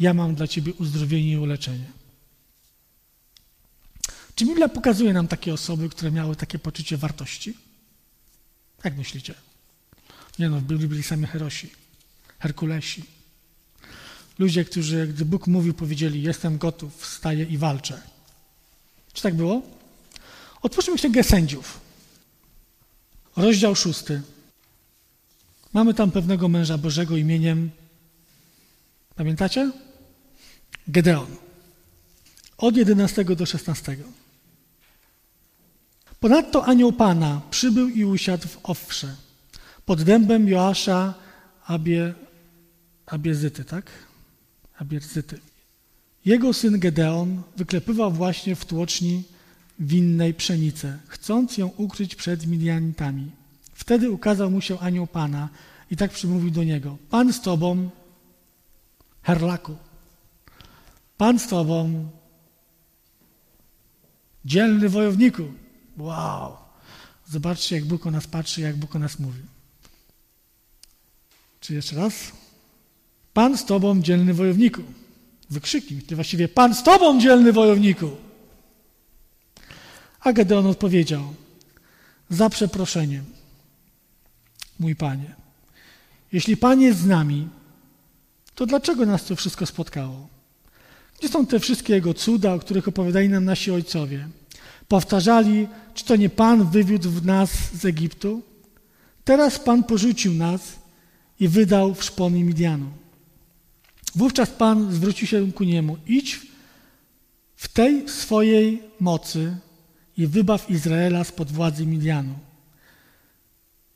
Ja 0.00 0.14
mam 0.14 0.34
dla 0.34 0.48
Ciebie 0.48 0.72
uzdrowienie 0.74 1.32
i 1.32 1.38
uleczenie. 1.38 1.99
Czy 4.40 4.46
Biblia 4.46 4.68
pokazuje 4.68 5.12
nam 5.12 5.28
takie 5.28 5.54
osoby, 5.54 5.88
które 5.88 6.10
miały 6.10 6.36
takie 6.36 6.58
poczucie 6.58 6.96
wartości? 6.96 7.54
Jak 8.84 8.96
myślicie? 8.96 9.34
Nie 10.38 10.48
no, 10.48 10.60
w 10.60 10.62
Biblii 10.62 10.88
byli 10.88 11.02
sami 11.02 11.26
herosi, 11.26 11.70
Herkulesi. 12.38 13.02
Ludzie, 14.38 14.64
którzy, 14.64 15.06
gdy 15.06 15.24
Bóg 15.24 15.46
mówił, 15.46 15.74
powiedzieli: 15.74 16.22
Jestem 16.22 16.58
gotów, 16.58 17.02
wstaję 17.02 17.44
i 17.44 17.58
walczę. 17.58 18.02
Czy 19.12 19.22
tak 19.22 19.34
było? 19.34 19.62
Otwórzmy 20.62 20.96
Księgę 20.96 21.24
Sędziów. 21.24 21.80
Rozdział 23.36 23.76
szósty. 23.76 24.22
Mamy 25.72 25.94
tam 25.94 26.10
pewnego 26.10 26.48
męża 26.48 26.78
Bożego 26.78 27.16
imieniem, 27.16 27.70
pamiętacie? 29.14 29.72
Gedeon. 30.88 31.36
Od 32.58 32.76
11 32.76 33.24
do 33.24 33.46
16. 33.46 33.96
Ponadto 36.20 36.64
anioł 36.64 36.92
Pana 36.92 37.40
przybył 37.50 37.88
i 37.88 38.04
usiadł 38.04 38.48
w 38.48 38.58
Owrze, 38.62 39.16
pod 39.86 40.02
dębem 40.02 40.48
Joasza 40.48 41.14
Abie, 41.66 42.14
Abiezyty, 43.06 43.64
tak? 43.64 43.90
Abierzyty. 44.78 45.38
Jego 46.24 46.52
syn 46.52 46.78
Gedeon 46.78 47.42
wyklepywał 47.56 48.12
właśnie 48.12 48.56
w 48.56 48.64
tłoczni 48.64 49.22
winnej 49.78 50.34
pszenicę, 50.34 50.98
chcąc 51.06 51.58
ją 51.58 51.66
ukryć 51.76 52.14
przed 52.14 52.46
Midianitami. 52.46 53.30
Wtedy 53.74 54.10
ukazał 54.10 54.50
mu 54.50 54.60
się 54.60 54.78
anioł 54.78 55.06
Pana 55.06 55.48
i 55.90 55.96
tak 55.96 56.10
przymówił 56.10 56.50
do 56.50 56.64
niego. 56.64 56.96
Pan 57.10 57.32
z 57.32 57.40
tobą, 57.40 57.90
Herlaku. 59.22 59.76
Pan 61.16 61.38
z 61.38 61.48
tobą, 61.48 62.08
dzielny 64.44 64.88
wojowniku. 64.88 65.42
Wow! 66.00 66.56
Zobaczcie, 67.28 67.76
jak 67.76 67.84
Bóg 67.84 68.06
o 68.06 68.10
nas 68.10 68.26
patrzy, 68.26 68.60
jak 68.60 68.76
Bóg 68.76 68.96
o 68.96 68.98
nas 68.98 69.18
mówi. 69.18 69.42
Czy 71.60 71.74
jeszcze 71.74 71.96
raz? 71.96 72.14
Pan 73.32 73.58
z 73.58 73.64
tobą, 73.64 74.02
dzielny 74.02 74.34
wojowniku. 74.34 74.82
Wykrzyknij, 75.50 76.02
ty 76.02 76.14
właściwie 76.14 76.48
Pan 76.48 76.74
z 76.74 76.82
tobą, 76.82 77.20
dzielny 77.20 77.52
wojowniku. 77.52 78.10
A 80.20 80.32
Gedeon 80.32 80.66
odpowiedział, 80.66 81.34
za 82.30 82.50
przeproszeniem, 82.50 83.24
mój 84.78 84.96
Panie, 84.96 85.34
jeśli 86.32 86.56
Pan 86.56 86.80
jest 86.80 86.98
z 86.98 87.06
nami, 87.06 87.48
to 88.54 88.66
dlaczego 88.66 89.06
nas 89.06 89.24
to 89.24 89.36
wszystko 89.36 89.66
spotkało? 89.66 90.28
Gdzie 91.18 91.28
są 91.28 91.46
te 91.46 91.60
wszystkie 91.60 91.92
Jego 91.92 92.14
cuda, 92.14 92.54
o 92.54 92.58
których 92.58 92.88
opowiadali 92.88 93.28
nam 93.28 93.44
nasi 93.44 93.70
ojcowie? 93.70 94.28
Powtarzali, 94.90 95.68
czy 95.94 96.04
to 96.04 96.16
nie 96.16 96.28
Pan 96.30 96.70
wywiódł 96.70 97.10
nas 97.24 97.50
z 97.74 97.84
Egiptu? 97.84 98.42
Teraz 99.24 99.58
Pan 99.58 99.84
porzucił 99.84 100.34
nas 100.34 100.78
i 101.40 101.48
wydał 101.48 101.94
w 101.94 102.04
szpony 102.04 102.44
Midianu. 102.44 102.90
Wówczas 104.14 104.50
Pan 104.50 104.92
zwrócił 104.92 105.26
się 105.26 105.52
ku 105.52 105.64
niemu: 105.64 105.96
Idź 106.06 106.40
w 107.56 107.68
tej 107.68 108.08
swojej 108.08 108.82
mocy 109.00 109.56
i 110.16 110.26
wybaw 110.26 110.70
Izraela 110.70 111.24
spod 111.24 111.52
władzy 111.52 111.86
Midianu. 111.86 112.34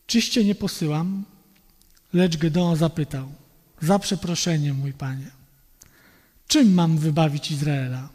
Czyście 0.06 0.44
nie 0.44 0.54
posyłam? 0.54 1.24
Lecz 2.12 2.36
Gedeon 2.36 2.76
zapytał: 2.76 3.28
Za 3.82 3.98
przeproszeniem, 3.98 4.76
mój 4.76 4.92
panie, 4.92 5.30
czym 6.48 6.74
mam 6.74 6.98
wybawić 6.98 7.50
Izraela? 7.50 8.08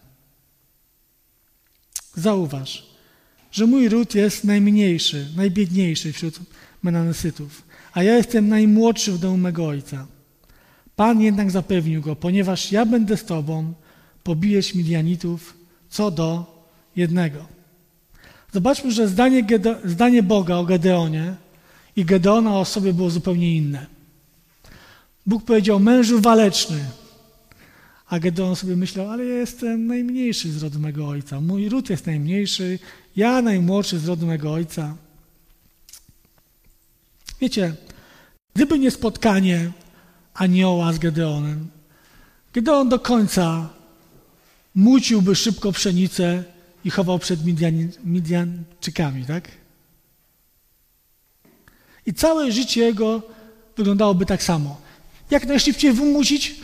Zauważ, 2.19 2.85
że 3.51 3.65
mój 3.67 3.89
ród 3.89 4.15
jest 4.15 4.43
najmniejszy, 4.43 5.27
najbiedniejszy 5.35 6.13
wśród 6.13 6.39
Menanesytów, 6.83 7.63
a 7.93 8.03
ja 8.03 8.15
jestem 8.15 8.47
najmłodszy 8.47 9.11
w 9.11 9.19
domu 9.19 9.37
mego 9.37 9.67
ojca. 9.67 10.07
Pan 10.95 11.21
jednak 11.21 11.51
zapewnił 11.51 12.01
go, 12.01 12.15
ponieważ 12.15 12.71
ja 12.71 12.85
będę 12.85 13.17
z 13.17 13.25
tobą, 13.25 13.73
pobijesz 14.23 14.75
Midianitów 14.75 15.57
co 15.89 16.11
do 16.11 16.59
jednego. 16.95 17.45
Zobaczmy, 18.53 18.91
że 18.91 19.07
zdanie, 19.07 19.47
zdanie 19.85 20.23
Boga 20.23 20.55
o 20.55 20.65
Gedeonie 20.65 21.33
i 21.95 22.05
Gedeona 22.05 22.59
o 22.59 22.65
sobie 22.65 22.93
było 22.93 23.09
zupełnie 23.09 23.55
inne. 23.55 23.85
Bóg 25.25 25.45
powiedział, 25.45 25.79
mężu 25.79 26.21
waleczny, 26.21 26.79
a 28.09 28.19
Gedeon 28.19 28.55
sobie 28.55 28.75
myślał, 28.75 29.09
ale 29.09 29.25
ja 29.25 29.37
jestem 29.37 29.87
najmniejszy 29.87 30.51
z 30.51 30.63
rodu 30.63 30.79
mego 30.79 31.07
ojca. 31.07 31.41
Mój 31.41 31.69
ród 31.69 31.89
jest 31.89 32.05
najmniejszy, 32.05 32.79
ja 33.15 33.41
najmłodszy 33.41 33.99
z 33.99 34.07
rodu 34.07 34.25
mego 34.25 34.53
ojca. 34.53 34.95
Wiecie, 37.41 37.73
gdyby 38.55 38.79
nie 38.79 38.91
spotkanie 38.91 39.71
anioła 40.33 40.93
z 40.93 40.99
Gedeonem, 40.99 41.67
Gedeon 42.53 42.89
do 42.89 42.99
końca 42.99 43.69
muciłby 44.75 45.35
szybko 45.35 45.71
pszenicę 45.71 46.43
i 46.85 46.89
chował 46.89 47.19
przed 47.19 47.45
Midian, 47.45 47.89
Midianczykami, 48.03 49.25
tak? 49.25 49.51
I 52.05 52.13
całe 52.13 52.51
życie 52.51 52.81
jego 52.81 53.21
wyglądałoby 53.77 54.25
tak 54.25 54.43
samo. 54.43 54.81
Jak 55.31 55.45
najszybciej 55.45 55.93
wymusić, 55.93 56.55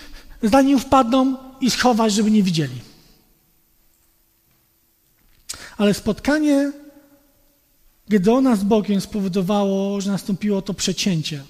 zanim 0.43 0.79
wpadną 0.79 1.37
i 1.61 1.71
schować, 1.71 2.13
żeby 2.13 2.31
nie 2.31 2.43
widzieli. 2.43 2.81
Ale 5.77 5.93
spotkanie 5.93 6.71
Gedeona 8.09 8.55
z 8.55 8.63
Bogiem 8.63 9.01
spowodowało, 9.01 10.01
że 10.01 10.11
nastąpiło 10.11 10.61
to 10.61 10.73
przecięcie. 10.73 11.43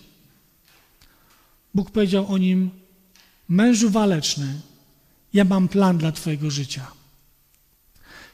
Bóg 1.74 1.92
powiedział 1.92 2.28
o 2.28 2.38
nim: 2.38 2.72
Mężu 3.50 3.90
waleczny, 3.90 4.62
ja 5.34 5.44
mam 5.44 5.68
plan 5.68 5.98
dla 5.98 6.12
Twojego 6.12 6.52
życia. 6.52 6.92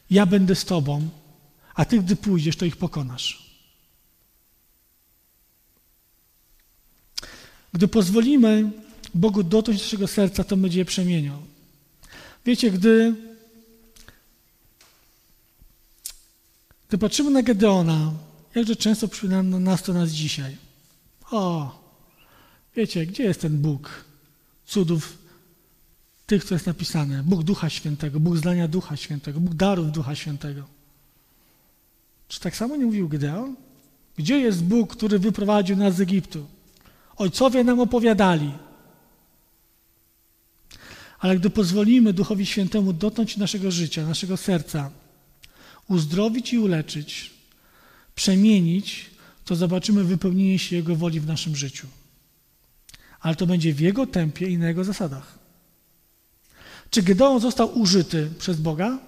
Ja 0.09 0.25
będę 0.25 0.55
z 0.55 0.65
Tobą, 0.65 1.09
a 1.75 1.85
Ty, 1.85 1.99
gdy 1.99 2.15
pójdziesz, 2.15 2.55
to 2.55 2.65
ich 2.65 2.77
pokonasz. 2.77 3.51
Gdy 7.73 7.87
pozwolimy 7.87 8.71
Bogu 9.13 9.43
dotknąć 9.43 9.81
naszego 9.81 10.07
serca, 10.07 10.43
to 10.43 10.57
będzie 10.57 10.79
je 10.79 10.85
przemieniał. 10.85 11.37
Wiecie, 12.45 12.71
gdy, 12.71 13.15
gdy 16.89 16.97
patrzymy 16.97 17.31
na 17.31 17.43
Gedeona, 17.43 18.13
jakże 18.55 18.75
często 18.75 19.07
przypomina 19.07 19.43
nas 19.43 19.83
to 19.83 19.93
nas 19.93 20.09
dzisiaj. 20.09 20.57
O, 21.31 21.71
wiecie, 22.75 23.05
gdzie 23.05 23.23
jest 23.23 23.41
ten 23.41 23.57
Bóg 23.57 24.05
cudów 24.65 25.17
tych, 26.25 26.43
co 26.43 26.55
jest 26.55 26.67
napisane? 26.67 27.23
Bóg 27.23 27.43
Ducha 27.43 27.69
Świętego, 27.69 28.19
Bóg 28.19 28.37
zdania 28.37 28.67
Ducha 28.67 28.97
Świętego, 28.97 29.39
Bóg 29.39 29.53
darów 29.53 29.91
Ducha 29.91 30.15
Świętego. 30.15 30.63
Czy 32.27 32.39
tak 32.39 32.55
samo 32.55 32.77
nie 32.77 32.85
mówił 32.85 33.09
Gedeon? 33.09 33.55
Gdzie 34.17 34.39
jest 34.39 34.63
Bóg, 34.63 34.95
który 34.95 35.19
wyprowadził 35.19 35.75
nas 35.75 35.95
z 35.95 36.01
Egiptu? 36.01 36.45
Ojcowie 37.17 37.63
nam 37.63 37.79
opowiadali. 37.79 38.51
Ale 41.21 41.35
gdy 41.35 41.49
pozwolimy 41.49 42.13
Duchowi 42.13 42.45
Świętemu 42.45 42.93
dotknąć 42.93 43.37
naszego 43.37 43.71
życia, 43.71 44.05
naszego 44.05 44.37
serca, 44.37 44.91
uzdrowić 45.87 46.53
i 46.53 46.59
uleczyć, 46.59 47.31
przemienić, 48.15 49.09
to 49.45 49.55
zobaczymy 49.55 50.03
wypełnienie 50.03 50.59
się 50.59 50.75
Jego 50.75 50.95
woli 50.95 51.19
w 51.19 51.27
naszym 51.27 51.55
życiu. 51.55 51.87
Ale 53.19 53.35
to 53.35 53.47
będzie 53.47 53.73
w 53.73 53.79
Jego 53.79 54.07
tempie 54.07 54.47
i 54.47 54.57
na 54.57 54.67
Jego 54.67 54.83
zasadach. 54.83 55.39
Czy 56.89 57.03
Gedeon 57.03 57.39
został 57.39 57.79
użyty 57.79 58.29
przez 58.39 58.57
Boga? 58.57 58.99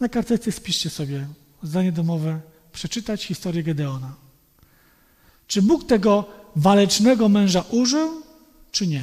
Na 0.00 0.08
kartce 0.08 0.52
spiszcie 0.52 0.90
sobie 0.90 1.28
zdanie 1.62 1.92
domowe 1.92 2.40
przeczytać 2.72 3.24
historię 3.24 3.62
Gedeona. 3.62 4.14
Czy 5.46 5.62
Bóg 5.62 5.86
tego 5.86 6.38
walecznego 6.58 7.28
męża 7.28 7.64
użył, 7.70 8.22
czy 8.70 8.86
nie? 8.86 9.02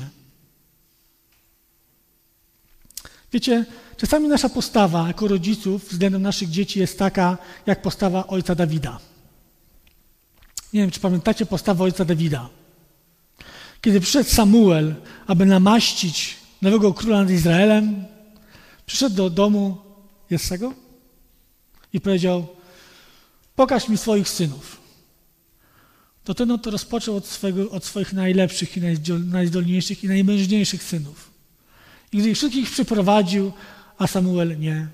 Wiecie, 3.32 3.66
czasami 3.98 4.28
nasza 4.28 4.50
postawa 4.50 5.08
jako 5.08 5.28
rodziców 5.28 5.90
względem 5.90 6.22
naszych 6.22 6.50
dzieci 6.50 6.80
jest 6.80 7.00
taka, 7.00 7.38
jak 7.66 7.82
postawa 7.82 8.28
ojca 8.28 8.56
Dawida. 8.56 9.00
Nie 10.74 10.82
wiem, 10.82 10.92
czy 10.92 11.00
pamiętacie 11.00 11.46
postawę 11.46 11.84
ojca 11.84 12.06
Dawida. 12.06 12.50
Kiedy 13.82 14.00
przyszedł 14.00 14.30
Samuel, 14.30 14.96
aby 15.28 15.46
namaścić 15.46 16.36
nowego 16.62 16.94
króla 16.94 17.22
nad 17.22 17.30
Izraelem, 17.30 18.06
przyszedł 18.86 19.16
do 19.16 19.30
domu 19.30 19.78
Jessego 20.30 20.74
i 21.94 22.02
powiedział: 22.02 22.48
Pokaż 23.56 23.90
mi 23.90 23.98
swoich 23.98 24.30
synów. 24.30 24.85
To 26.26 26.34
ten 26.34 26.52
oto 26.52 26.72
rozpoczął 26.72 27.16
od, 27.16 27.26
swego, 27.26 27.72
od 27.72 27.86
swoich 27.86 28.14
najlepszych 28.14 28.78
i 28.78 28.82
najzdolniejszych 29.20 30.04
i 30.04 30.08
najmężniejszych 30.08 30.84
synów. 30.84 31.32
I 32.12 32.18
gdy 32.18 32.30
ich 32.30 32.38
wszystkich 32.38 32.72
przyprowadził, 32.72 33.52
a 33.98 34.08
Samuel 34.08 34.60
nie, 34.60 34.88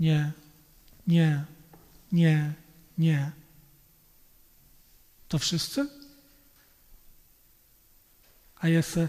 nie, 0.00 0.32
nie, 1.06 1.44
nie, 2.12 2.52
nie. 2.98 3.30
To 5.28 5.38
wszyscy? 5.38 5.88
A 8.56 8.68
Jesse, 8.68 9.08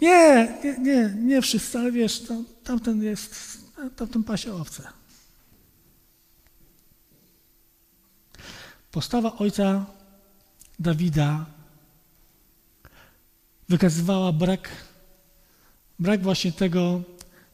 nie, 0.00 0.54
nie, 0.64 0.78
nie, 0.78 1.14
nie 1.18 1.42
wszyscy, 1.42 1.78
ale 1.78 1.92
wiesz, 1.92 2.20
tam, 2.20 2.44
tamten 2.64 3.02
jest, 3.02 3.58
tamten 3.96 4.24
pasie 4.24 4.54
owce. 4.54 4.88
Postawa 8.90 9.36
ojca 9.36 9.86
Dawida 10.78 11.46
wykazywała 13.68 14.32
brak, 14.32 14.68
brak 15.98 16.22
właśnie 16.22 16.52
tego, 16.52 17.02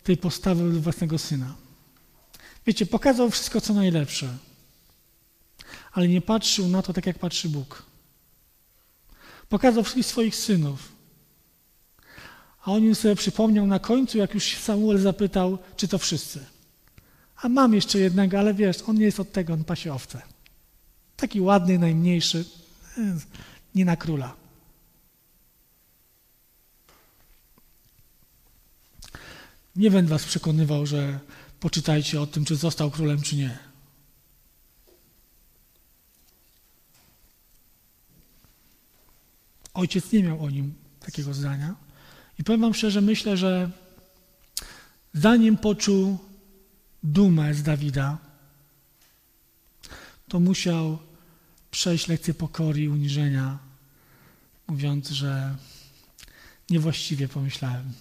tej 0.05 0.17
postawy 0.17 0.81
własnego 0.81 1.19
syna. 1.19 1.55
Wiecie, 2.67 2.87
pokazał 2.87 3.31
wszystko, 3.31 3.61
co 3.61 3.75
najlepsze, 3.75 4.37
ale 5.93 6.09
nie 6.09 6.21
patrzył 6.21 6.69
na 6.69 6.83
to 6.83 6.93
tak, 6.93 7.07
jak 7.07 7.19
patrzy 7.19 7.49
Bóg. 7.49 7.83
Pokazał 9.49 9.83
wszystkich 9.83 10.07
swoich 10.07 10.37
synów, 10.37 10.93
a 12.65 12.73
on 12.73 12.85
im 12.85 12.95
sobie 12.95 13.17
przypomniał 13.17 13.67
na 13.67 13.79
końcu, 13.79 14.19
jak 14.19 14.35
już 14.35 14.57
Samuel 14.57 14.99
zapytał, 14.99 15.59
czy 15.77 15.89
to 15.89 15.99
wszyscy. 15.99 16.45
A 17.37 17.49
mam 17.49 17.75
jeszcze 17.75 17.99
jednego, 17.99 18.39
ale 18.39 18.55
wiesz, 18.55 18.77
on 18.87 18.99
nie 18.99 19.05
jest 19.05 19.21
od 19.21 19.33
tego, 19.33 19.53
on 19.53 19.65
pasie 19.65 19.95
owce. 19.95 20.23
Taki 21.17 21.41
ładny, 21.41 21.79
najmniejszy, 21.79 22.45
nie 23.75 23.85
na 23.85 23.97
króla. 23.97 24.37
Nie 29.77 29.91
będę 29.91 30.11
was 30.11 30.25
przekonywał, 30.25 30.87
że 30.87 31.21
poczytajcie 31.61 32.21
o 32.21 32.27
tym, 32.27 32.45
czy 32.45 32.57
został 32.57 32.91
królem, 32.91 33.23
czy 33.23 33.37
nie. 33.37 33.59
Ojciec 39.75 40.13
nie 40.13 40.23
miał 40.23 40.45
o 40.45 40.51
nim 40.51 40.75
takiego 41.01 41.35
zdania. 41.35 41.75
I 42.39 42.45
powiem 42.45 42.61
wam 42.61 42.75
szczerze, 42.75 43.01
myślę, 43.01 43.37
że 43.37 43.71
zanim 45.15 45.57
poczuł 45.57 46.19
dumę 47.03 47.55
z 47.55 47.63
Dawida, 47.63 48.19
to 50.29 50.41
musiał 50.41 50.99
przejść 51.73 52.09
lekcję 52.09 52.35
pokory 52.35 52.81
i 52.81 52.89
uniżenia, 52.89 53.59
mówiąc, 54.69 55.09
że 55.11 55.57
niewłaściwie 56.71 57.29
pomyślałem. 57.29 57.93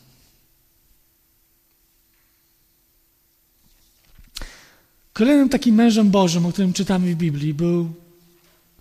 Kolejnym 5.13 5.49
takim 5.49 5.75
mężem 5.75 6.09
Bożym, 6.09 6.45
o 6.45 6.51
którym 6.51 6.73
czytamy 6.73 7.15
w 7.15 7.17
Biblii, 7.17 7.53
był 7.53 7.93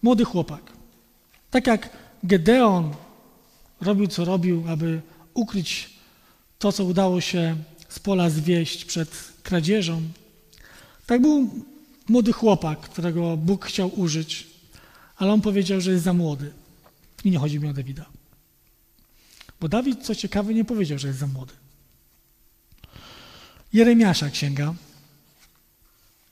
młody 0.03 0.25
chłopak. 0.25 0.73
Tak 1.51 1.67
jak 1.67 1.91
Gedeon 2.25 2.95
robił, 3.81 4.07
co 4.07 4.25
robił, 4.25 4.65
aby 4.69 5.01
ukryć 5.35 5.91
to, 6.59 6.73
co 6.73 6.85
udało 6.85 7.21
się 7.21 7.57
z 7.89 7.99
pola 7.99 8.31
zwieść 8.31 8.85
przed 8.85 9.33
kradzieżą, 9.43 10.03
tak 11.07 11.23
był 11.23 11.51
młody 12.09 12.33
chłopak, 12.33 12.81
którego 12.81 13.37
Bóg 13.37 13.67
chciał 13.67 14.01
użyć, 14.01 14.50
ale 15.21 15.33
on 15.33 15.41
powiedział, 15.41 15.81
że 15.81 15.93
jest 15.93 16.05
za 16.05 16.13
młody. 16.13 16.53
I 17.25 17.31
nie 17.31 17.39
chodzi 17.39 17.61
mi 17.61 17.69
o 17.69 17.73
Dawida. 17.73 18.07
Bo 19.61 19.69
Dawid, 19.69 20.03
co 20.03 20.15
ciekawe, 20.15 20.55
nie 20.55 20.65
powiedział, 20.65 20.99
że 20.99 21.09
jest 21.09 21.21
za 21.21 21.27
młody. 21.27 21.53
Jeremiasza 23.73 24.31
księga, 24.31 24.75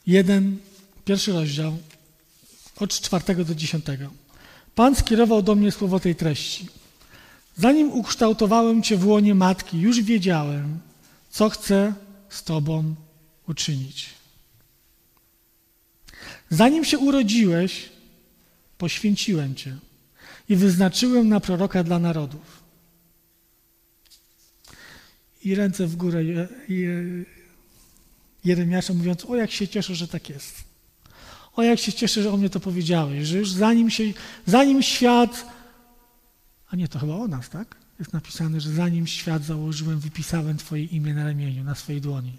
jeden, 0.07 0.59
pierwszy 1.05 1.33
rozdział, 1.33 1.79
od 2.77 3.01
czwartego 3.01 3.45
do 3.45 3.55
dziesiątego. 3.55 4.11
Pan 4.75 4.97
skierował 4.97 5.43
do 5.43 5.55
mnie 5.55 5.73
słowo 5.73 6.01
tej 6.01 6.15
treści. 6.15 6.69
Zanim 7.57 7.93
ukształtowałem 7.93 8.83
Cię 8.83 8.97
w 8.97 9.07
łonie 9.07 9.35
matki, 9.35 9.81
już 9.81 10.03
wiedziałem, 10.03 10.81
co 11.31 11.49
chcę 11.49 11.95
z 12.29 12.43
Tobą 12.43 12.95
uczynić. 13.49 14.11
Zanim 16.51 16.85
się 16.85 16.99
urodziłeś, 16.99 17.98
poświęciłem 18.79 19.55
Cię 19.55 19.77
i 20.49 20.57
wyznaczyłem 20.57 21.29
na 21.29 21.41
proroka 21.41 21.85
dla 21.85 21.99
narodów. 21.99 22.63
I 25.45 25.55
ręce 25.55 25.87
w 25.87 25.97
górę 25.97 26.25
Jeremiasza 28.45 28.95
mówiąc, 28.95 29.25
o 29.25 29.37
jak 29.37 29.51
się 29.51 29.69
cieszę, 29.69 29.95
że 29.95 30.09
tak 30.09 30.29
jest. 30.29 30.65
O 31.57 31.63
jak 31.63 31.79
się 31.79 31.93
cieszę, 31.93 32.23
że 32.23 32.33
o 32.33 32.37
mnie 32.37 32.51
to 32.51 32.61
powiedziałeś, 32.61 33.29
że 33.29 33.39
już 33.39 33.53
zanim, 33.53 33.91
się, 33.91 34.05
zanim 34.47 34.83
świat, 34.83 35.47
a 36.71 36.77
nie, 36.77 36.89
to 36.89 36.99
chyba 36.99 37.15
o 37.15 37.29
nas, 37.29 37.49
tak? 37.49 37.77
Jest 37.99 38.13
napisane, 38.13 38.61
że 38.61 38.71
zanim 38.71 39.07
świat 39.07 39.45
założyłem, 39.45 40.01
wypisałem 40.01 40.57
Twoje 40.57 40.85
imię 40.85 41.15
na 41.15 41.25
ramieniu, 41.25 41.65
na 41.65 41.75
swojej 41.75 42.01
dłoni. 42.01 42.39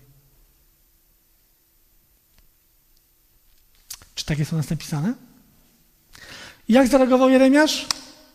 Czy 4.15 4.25
tak 4.25 4.39
jest 4.39 4.53
u 4.53 4.55
nas 4.55 4.69
napisane? 4.69 5.28
Jak 6.69 6.87
zareagował 6.87 7.29
Jeremiasz? 7.29 7.87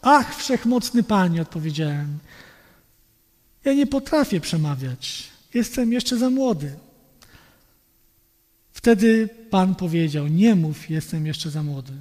Ach, 0.02 0.36
wszechmocny 0.36 1.02
Panie, 1.02 1.42
odpowiedziałem. 1.42 2.18
Ja 3.64 3.74
nie 3.74 3.86
potrafię 3.86 4.40
przemawiać. 4.40 5.24
Jestem 5.54 5.92
jeszcze 5.92 6.18
za 6.18 6.30
młody. 6.30 6.76
Wtedy 8.72 9.28
Pan 9.50 9.74
powiedział: 9.74 10.26
Nie 10.26 10.54
mów, 10.54 10.90
jestem 10.90 11.26
jeszcze 11.26 11.50
za 11.50 11.62
młody. 11.62 11.92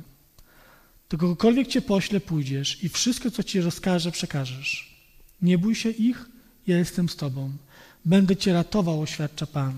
Do 1.10 1.18
kogokolwiek 1.18 1.68
cię 1.68 1.82
pośle, 1.82 2.20
pójdziesz 2.20 2.84
i 2.84 2.90
wszystko, 2.90 3.32
co 3.32 3.44
ci 3.44 3.62
rozkaże, 3.62 4.12
przekażesz. 4.12 4.98
Nie 5.42 5.58
bój 5.58 5.76
się 5.76 5.90
ich, 5.90 6.26
ja 6.68 6.78
jestem 6.78 7.10
z 7.10 7.16
tobą. 7.16 7.52
Będę 8.06 8.36
cię 8.36 8.54
ratował, 8.54 9.02
oświadcza 9.02 9.46
Pan. 9.46 9.74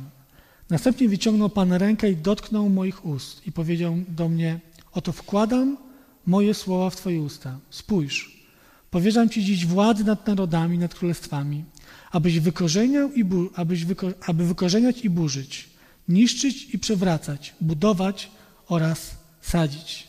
Następnie 0.69 1.09
wyciągnął 1.09 1.49
Pan 1.49 1.73
rękę 1.73 2.11
i 2.11 2.15
dotknął 2.15 2.69
moich 2.69 3.05
ust 3.05 3.47
i 3.47 3.51
powiedział 3.51 3.97
do 4.07 4.29
mnie: 4.29 4.59
Oto 4.91 5.11
wkładam 5.11 5.77
moje 6.25 6.53
słowa 6.53 6.89
w 6.89 6.95
Twoje 6.95 7.21
usta. 7.21 7.59
Spójrz, 7.69 8.45
powierzam 8.91 9.29
Ci 9.29 9.43
dziś 9.43 9.65
władzę 9.65 10.03
nad 10.03 10.27
narodami, 10.27 10.77
nad 10.77 10.95
królestwami, 10.95 11.63
abyś 12.11 12.39
wykorzeniał 12.39 13.13
i 13.13 13.23
bu- 13.23 13.49
abyś 13.55 13.85
wyko- 13.85 14.13
aby 14.25 14.45
wykorzeniać 14.45 14.99
i 15.05 15.09
burzyć 15.09 15.75
niszczyć 16.09 16.67
i 16.73 16.79
przewracać, 16.79 17.53
budować 17.61 18.31
oraz 18.67 19.11
sadzić. 19.41 20.07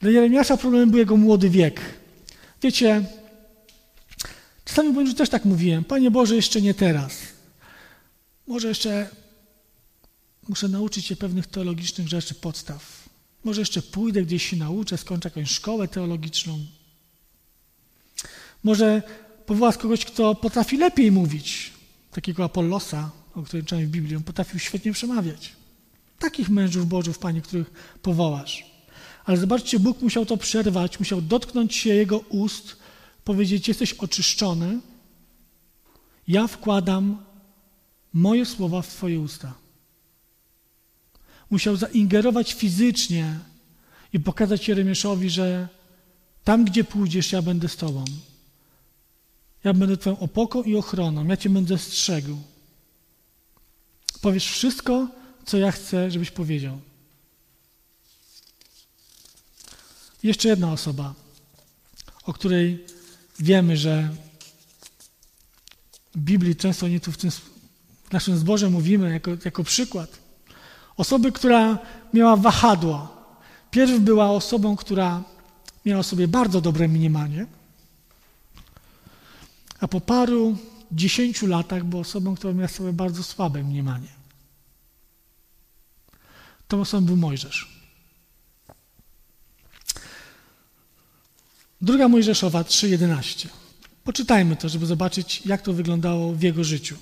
Dla 0.00 0.10
Jeremiasza 0.10 0.56
problemem 0.56 0.90
był 0.90 0.98
jego 0.98 1.16
młody 1.16 1.50
wiek. 1.50 1.80
Wiecie, 2.62 3.04
czasami 4.64 4.92
powiem, 4.92 5.06
że 5.06 5.14
też 5.14 5.28
tak 5.28 5.44
mówiłem, 5.44 5.84
Panie 5.84 6.10
Boże, 6.10 6.36
jeszcze 6.36 6.62
nie 6.62 6.74
teraz. 6.74 7.12
Może 8.46 8.68
jeszcze 8.68 9.08
muszę 10.48 10.68
nauczyć 10.68 11.06
się 11.06 11.16
pewnych 11.16 11.46
teologicznych 11.46 12.08
rzeczy, 12.08 12.34
podstaw. 12.34 13.05
Może 13.46 13.60
jeszcze 13.60 13.82
pójdę 13.82 14.22
gdzieś 14.22 14.50
się 14.50 14.56
nauczę, 14.56 14.98
skończę 14.98 15.28
jakąś 15.28 15.50
szkołę 15.50 15.88
teologiczną. 15.88 16.58
Może 18.64 19.02
powołać 19.46 19.76
kogoś, 19.76 20.04
kto 20.04 20.34
potrafi 20.34 20.76
lepiej 20.76 21.12
mówić, 21.12 21.72
takiego 22.10 22.44
Apollosa, 22.44 23.10
o 23.34 23.42
którym 23.42 23.66
czytamy 23.66 23.86
w 23.86 23.90
Biblii, 23.90 24.16
on 24.16 24.22
potrafił 24.22 24.60
świetnie 24.60 24.92
przemawiać. 24.92 25.52
Takich 26.18 26.48
mężów 26.48 26.88
Bożów, 26.88 27.18
Panie, 27.18 27.40
których 27.42 27.98
powołasz. 28.02 28.66
Ale 29.24 29.36
zobaczcie, 29.36 29.78
Bóg 29.78 30.02
musiał 30.02 30.26
to 30.26 30.36
przerwać, 30.36 30.98
musiał 30.98 31.22
dotknąć 31.22 31.74
się 31.74 31.94
jego 31.94 32.18
ust, 32.18 32.76
powiedzieć: 33.24 33.68
Jesteś 33.68 33.92
oczyszczony. 33.92 34.80
Ja 36.28 36.46
wkładam 36.46 37.24
moje 38.12 38.46
słowa 38.46 38.82
w 38.82 38.88
Twoje 38.88 39.20
usta. 39.20 39.65
Musiał 41.50 41.76
zaingerować 41.76 42.52
fizycznie 42.52 43.38
i 44.12 44.20
pokazać 44.20 44.68
Jeremiaszowi, 44.68 45.30
że 45.30 45.68
tam, 46.44 46.64
gdzie 46.64 46.84
pójdziesz, 46.84 47.32
ja 47.32 47.42
będę 47.42 47.68
z 47.68 47.76
Tobą. 47.76 48.04
Ja 49.64 49.74
będę 49.74 49.96
Twoją 49.96 50.18
opoką 50.18 50.62
i 50.62 50.76
ochroną. 50.76 51.26
Ja 51.26 51.36
Cię 51.36 51.50
będę 51.50 51.78
strzegł. 51.78 52.36
Powiesz 54.20 54.50
wszystko, 54.50 55.08
co 55.46 55.58
ja 55.58 55.72
chcę, 55.72 56.10
żebyś 56.10 56.30
powiedział. 56.30 56.80
Jeszcze 60.22 60.48
jedna 60.48 60.72
osoba, 60.72 61.14
o 62.24 62.32
której 62.32 62.84
wiemy, 63.38 63.76
że 63.76 64.14
w 66.14 66.18
Biblii 66.18 66.56
często 66.56 66.88
nie 66.88 67.00
tu 67.00 67.12
w, 67.12 67.16
tym, 67.16 67.30
w 67.30 68.12
naszym 68.12 68.38
zborze 68.38 68.70
mówimy 68.70 69.12
jako, 69.12 69.30
jako 69.44 69.64
przykład. 69.64 70.25
Osoby, 70.96 71.32
która 71.32 71.78
miała 72.12 72.36
wahadło. 72.36 73.16
Pierw 73.70 73.98
była 73.98 74.30
osobą, 74.30 74.76
która 74.76 75.22
miała 75.84 76.02
sobie 76.02 76.28
bardzo 76.28 76.60
dobre 76.60 76.88
mniemanie, 76.88 77.46
a 79.80 79.88
po 79.88 80.00
paru 80.00 80.56
dziesięciu 80.92 81.46
latach 81.46 81.84
była 81.84 82.00
osobą, 82.00 82.34
która 82.34 82.52
miała 82.52 82.68
sobie 82.68 82.92
bardzo 82.92 83.22
słabe 83.22 83.62
mniemanie. 83.62 84.08
Tą 86.68 86.80
osobą 86.80 87.06
był 87.06 87.16
Mojżesz. 87.16 87.76
Druga 91.80 92.08
Mojżeszowa 92.08 92.62
3:11. 92.62 93.48
Poczytajmy 94.04 94.56
to, 94.56 94.68
żeby 94.68 94.86
zobaczyć, 94.86 95.46
jak 95.46 95.62
to 95.62 95.72
wyglądało 95.72 96.32
w 96.32 96.42
jego 96.42 96.64
życiu. 96.64 96.96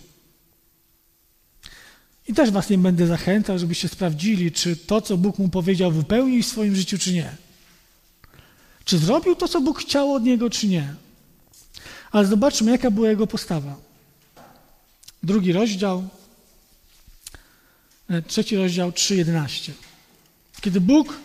I 2.28 2.34
też 2.34 2.50
was 2.50 2.70
nie 2.70 2.78
będę 2.78 3.06
zachęcał, 3.06 3.58
żebyście 3.58 3.88
sprawdzili, 3.88 4.52
czy 4.52 4.76
to, 4.76 5.00
co 5.00 5.16
Bóg 5.16 5.38
mu 5.38 5.48
powiedział, 5.48 5.90
wypełnił 5.90 6.42
w 6.42 6.46
swoim 6.46 6.76
życiu, 6.76 6.98
czy 6.98 7.12
nie. 7.12 7.36
Czy 8.84 8.98
zrobił 8.98 9.36
to, 9.36 9.48
co 9.48 9.60
Bóg 9.60 9.80
chciał 9.80 10.12
od 10.12 10.24
niego, 10.24 10.50
czy 10.50 10.68
nie. 10.68 10.94
Ale 12.10 12.26
zobaczmy, 12.26 12.70
jaka 12.70 12.90
była 12.90 13.08
jego 13.08 13.26
postawa. 13.26 13.76
Drugi 15.22 15.52
rozdział, 15.52 16.08
e, 18.10 18.22
trzeci 18.22 18.56
rozdział 18.56 18.92
3:11. 18.92 19.72
Kiedy 20.60 20.80
Bóg 20.80 21.20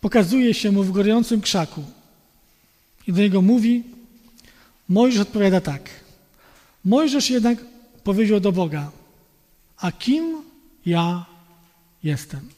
pokazuje 0.00 0.54
się 0.54 0.70
mu 0.70 0.84
w 0.84 0.92
gorącym 0.92 1.40
krzaku 1.40 1.84
i 3.06 3.12
do 3.12 3.20
niego 3.20 3.42
mówi, 3.42 3.84
Mojżesz 4.90 5.20
odpowiada 5.20 5.60
tak. 5.60 5.90
Mojżesz 6.84 7.30
jednak 7.30 7.58
powiedział 8.04 8.40
do 8.40 8.52
Boga, 8.52 8.90
a 9.80 9.92
kim 9.92 10.42
ja 10.86 11.26
jestem? 12.02 12.48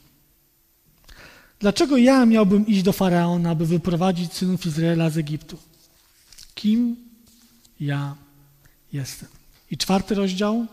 Dlaczego 1.60 1.96
ja 1.96 2.26
miałbym 2.26 2.66
iść 2.66 2.82
do 2.82 2.92
Faraona, 2.92 3.50
aby 3.50 3.66
wyprowadzić 3.66 4.32
synów 4.32 4.66
Izraela 4.66 5.10
z 5.10 5.18
Egiptu? 5.18 5.58
Kim 6.54 6.96
ja 7.80 8.16
jestem? 8.92 9.28
I 9.70 9.76
czwarty 9.76 10.14
rozdział, 10.14 10.66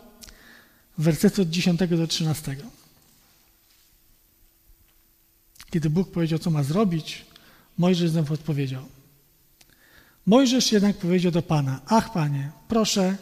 wersety 0.98 1.42
od 1.42 1.50
10 1.50 1.80
do 1.90 2.06
13. 2.06 2.56
Kiedy 5.70 5.90
Bóg 5.90 6.10
powiedział, 6.10 6.38
co 6.38 6.50
ma 6.50 6.62
zrobić, 6.62 7.24
Mojżesz 7.78 8.10
znowu 8.10 8.34
odpowiedział. 8.34 8.84
Mojżesz 10.26 10.72
jednak 10.72 10.96
powiedział 10.96 11.32
do 11.32 11.42
Pana, 11.42 11.80
ach 11.86 12.12
Panie, 12.12 12.52
proszę, 12.68 13.16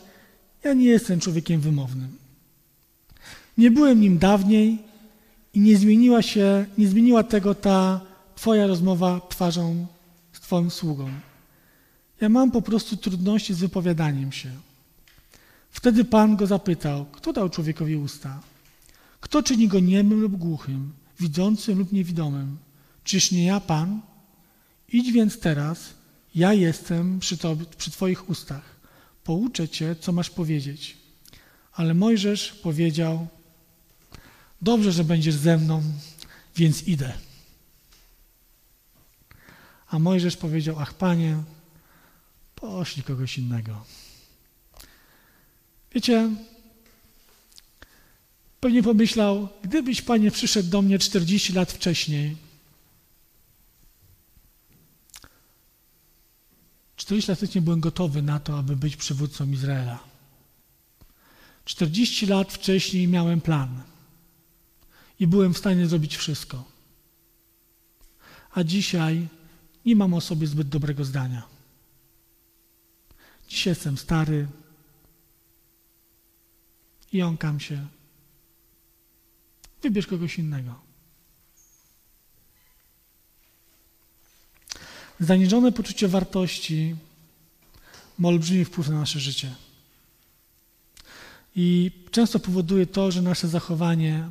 ja 0.65 0.73
nie 0.75 0.85
jestem 0.85 1.21
człowiekiem 1.21 1.61
wymownym. 1.61 2.28
Nie 3.59 3.71
byłem 3.71 4.01
nim 4.01 4.19
dawniej 4.19 4.79
i 5.55 5.61
nie 5.61 5.77
zmieniła 5.77 6.23
się, 6.23 6.67
nie 6.79 6.89
zmieniła 6.89 7.23
tego 7.23 7.55
ta 7.55 8.01
Twoja 8.37 8.67
rozmowa 8.67 9.21
twarzą 9.29 9.87
z 10.33 10.41
Twoim 10.41 10.71
sługą. 10.71 11.11
Ja 12.21 12.29
mam 12.29 12.51
po 12.51 12.63
prostu 12.63 12.97
trudności 12.97 13.55
z 13.55 13.59
wypowiadaniem 13.59 14.33
się. 14.33 14.51
Wtedy 15.71 16.05
Pan 16.05 16.37
go 16.37 16.47
zapytał, 16.47 17.07
kto 17.13 17.33
dał 17.33 17.49
człowiekowi 17.49 17.97
usta? 17.97 18.41
Kto 19.21 19.43
czyni 19.43 19.69
go 19.69 19.81
niemym 19.81 20.21
lub 20.21 20.37
głuchym, 20.37 20.93
widzącym 21.21 21.79
lub 21.79 21.93
niewidomym? 21.93 22.57
Czyż 23.05 23.33
nie 23.33 23.45
ja, 23.45 23.61
Pan? 23.61 24.01
Idź 24.93 25.13
więc 25.13 25.41
teraz, 25.41 25.95
ja 26.35 26.53
jestem 26.53 27.19
przy, 27.19 27.39
tobie, 27.39 27.65
przy 27.79 27.91
Twoich 27.91 28.31
ustach. 28.31 28.77
Pouczę 29.25 29.69
Cię, 29.69 29.97
co 30.01 30.13
masz 30.13 30.31
powiedzieć. 30.31 30.97
Ale 31.73 31.95
Mojżesz 31.95 32.53
powiedział, 32.53 33.27
dobrze, 34.63 34.93
że 34.93 35.05
będziesz 35.05 35.35
ze 35.35 35.59
mną, 35.59 35.83
więc 36.57 36.83
idę. 36.83 37.13
A 39.91 39.99
Mojżesz 39.99 40.37
powiedział, 40.37 40.77
ach 40.79 40.95
Panie, 40.95 41.43
poszli 42.55 43.03
kogoś 43.03 43.39
innego. 43.39 43.85
Wiecie, 45.93 46.31
pewnie 48.61 48.83
pomyślał, 48.83 49.49
gdybyś 49.63 50.03
Panie 50.03 50.31
przyszedł 50.31 50.69
do 50.69 50.83
mnie 50.83 50.99
40 50.99 51.53
lat 51.53 51.73
wcześniej, 51.73 52.37
40 56.97 57.31
lat 57.31 57.39
wcześniej 57.39 57.63
byłem 57.63 57.81
gotowy 57.81 58.23
na 58.23 58.41
to, 58.41 58.59
aby 58.59 58.77
być 58.77 58.97
przywódcą 58.97 59.51
Izraela. 59.51 59.99
40 61.65 62.27
lat 62.27 62.53
wcześniej 62.53 63.09
miałem 63.09 63.41
plan 63.41 63.83
i 65.21 65.27
byłem 65.27 65.55
w 65.55 65.59
stanie 65.59 65.87
zrobić 65.87 66.17
wszystko. 66.17 66.65
A 68.55 68.65
dzisiaj 68.65 69.29
nie 69.85 69.97
mam 69.97 70.15
o 70.15 70.21
sobie 70.21 70.47
zbyt 70.47 70.69
dobrego 70.69 71.05
zdania. 71.05 71.43
Dzisiaj 73.49 73.71
jestem 73.71 73.99
stary 73.99 74.49
jąkam 77.13 77.61
się. 77.61 77.87
Wybierz 79.83 80.07
kogoś 80.07 80.39
innego. 80.39 80.75
Zaniżone 85.21 85.73
poczucie 85.73 86.09
wartości 86.09 86.97
ma 88.19 88.29
olbrzymi 88.29 88.65
wpływ 88.65 88.89
na 88.89 88.99
nasze 88.99 89.21
życie. 89.21 89.55
I 91.57 91.91
często 92.11 92.39
powoduje 92.39 92.87
to, 92.87 93.11
że 93.11 93.23
nasze 93.23 93.49
zachowanie 93.49 94.31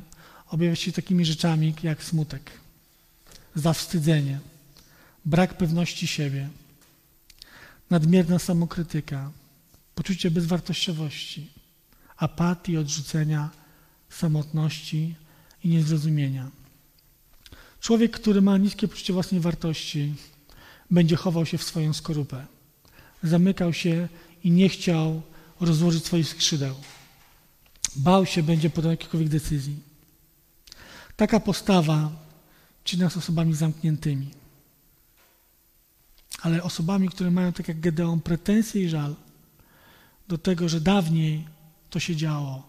objawia 0.50 0.76
się 0.76 0.92
takimi 0.92 1.24
rzeczami 1.24 1.74
jak 1.82 2.04
smutek, 2.04 2.50
zawstydzenie, 3.54 4.38
brak 5.24 5.56
pewności 5.56 6.06
siebie, 6.06 6.48
nadmierna 7.90 8.38
samokrytyka, 8.38 9.30
poczucie 9.94 10.30
bezwartościowości, 10.30 11.50
apatii, 12.16 12.76
odrzucenia, 12.76 13.50
samotności 14.10 15.14
i 15.64 15.68
niezrozumienia. 15.68 16.50
Człowiek, 17.80 18.12
który 18.12 18.42
ma 18.42 18.58
niskie 18.58 18.88
poczucie 18.88 19.12
własnej 19.12 19.40
wartości, 19.40 20.14
będzie 20.90 21.16
chował 21.16 21.46
się 21.46 21.58
w 21.58 21.62
swoją 21.62 21.92
skorupę. 21.92 22.46
Zamykał 23.22 23.72
się 23.72 24.08
i 24.44 24.50
nie 24.50 24.68
chciał 24.68 25.22
rozłożyć 25.60 26.04
swoich 26.04 26.28
skrzydeł. 26.28 26.74
Bał 27.96 28.26
się 28.26 28.42
będzie 28.42 28.70
podjąć 28.70 28.92
jakichkolwiek 28.92 29.28
decyzji. 29.28 29.87
Taka 31.18 31.40
postawa 31.40 32.10
czyni 32.84 33.02
nas 33.02 33.16
osobami 33.16 33.54
zamkniętymi. 33.54 34.30
Ale 36.42 36.62
osobami, 36.62 37.08
które 37.08 37.30
mają, 37.30 37.52
tak 37.52 37.68
jak 37.68 37.80
Gedeon, 37.80 38.20
pretensje 38.20 38.82
i 38.82 38.88
żal 38.88 39.14
do 40.28 40.38
tego, 40.38 40.68
że 40.68 40.80
dawniej 40.80 41.44
to 41.90 42.00
się 42.00 42.16
działo, 42.16 42.62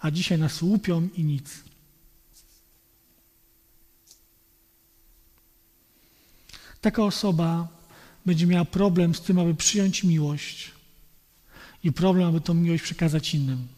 a 0.00 0.10
dzisiaj 0.10 0.38
nas 0.38 0.62
łupią 0.62 1.08
i 1.14 1.24
nic. 1.24 1.64
Taka 6.80 7.02
osoba 7.02 7.68
będzie 8.26 8.46
miała 8.46 8.64
problem 8.64 9.14
z 9.14 9.20
tym, 9.20 9.38
aby 9.38 9.54
przyjąć 9.54 10.04
miłość 10.04 10.72
i 11.84 11.92
problem, 11.92 12.28
aby 12.28 12.40
tą 12.40 12.54
miłość 12.54 12.82
przekazać 12.82 13.34
innym. 13.34 13.68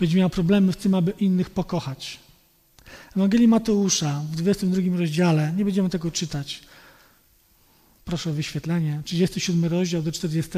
Będzie 0.00 0.16
miała 0.16 0.30
problemy 0.30 0.72
w 0.72 0.76
tym, 0.76 0.94
aby 0.94 1.10
innych 1.10 1.50
pokochać. 1.50 2.27
Ewangelii 3.16 3.48
Mateusza 3.48 4.22
w 4.32 4.36
22 4.36 4.98
rozdziale, 4.98 5.52
nie 5.56 5.64
będziemy 5.64 5.90
tego 5.90 6.10
czytać, 6.10 6.62
proszę 8.04 8.30
o 8.30 8.32
wyświetlenie, 8.32 9.02
37 9.04 9.64
rozdział 9.64 10.02
do 10.02 10.12
40, 10.12 10.50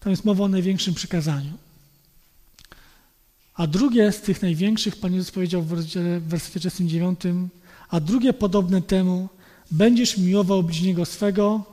tam 0.00 0.10
jest 0.10 0.24
mowa 0.24 0.44
o 0.44 0.48
największym 0.48 0.94
przykazaniu. 0.94 1.52
A 3.54 3.66
drugie 3.66 4.12
z 4.12 4.20
tych 4.20 4.42
największych, 4.42 4.96
Pan 4.96 5.14
Jezus 5.14 5.30
powiedział 5.30 5.62
w, 5.62 5.68
w 6.20 6.28
wersecie 6.28 6.60
39, 6.60 7.20
a 7.88 8.00
drugie 8.00 8.32
podobne 8.32 8.82
temu, 8.82 9.28
Będziesz 9.70 10.18
miłował 10.18 10.62
bliźniego 10.62 11.04
swego 11.04 11.64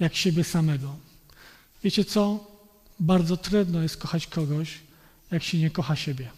jak 0.00 0.14
siebie 0.14 0.44
samego. 0.44 0.96
Wiecie 1.84 2.04
co? 2.04 2.50
Bardzo 3.00 3.36
trudno 3.36 3.82
jest 3.82 3.96
kochać 3.96 4.26
kogoś, 4.26 4.78
jak 5.30 5.42
się 5.42 5.58
nie 5.58 5.70
kocha 5.70 5.96
siebie. 5.96 6.30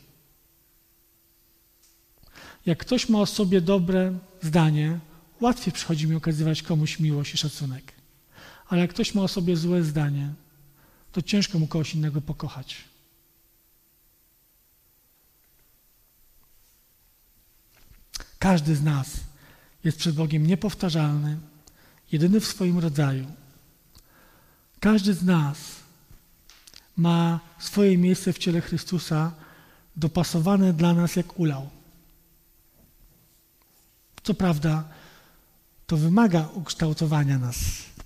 Jak 2.66 2.78
ktoś 2.78 3.08
ma 3.08 3.18
o 3.20 3.26
sobie 3.26 3.60
dobre 3.60 4.18
zdanie, 4.42 4.98
łatwiej 5.40 5.72
przychodzi 5.72 6.06
mi 6.06 6.16
okazywać 6.16 6.62
komuś 6.62 7.00
miłość 7.00 7.34
i 7.34 7.36
szacunek. 7.36 7.92
Ale 8.68 8.80
jak 8.80 8.90
ktoś 8.90 9.14
ma 9.14 9.22
o 9.22 9.28
sobie 9.28 9.56
złe 9.56 9.82
zdanie, 9.82 10.34
to 11.12 11.22
ciężko 11.22 11.58
mu 11.58 11.66
kogoś 11.66 11.94
innego 11.94 12.20
pokochać. 12.20 12.84
Każdy 18.38 18.76
z 18.76 18.82
nas 18.82 19.20
jest 19.84 19.98
przed 19.98 20.14
Bogiem 20.14 20.46
niepowtarzalny, 20.46 21.38
jedyny 22.12 22.40
w 22.40 22.46
swoim 22.46 22.78
rodzaju. 22.78 23.26
Każdy 24.80 25.14
z 25.14 25.22
nas 25.22 25.58
ma 26.96 27.40
swoje 27.58 27.98
miejsce 27.98 28.32
w 28.32 28.38
ciele 28.38 28.60
Chrystusa, 28.60 29.32
dopasowane 29.96 30.72
dla 30.72 30.94
nas 30.94 31.16
jak 31.16 31.38
ulał. 31.38 31.75
Co 34.26 34.34
prawda, 34.34 34.88
to 35.86 35.96
wymaga 35.96 36.48
ukształtowania 36.54 37.38
nas, 37.38 37.58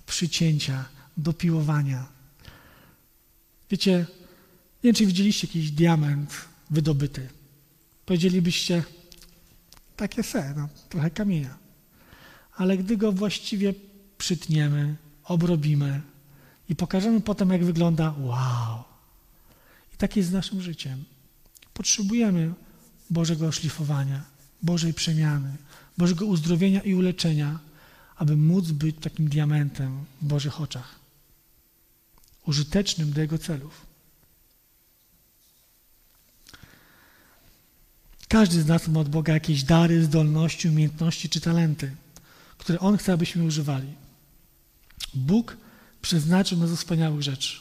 przycięcia, 0.05 0.85
dopiłowania. 1.17 2.07
Wiecie, 3.69 4.05
nie 4.83 4.87
wiem, 4.87 4.95
czy 4.95 5.05
widzieliście 5.05 5.47
jakiś 5.47 5.71
diament 5.71 6.33
wydobyty. 6.69 7.29
Powiedzielibyście, 8.05 8.83
takie 9.95 10.23
se, 10.23 10.53
no, 10.57 10.69
trochę 10.89 11.09
kamienia. 11.09 11.57
Ale 12.55 12.77
gdy 12.77 12.97
go 12.97 13.11
właściwie 13.11 13.73
przytniemy, 14.17 14.95
obrobimy 15.23 16.01
i 16.69 16.75
pokażemy 16.75 17.21
potem, 17.21 17.49
jak 17.49 17.65
wygląda, 17.65 18.13
wow. 18.19 18.83
I 19.93 19.97
tak 19.97 20.15
jest 20.17 20.29
z 20.29 20.33
naszym 20.33 20.61
życiem. 20.61 21.03
Potrzebujemy 21.73 22.53
Bożego 23.09 23.47
oszlifowania, 23.47 24.23
Bożej 24.61 24.93
przemiany, 24.93 25.57
Bożego 25.97 26.25
uzdrowienia 26.25 26.81
i 26.81 26.95
uleczenia, 26.95 27.59
aby 28.17 28.35
móc 28.35 28.71
być 28.71 28.95
takim 29.01 29.29
diamentem 29.29 30.05
w 30.21 30.25
Bożych 30.25 30.61
oczach, 30.61 30.95
użytecznym 32.45 33.13
do 33.13 33.21
Jego 33.21 33.37
celów. 33.37 33.85
Każdy 38.27 38.61
z 38.61 38.67
nas 38.67 38.87
ma 38.87 38.99
od 38.99 39.09
Boga 39.09 39.33
jakieś 39.33 39.63
dary, 39.63 40.03
zdolności, 40.03 40.69
umiejętności 40.69 41.29
czy 41.29 41.41
talenty, 41.41 41.95
które 42.57 42.79
On 42.79 42.97
chce, 42.97 43.13
abyśmy 43.13 43.43
używali. 43.43 43.87
Bóg 45.13 45.57
przeznaczył 46.01 46.57
nas 46.57 46.69
do 46.69 46.75
wspaniałych 46.75 47.21
rzeczy. 47.21 47.57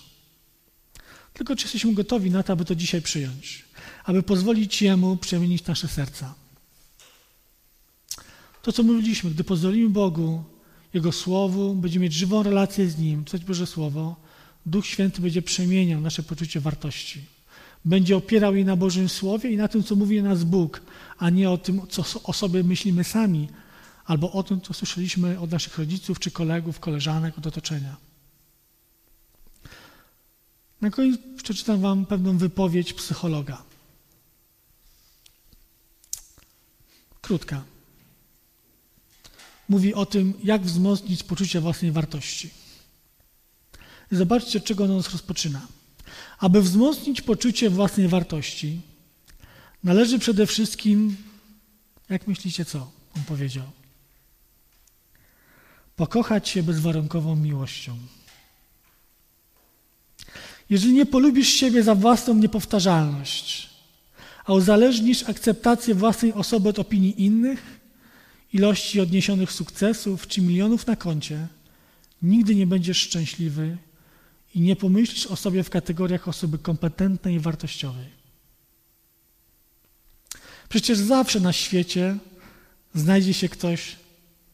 Tylko 1.34 1.56
czy 1.56 1.64
jesteśmy 1.64 1.94
gotowi 1.94 2.30
na 2.30 2.42
to, 2.42 2.52
aby 2.52 2.64
to 2.64 2.74
dzisiaj 2.74 3.02
przyjąć, 3.02 3.64
aby 4.04 4.22
pozwolić 4.22 4.82
Jemu 4.82 5.16
przemienić 5.16 5.66
nasze 5.66 5.88
serca. 5.88 6.34
To, 8.62 8.72
co 8.72 8.82
mówiliśmy, 8.82 9.30
gdy 9.30 9.44
pozwolimy 9.44 9.90
Bogu, 9.90 10.44
Jego 10.94 11.12
Słowu, 11.12 11.74
będziemy 11.74 12.02
mieć 12.02 12.12
żywą 12.12 12.42
relację 12.42 12.88
z 12.88 12.98
Nim, 12.98 13.24
coś 13.24 13.44
Boże 13.44 13.66
Słowo, 13.66 14.16
Duch 14.66 14.86
Święty 14.86 15.20
będzie 15.20 15.42
przemieniał 15.42 16.00
nasze 16.00 16.22
poczucie 16.22 16.60
wartości. 16.60 17.24
Będzie 17.84 18.16
opierał 18.16 18.56
je 18.56 18.64
na 18.64 18.76
Bożym 18.76 19.08
Słowie 19.08 19.50
i 19.50 19.56
na 19.56 19.68
tym, 19.68 19.82
co 19.82 19.96
mówi 19.96 20.22
nas 20.22 20.44
Bóg, 20.44 20.82
a 21.18 21.30
nie 21.30 21.50
o 21.50 21.58
tym, 21.58 21.80
co 21.88 22.22
o 22.22 22.32
sobie 22.32 22.62
myślimy 22.62 23.04
sami, 23.04 23.48
albo 24.04 24.32
o 24.32 24.42
tym, 24.42 24.60
co 24.60 24.74
słyszeliśmy 24.74 25.40
od 25.40 25.50
naszych 25.50 25.78
rodziców, 25.78 26.18
czy 26.18 26.30
kolegów, 26.30 26.80
koleżanek, 26.80 27.38
od 27.38 27.46
otoczenia. 27.46 27.96
Na 30.80 30.90
koniec 30.90 31.20
przeczytam 31.42 31.80
Wam 31.80 32.06
pewną 32.06 32.38
wypowiedź 32.38 32.92
psychologa. 32.92 33.62
Krótka 37.20 37.62
mówi 39.70 39.94
o 39.94 40.06
tym, 40.06 40.34
jak 40.44 40.62
wzmocnić 40.62 41.22
poczucie 41.22 41.60
własnej 41.60 41.92
wartości. 41.92 42.50
zobaczcie, 44.12 44.60
czego 44.60 44.88
nas 44.88 45.12
rozpoczyna. 45.12 45.66
Aby 46.38 46.62
wzmocnić 46.62 47.22
poczucie 47.22 47.70
własnej 47.70 48.08
wartości, 48.08 48.80
należy 49.84 50.18
przede 50.18 50.46
wszystkim, 50.46 51.16
jak 52.08 52.26
myślicie, 52.26 52.64
co 52.64 52.90
on 53.16 53.22
powiedział? 53.24 53.70
Pokochać 55.96 56.48
się 56.48 56.62
bezwarunkową 56.62 57.36
miłością. 57.36 57.98
Jeżeli 60.70 60.92
nie 60.92 61.06
polubisz 61.06 61.48
siebie 61.48 61.82
za 61.82 61.94
własną 61.94 62.34
niepowtarzalność, 62.34 63.70
a 64.44 64.52
uzależnisz 64.52 65.28
akceptację 65.28 65.94
własnej 65.94 66.32
osoby 66.32 66.68
od 66.68 66.78
opinii 66.78 67.22
innych, 67.22 67.79
ilości 68.52 69.00
odniesionych 69.00 69.52
sukcesów 69.52 70.26
czy 70.26 70.40
milionów 70.42 70.86
na 70.86 70.96
koncie, 70.96 71.48
nigdy 72.22 72.54
nie 72.54 72.66
będziesz 72.66 72.98
szczęśliwy 72.98 73.76
i 74.54 74.60
nie 74.60 74.76
pomyślisz 74.76 75.26
o 75.26 75.36
sobie 75.36 75.62
w 75.62 75.70
kategoriach 75.70 76.28
osoby 76.28 76.58
kompetentnej 76.58 77.34
i 77.34 77.40
wartościowej. 77.40 78.06
Przecież 80.68 80.98
zawsze 80.98 81.40
na 81.40 81.52
świecie 81.52 82.18
znajdzie 82.94 83.34
się 83.34 83.48
ktoś 83.48 83.96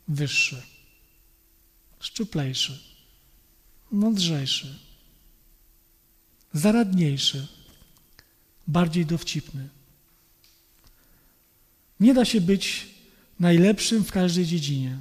wyższy, 0.08 0.62
szczuplejszy, 2.00 2.78
mądrzejszy, 3.90 4.78
zaradniejszy, 6.52 7.46
bardziej 8.66 9.06
dowcipny. 9.06 9.68
Nie 12.00 12.14
da 12.14 12.24
się 12.24 12.40
być 12.40 12.95
najlepszym 13.40 14.04
w 14.04 14.12
każdej 14.12 14.46
dziedzinie. 14.46 14.98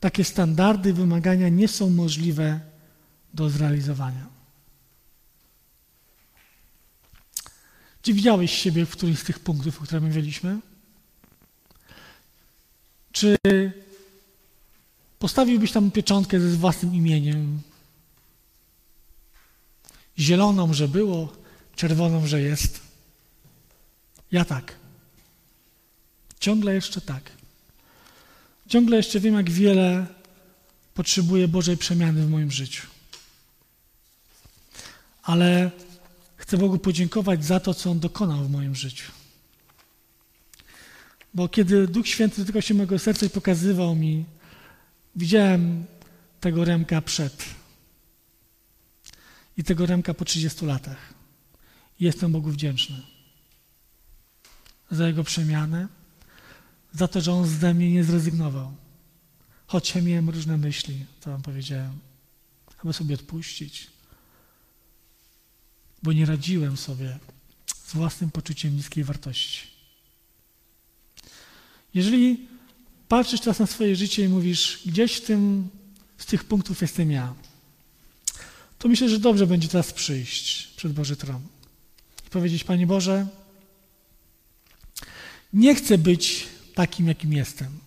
Takie 0.00 0.24
standardy, 0.24 0.92
wymagania 0.92 1.48
nie 1.48 1.68
są 1.68 1.90
możliwe 1.90 2.60
do 3.34 3.50
zrealizowania. 3.50 4.26
Czy 8.02 8.12
widziałeś 8.12 8.52
siebie 8.52 8.86
w 8.86 8.90
którymś 8.90 9.18
z 9.18 9.24
tych 9.24 9.38
punktów, 9.38 9.80
o 9.80 9.84
których 9.84 10.02
mówiliśmy? 10.02 10.58
Czy 13.12 13.36
postawiłbyś 15.18 15.72
tam 15.72 15.90
pieczątkę 15.90 16.40
ze 16.40 16.56
własnym 16.56 16.94
imieniem? 16.94 17.60
Zieloną, 20.18 20.74
że 20.74 20.88
było, 20.88 21.32
czerwoną, 21.76 22.26
że 22.26 22.40
jest. 22.40 22.80
Ja 24.32 24.44
tak. 24.44 24.83
Ciągle 26.44 26.74
jeszcze 26.74 27.00
tak. 27.00 27.30
Ciągle 28.68 28.96
jeszcze 28.96 29.20
wiem, 29.20 29.34
jak 29.34 29.50
wiele 29.50 30.06
potrzebuję 30.94 31.48
Bożej 31.48 31.76
przemiany 31.76 32.26
w 32.26 32.30
moim 32.30 32.50
życiu. 32.50 32.86
Ale 35.22 35.70
chcę 36.36 36.58
Bogu 36.58 36.78
podziękować 36.78 37.44
za 37.44 37.60
to, 37.60 37.74
co 37.74 37.90
On 37.90 38.00
dokonał 38.00 38.44
w 38.44 38.50
moim 38.50 38.74
życiu. 38.74 39.12
Bo 41.34 41.48
kiedy 41.48 41.88
Duch 41.88 42.08
Święty 42.08 42.40
dotykał 42.40 42.62
się 42.62 42.74
mojego 42.74 42.98
serca 42.98 43.26
i 43.26 43.30
pokazywał 43.30 43.94
mi, 43.94 44.24
widziałem 45.16 45.86
tego 46.40 46.64
Remka 46.64 47.00
przed 47.00 47.44
i 49.56 49.64
tego 49.64 49.86
Remka 49.86 50.14
po 50.14 50.24
30 50.24 50.66
latach. 50.66 51.14
Jestem 52.00 52.32
Bogu 52.32 52.50
wdzięczny 52.50 53.02
za 54.90 55.06
Jego 55.06 55.24
przemianę, 55.24 56.03
za 56.94 57.08
to, 57.08 57.20
że 57.20 57.32
On 57.32 57.46
ze 57.46 57.74
mnie 57.74 57.92
nie 57.92 58.04
zrezygnował. 58.04 58.72
Choć 59.66 59.94
ja 59.94 60.02
miałem 60.02 60.30
różne 60.30 60.56
myśli, 60.56 61.04
to 61.20 61.30
Wam 61.30 61.42
powiedziałem, 61.42 61.98
aby 62.78 62.92
sobie 62.92 63.14
odpuścić, 63.14 63.86
bo 66.02 66.12
nie 66.12 66.26
radziłem 66.26 66.76
sobie 66.76 67.18
z 67.66 67.94
własnym 67.94 68.30
poczuciem 68.30 68.76
niskiej 68.76 69.04
wartości. 69.04 69.66
Jeżeli 71.94 72.48
patrzysz 73.08 73.40
teraz 73.40 73.58
na 73.58 73.66
swoje 73.66 73.96
życie 73.96 74.24
i 74.24 74.28
mówisz, 74.28 74.82
gdzieś 74.86 75.12
w 75.12 75.24
tym, 75.24 75.68
z 76.18 76.26
tych 76.26 76.44
punktów 76.44 76.82
jestem 76.82 77.10
ja, 77.10 77.34
to 78.78 78.88
myślę, 78.88 79.08
że 79.08 79.18
dobrze 79.18 79.46
będzie 79.46 79.68
teraz 79.68 79.92
przyjść 79.92 80.66
przed 80.66 80.92
Boży 80.92 81.16
Tron 81.16 81.40
i 82.26 82.30
powiedzieć, 82.30 82.64
Panie 82.64 82.86
Boże, 82.86 83.26
nie 85.52 85.74
chcę 85.74 85.98
być 85.98 86.53
takim, 86.74 87.08
jakim 87.08 87.32
jestem. 87.32 87.78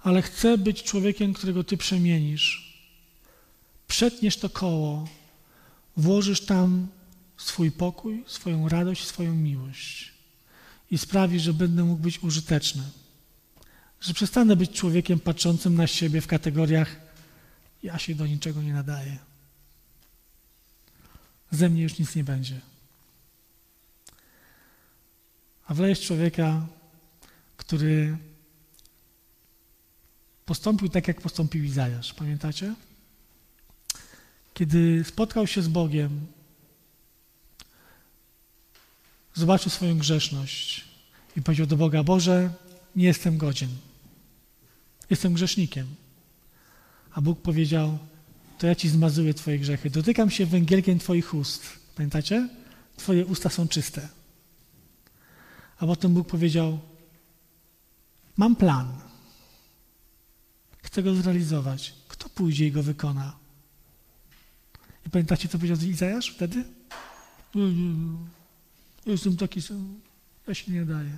Ale 0.00 0.22
chcę 0.22 0.58
być 0.58 0.82
człowiekiem, 0.82 1.34
którego 1.34 1.64
Ty 1.64 1.76
przemienisz. 1.76 2.72
Przetniesz 3.88 4.36
to 4.36 4.50
koło, 4.50 5.08
włożysz 5.96 6.40
tam 6.40 6.88
swój 7.36 7.70
pokój, 7.70 8.24
swoją 8.26 8.68
radość, 8.68 9.06
swoją 9.06 9.34
miłość 9.34 10.12
i 10.90 10.98
sprawisz, 10.98 11.42
że 11.42 11.54
będę 11.54 11.84
mógł 11.84 12.02
być 12.02 12.22
użyteczny. 12.22 12.82
Że 14.00 14.14
przestanę 14.14 14.56
być 14.56 14.70
człowiekiem 14.70 15.20
patrzącym 15.20 15.74
na 15.74 15.86
siebie 15.86 16.20
w 16.20 16.26
kategoriach 16.26 16.96
ja 17.82 17.98
się 17.98 18.14
do 18.14 18.26
niczego 18.26 18.62
nie 18.62 18.72
nadaję. 18.72 19.18
Ze 21.50 21.68
mnie 21.68 21.82
już 21.82 21.98
nic 21.98 22.16
nie 22.16 22.24
będzie. 22.24 22.60
A 25.66 25.74
wlejesz 25.74 26.00
człowieka, 26.00 26.66
który 27.62 28.16
postąpił 30.46 30.88
tak, 30.88 31.08
jak 31.08 31.20
postąpił 31.20 31.64
Izajasz. 31.64 32.14
Pamiętacie? 32.14 32.74
Kiedy 34.54 35.04
spotkał 35.04 35.46
się 35.46 35.62
z 35.62 35.68
Bogiem, 35.68 36.26
zobaczył 39.34 39.70
swoją 39.70 39.98
grzeszność 39.98 40.84
i 41.36 41.42
powiedział 41.42 41.66
do 41.66 41.76
Boga: 41.76 42.02
Boże, 42.02 42.50
nie 42.96 43.04
jestem 43.04 43.38
godzien. 43.38 43.70
Jestem 45.10 45.34
grzesznikiem. 45.34 45.86
A 47.12 47.20
Bóg 47.20 47.40
powiedział, 47.40 47.98
to 48.58 48.66
ja 48.66 48.74
ci 48.74 48.88
zmazuję 48.88 49.34
twoje 49.34 49.58
grzechy. 49.58 49.90
Dotykam 49.90 50.30
się 50.30 50.46
węgielkiem 50.46 50.98
twoich 50.98 51.34
ust. 51.34 51.62
Pamiętacie? 51.96 52.48
Twoje 52.96 53.26
usta 53.26 53.50
są 53.50 53.68
czyste. 53.68 54.08
A 55.78 55.86
potem 55.86 56.14
Bóg 56.14 56.28
powiedział, 56.28 56.78
mam 58.36 58.56
plan. 58.56 58.98
Chcę 60.82 61.02
go 61.02 61.14
zrealizować. 61.14 61.94
Kto 62.08 62.28
pójdzie 62.28 62.66
i 62.66 62.72
go 62.72 62.82
wykona? 62.82 63.36
I 65.06 65.10
pamiętacie, 65.10 65.48
co 65.48 65.58
powiedział 65.58 65.88
Izajasz 65.88 66.30
wtedy? 66.30 66.64
Jestem 69.06 69.36
taki 69.36 69.62
sam. 69.62 70.00
Ja 70.48 70.54
się 70.54 70.72
nie 70.72 70.84
daję. 70.84 71.16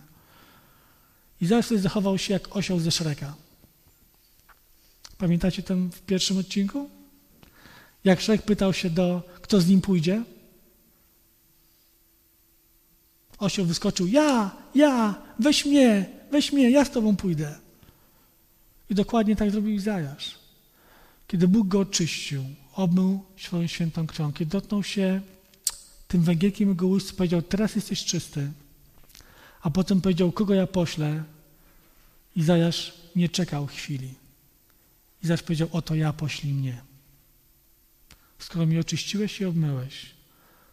Izajasz 1.41 1.66
wtedy 1.66 1.81
zachował 1.81 2.19
się 2.19 2.32
jak 2.32 2.57
osioł 2.57 2.81
ze 2.81 2.91
Szreka. 2.91 3.35
Pamiętacie 5.19 5.62
ten 5.62 5.91
w 5.91 6.01
pierwszym 6.01 6.39
odcinku? 6.39 6.91
Jak 8.05 8.20
Szrek 8.20 8.43
pytał 8.43 8.73
się 8.73 8.91
do, 8.91 9.23
kto 9.43 9.61
z 9.61 9.66
nim 9.66 9.81
pójdzie? 9.81 10.24
Osioł 13.39 13.66
wyskoczył, 13.66 14.07
ja, 14.07 14.57
ja, 14.74 15.23
weź 15.39 15.65
mnie, 15.65 16.11
weź 16.35 16.52
mnie, 16.52 16.70
ja 16.70 16.85
z 16.85 16.90
tobą 16.90 17.16
pójdę. 17.16 17.55
I 18.90 18.94
dokładnie 18.94 19.36
tak 19.36 19.51
zrobił 19.51 19.74
Izajasz. 19.74 20.39
Kiedy 21.27 21.48
Bóg 21.48 21.69
go 21.69 21.81
oczyścił, 21.81 22.44
obmył 22.73 23.24
swoją 23.36 23.66
świętą 23.66 24.06
krwią, 24.06 24.32
kiedy 24.32 24.51
dotknął 24.51 24.82
się 24.82 25.20
tym 26.09 26.23
węgielkiem 26.23 26.69
jego 26.69 26.86
ust, 26.86 27.16
powiedział, 27.16 27.43
teraz 27.43 27.74
jesteś 27.74 28.05
czysty. 28.05 28.52
A 29.61 29.70
potem 29.70 30.01
powiedział, 30.01 30.32
kogo 30.32 30.55
ja 30.55 30.66
poślę? 30.66 31.24
Izajasz 32.36 32.94
nie 33.16 33.28
czekał 33.28 33.66
chwili. 33.66 34.15
Izajasz 35.23 35.43
powiedział, 35.43 35.69
oto 35.73 35.94
ja 35.94 36.12
poślij 36.12 36.55
mnie. 36.55 36.82
Skoro 38.39 38.66
mi 38.66 38.78
oczyściłeś 38.78 39.40
i 39.40 39.44
obmyłeś, 39.44 39.94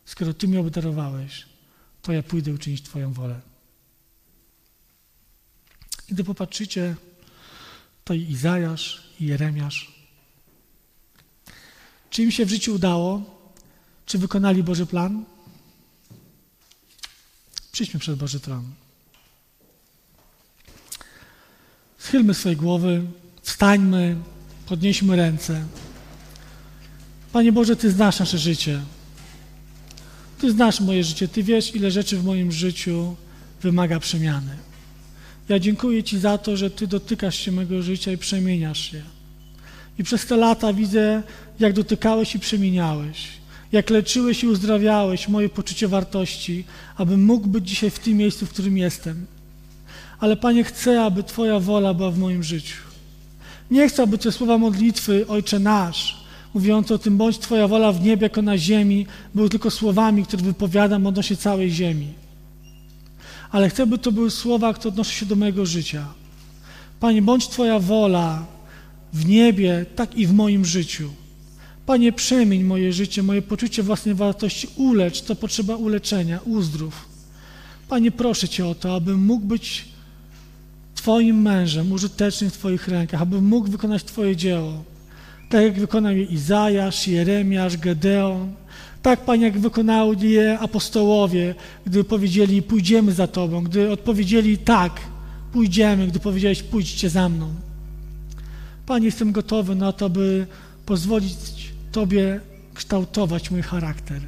skoro 0.05 0.33
Ty 0.33 0.47
mi 0.47 0.57
obdarowałeś, 0.57 1.45
to 2.01 2.13
ja 2.13 2.23
pójdę 2.23 2.53
uczynić 2.53 2.81
Twoją 2.81 3.13
wolę. 3.13 3.50
I 6.11 6.13
gdy 6.13 6.23
popatrzycie, 6.23 6.95
to 8.03 8.13
i 8.13 8.21
Izajasz, 8.21 9.03
i 9.19 9.25
Jeremiasz. 9.25 9.91
Czy 12.09 12.23
im 12.23 12.31
się 12.31 12.45
w 12.45 12.49
życiu 12.49 12.75
udało? 12.75 13.21
Czy 14.05 14.17
wykonali 14.17 14.63
Boży 14.63 14.85
plan? 14.85 15.25
Przyjdźmy 17.71 17.99
przed 17.99 18.15
Boży 18.15 18.39
tron. 18.39 18.73
Schylmy 21.97 22.33
swoje 22.33 22.55
głowy, 22.55 23.05
wstańmy, 23.41 24.17
podnieśmy 24.65 25.15
ręce. 25.15 25.65
Panie 27.33 27.51
Boże, 27.51 27.75
Ty 27.75 27.91
znasz 27.91 28.19
nasze 28.19 28.37
życie. 28.37 28.81
Ty 30.39 30.51
znasz 30.51 30.79
moje 30.79 31.03
życie. 31.03 31.27
Ty 31.27 31.43
wiesz, 31.43 31.75
ile 31.75 31.91
rzeczy 31.91 32.17
w 32.17 32.25
moim 32.25 32.51
życiu 32.51 33.15
wymaga 33.61 33.99
przemiany. 33.99 34.70
Ja 35.51 35.59
dziękuję 35.59 36.03
Ci 36.03 36.19
za 36.19 36.37
to, 36.37 36.57
że 36.57 36.69
Ty 36.69 36.87
dotykasz 36.87 37.35
się 37.35 37.51
mego 37.51 37.81
życia 37.81 38.11
i 38.11 38.17
przemieniasz 38.17 38.91
się. 38.91 39.01
I 39.99 40.03
przez 40.03 40.25
te 40.25 40.37
lata 40.37 40.73
widzę, 40.73 41.23
jak 41.59 41.73
dotykałeś 41.73 42.35
i 42.35 42.39
przemieniałeś, 42.39 43.27
jak 43.71 43.89
leczyłeś 43.89 44.43
i 44.43 44.47
uzdrawiałeś 44.47 45.27
moje 45.27 45.49
poczucie 45.49 45.87
wartości, 45.87 46.65
abym 46.97 47.23
mógł 47.25 47.47
być 47.47 47.69
dzisiaj 47.69 47.89
w 47.89 47.99
tym 47.99 48.17
miejscu, 48.17 48.45
w 48.45 48.49
którym 48.49 48.77
jestem. 48.77 49.25
Ale 50.19 50.37
Panie, 50.37 50.63
chcę, 50.63 51.03
aby 51.03 51.23
Twoja 51.23 51.59
wola 51.59 51.93
była 51.93 52.11
w 52.11 52.17
moim 52.17 52.43
życiu. 52.43 52.77
Nie 53.71 53.89
chcę, 53.89 54.03
aby 54.03 54.17
te 54.17 54.31
słowa 54.31 54.57
modlitwy, 54.57 55.27
Ojcze 55.27 55.59
nasz, 55.59 56.25
mówiące 56.53 56.93
o 56.93 56.97
tym, 56.97 57.17
bądź 57.17 57.37
Twoja 57.39 57.67
wola 57.67 57.91
w 57.91 58.03
niebie, 58.03 58.23
jako 58.23 58.41
na 58.41 58.57
ziemi, 58.57 59.05
były 59.35 59.49
tylko 59.49 59.71
słowami, 59.71 60.25
które 60.25 60.43
wypowiadam 60.43 61.07
odnośnie 61.07 61.37
całej 61.37 61.71
ziemi. 61.71 62.20
Ale 63.51 63.69
chcę, 63.69 63.87
by 63.87 63.97
to 63.97 64.11
były 64.11 64.31
słowa, 64.31 64.73
które 64.73 64.89
odnoszą 64.89 65.11
się 65.11 65.25
do 65.25 65.35
mojego 65.35 65.65
życia. 65.65 66.05
Panie, 66.99 67.21
bądź 67.21 67.47
Twoja 67.47 67.79
wola 67.79 68.45
w 69.13 69.25
niebie, 69.25 69.85
tak 69.95 70.15
i 70.15 70.27
w 70.27 70.33
moim 70.33 70.65
życiu. 70.65 71.09
Panie, 71.85 72.13
przemień 72.13 72.63
moje 72.63 72.93
życie, 72.93 73.23
moje 73.23 73.41
poczucie 73.41 73.83
własnej 73.83 74.15
wartości, 74.15 74.67
ulecz, 74.75 75.21
co 75.21 75.35
potrzeba 75.35 75.75
uleczenia, 75.75 76.39
uzdrów. 76.45 77.05
Panie, 77.89 78.11
proszę 78.11 78.49
Cię 78.49 78.67
o 78.67 78.75
to, 78.75 78.95
abym 78.95 79.25
mógł 79.25 79.45
być 79.45 79.85
Twoim 80.95 81.41
mężem, 81.41 81.91
użytecznym 81.91 82.49
w 82.49 82.53
Twoich 82.53 82.87
rękach, 82.87 83.21
abym 83.21 83.45
mógł 83.45 83.67
wykonać 83.71 84.03
Twoje 84.03 84.35
dzieło. 84.35 84.83
Tak 85.49 85.63
jak 85.63 85.79
wykonał 85.79 86.11
je 86.11 86.23
Izajasz, 86.23 87.07
Jeremiasz, 87.07 87.77
Gedeon. 87.77 88.53
Tak, 89.01 89.25
Panie, 89.25 89.43
jak 89.43 89.59
wykonali 89.59 90.31
je 90.31 90.59
apostołowie, 90.59 91.55
gdy 91.85 92.03
powiedzieli, 92.03 92.61
pójdziemy 92.61 93.11
za 93.11 93.27
Tobą, 93.27 93.63
gdy 93.63 93.91
odpowiedzieli, 93.91 94.57
tak, 94.57 95.01
pójdziemy, 95.53 96.07
gdy 96.07 96.19
powiedziałeś, 96.19 96.63
pójdźcie 96.63 97.09
za 97.09 97.29
mną. 97.29 97.53
Panie, 98.85 99.05
jestem 99.05 99.31
gotowy 99.31 99.75
na 99.75 99.91
to, 99.91 100.09
by 100.09 100.47
pozwolić 100.85 101.33
Tobie 101.91 102.39
kształtować 102.73 103.51
mój 103.51 103.61
charakter. 103.61 104.21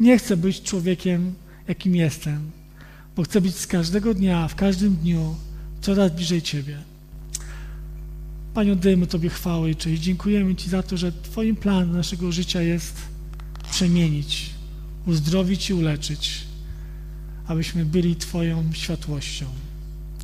Nie 0.00 0.18
chcę 0.18 0.36
być 0.36 0.62
człowiekiem, 0.62 1.34
jakim 1.68 1.96
jestem, 1.96 2.50
bo 3.16 3.22
chcę 3.22 3.40
być 3.40 3.56
z 3.56 3.66
każdego 3.66 4.14
dnia, 4.14 4.48
w 4.48 4.54
każdym 4.54 4.96
dniu 4.96 5.34
coraz 5.80 6.12
bliżej 6.12 6.42
Ciebie. 6.42 6.78
Panie, 8.54 8.72
oddajemy 8.72 9.06
Tobie 9.06 9.28
chwałę 9.28 9.70
i 9.70 9.76
cześć. 9.76 10.02
Dziękujemy 10.02 10.56
Ci 10.56 10.70
za 10.70 10.82
to, 10.82 10.96
że 10.96 11.12
Twoim 11.12 11.56
planem 11.56 11.92
naszego 11.92 12.32
życia 12.32 12.62
jest 12.62 13.11
przemienić, 13.70 14.50
uzdrowić 15.06 15.70
i 15.70 15.74
uleczyć, 15.74 16.40
abyśmy 17.46 17.84
byli 17.84 18.16
Twoją 18.16 18.72
światłością, 18.72 19.46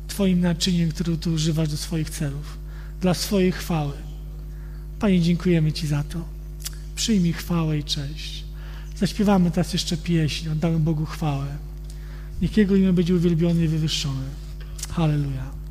Twoim 0.07 0.41
naczyniem, 0.41 0.91
które 0.91 1.17
Ty 1.17 1.29
używasz 1.31 1.69
do 1.69 1.77
swoich 1.77 2.09
celów, 2.09 2.57
dla 3.01 3.13
swojej 3.13 3.51
chwały. 3.51 3.93
Panie, 4.99 5.21
dziękujemy 5.21 5.71
Ci 5.71 5.87
za 5.87 6.03
to. 6.03 6.25
Przyjmij 6.95 7.33
chwałę 7.33 7.77
i 7.77 7.83
cześć. 7.83 8.43
Zaśpiewamy 8.97 9.51
teraz 9.51 9.73
jeszcze 9.73 9.97
pieśń, 9.97 10.49
oddamy 10.49 10.79
Bogu 10.79 11.05
chwałę. 11.05 11.57
Niech 12.41 12.57
Jego 12.57 12.75
imię 12.75 12.93
będzie 12.93 13.15
uwielbione 13.15 13.63
i 13.63 13.67
wywyższone. 13.67 14.23
Hallelujah. 14.89 15.58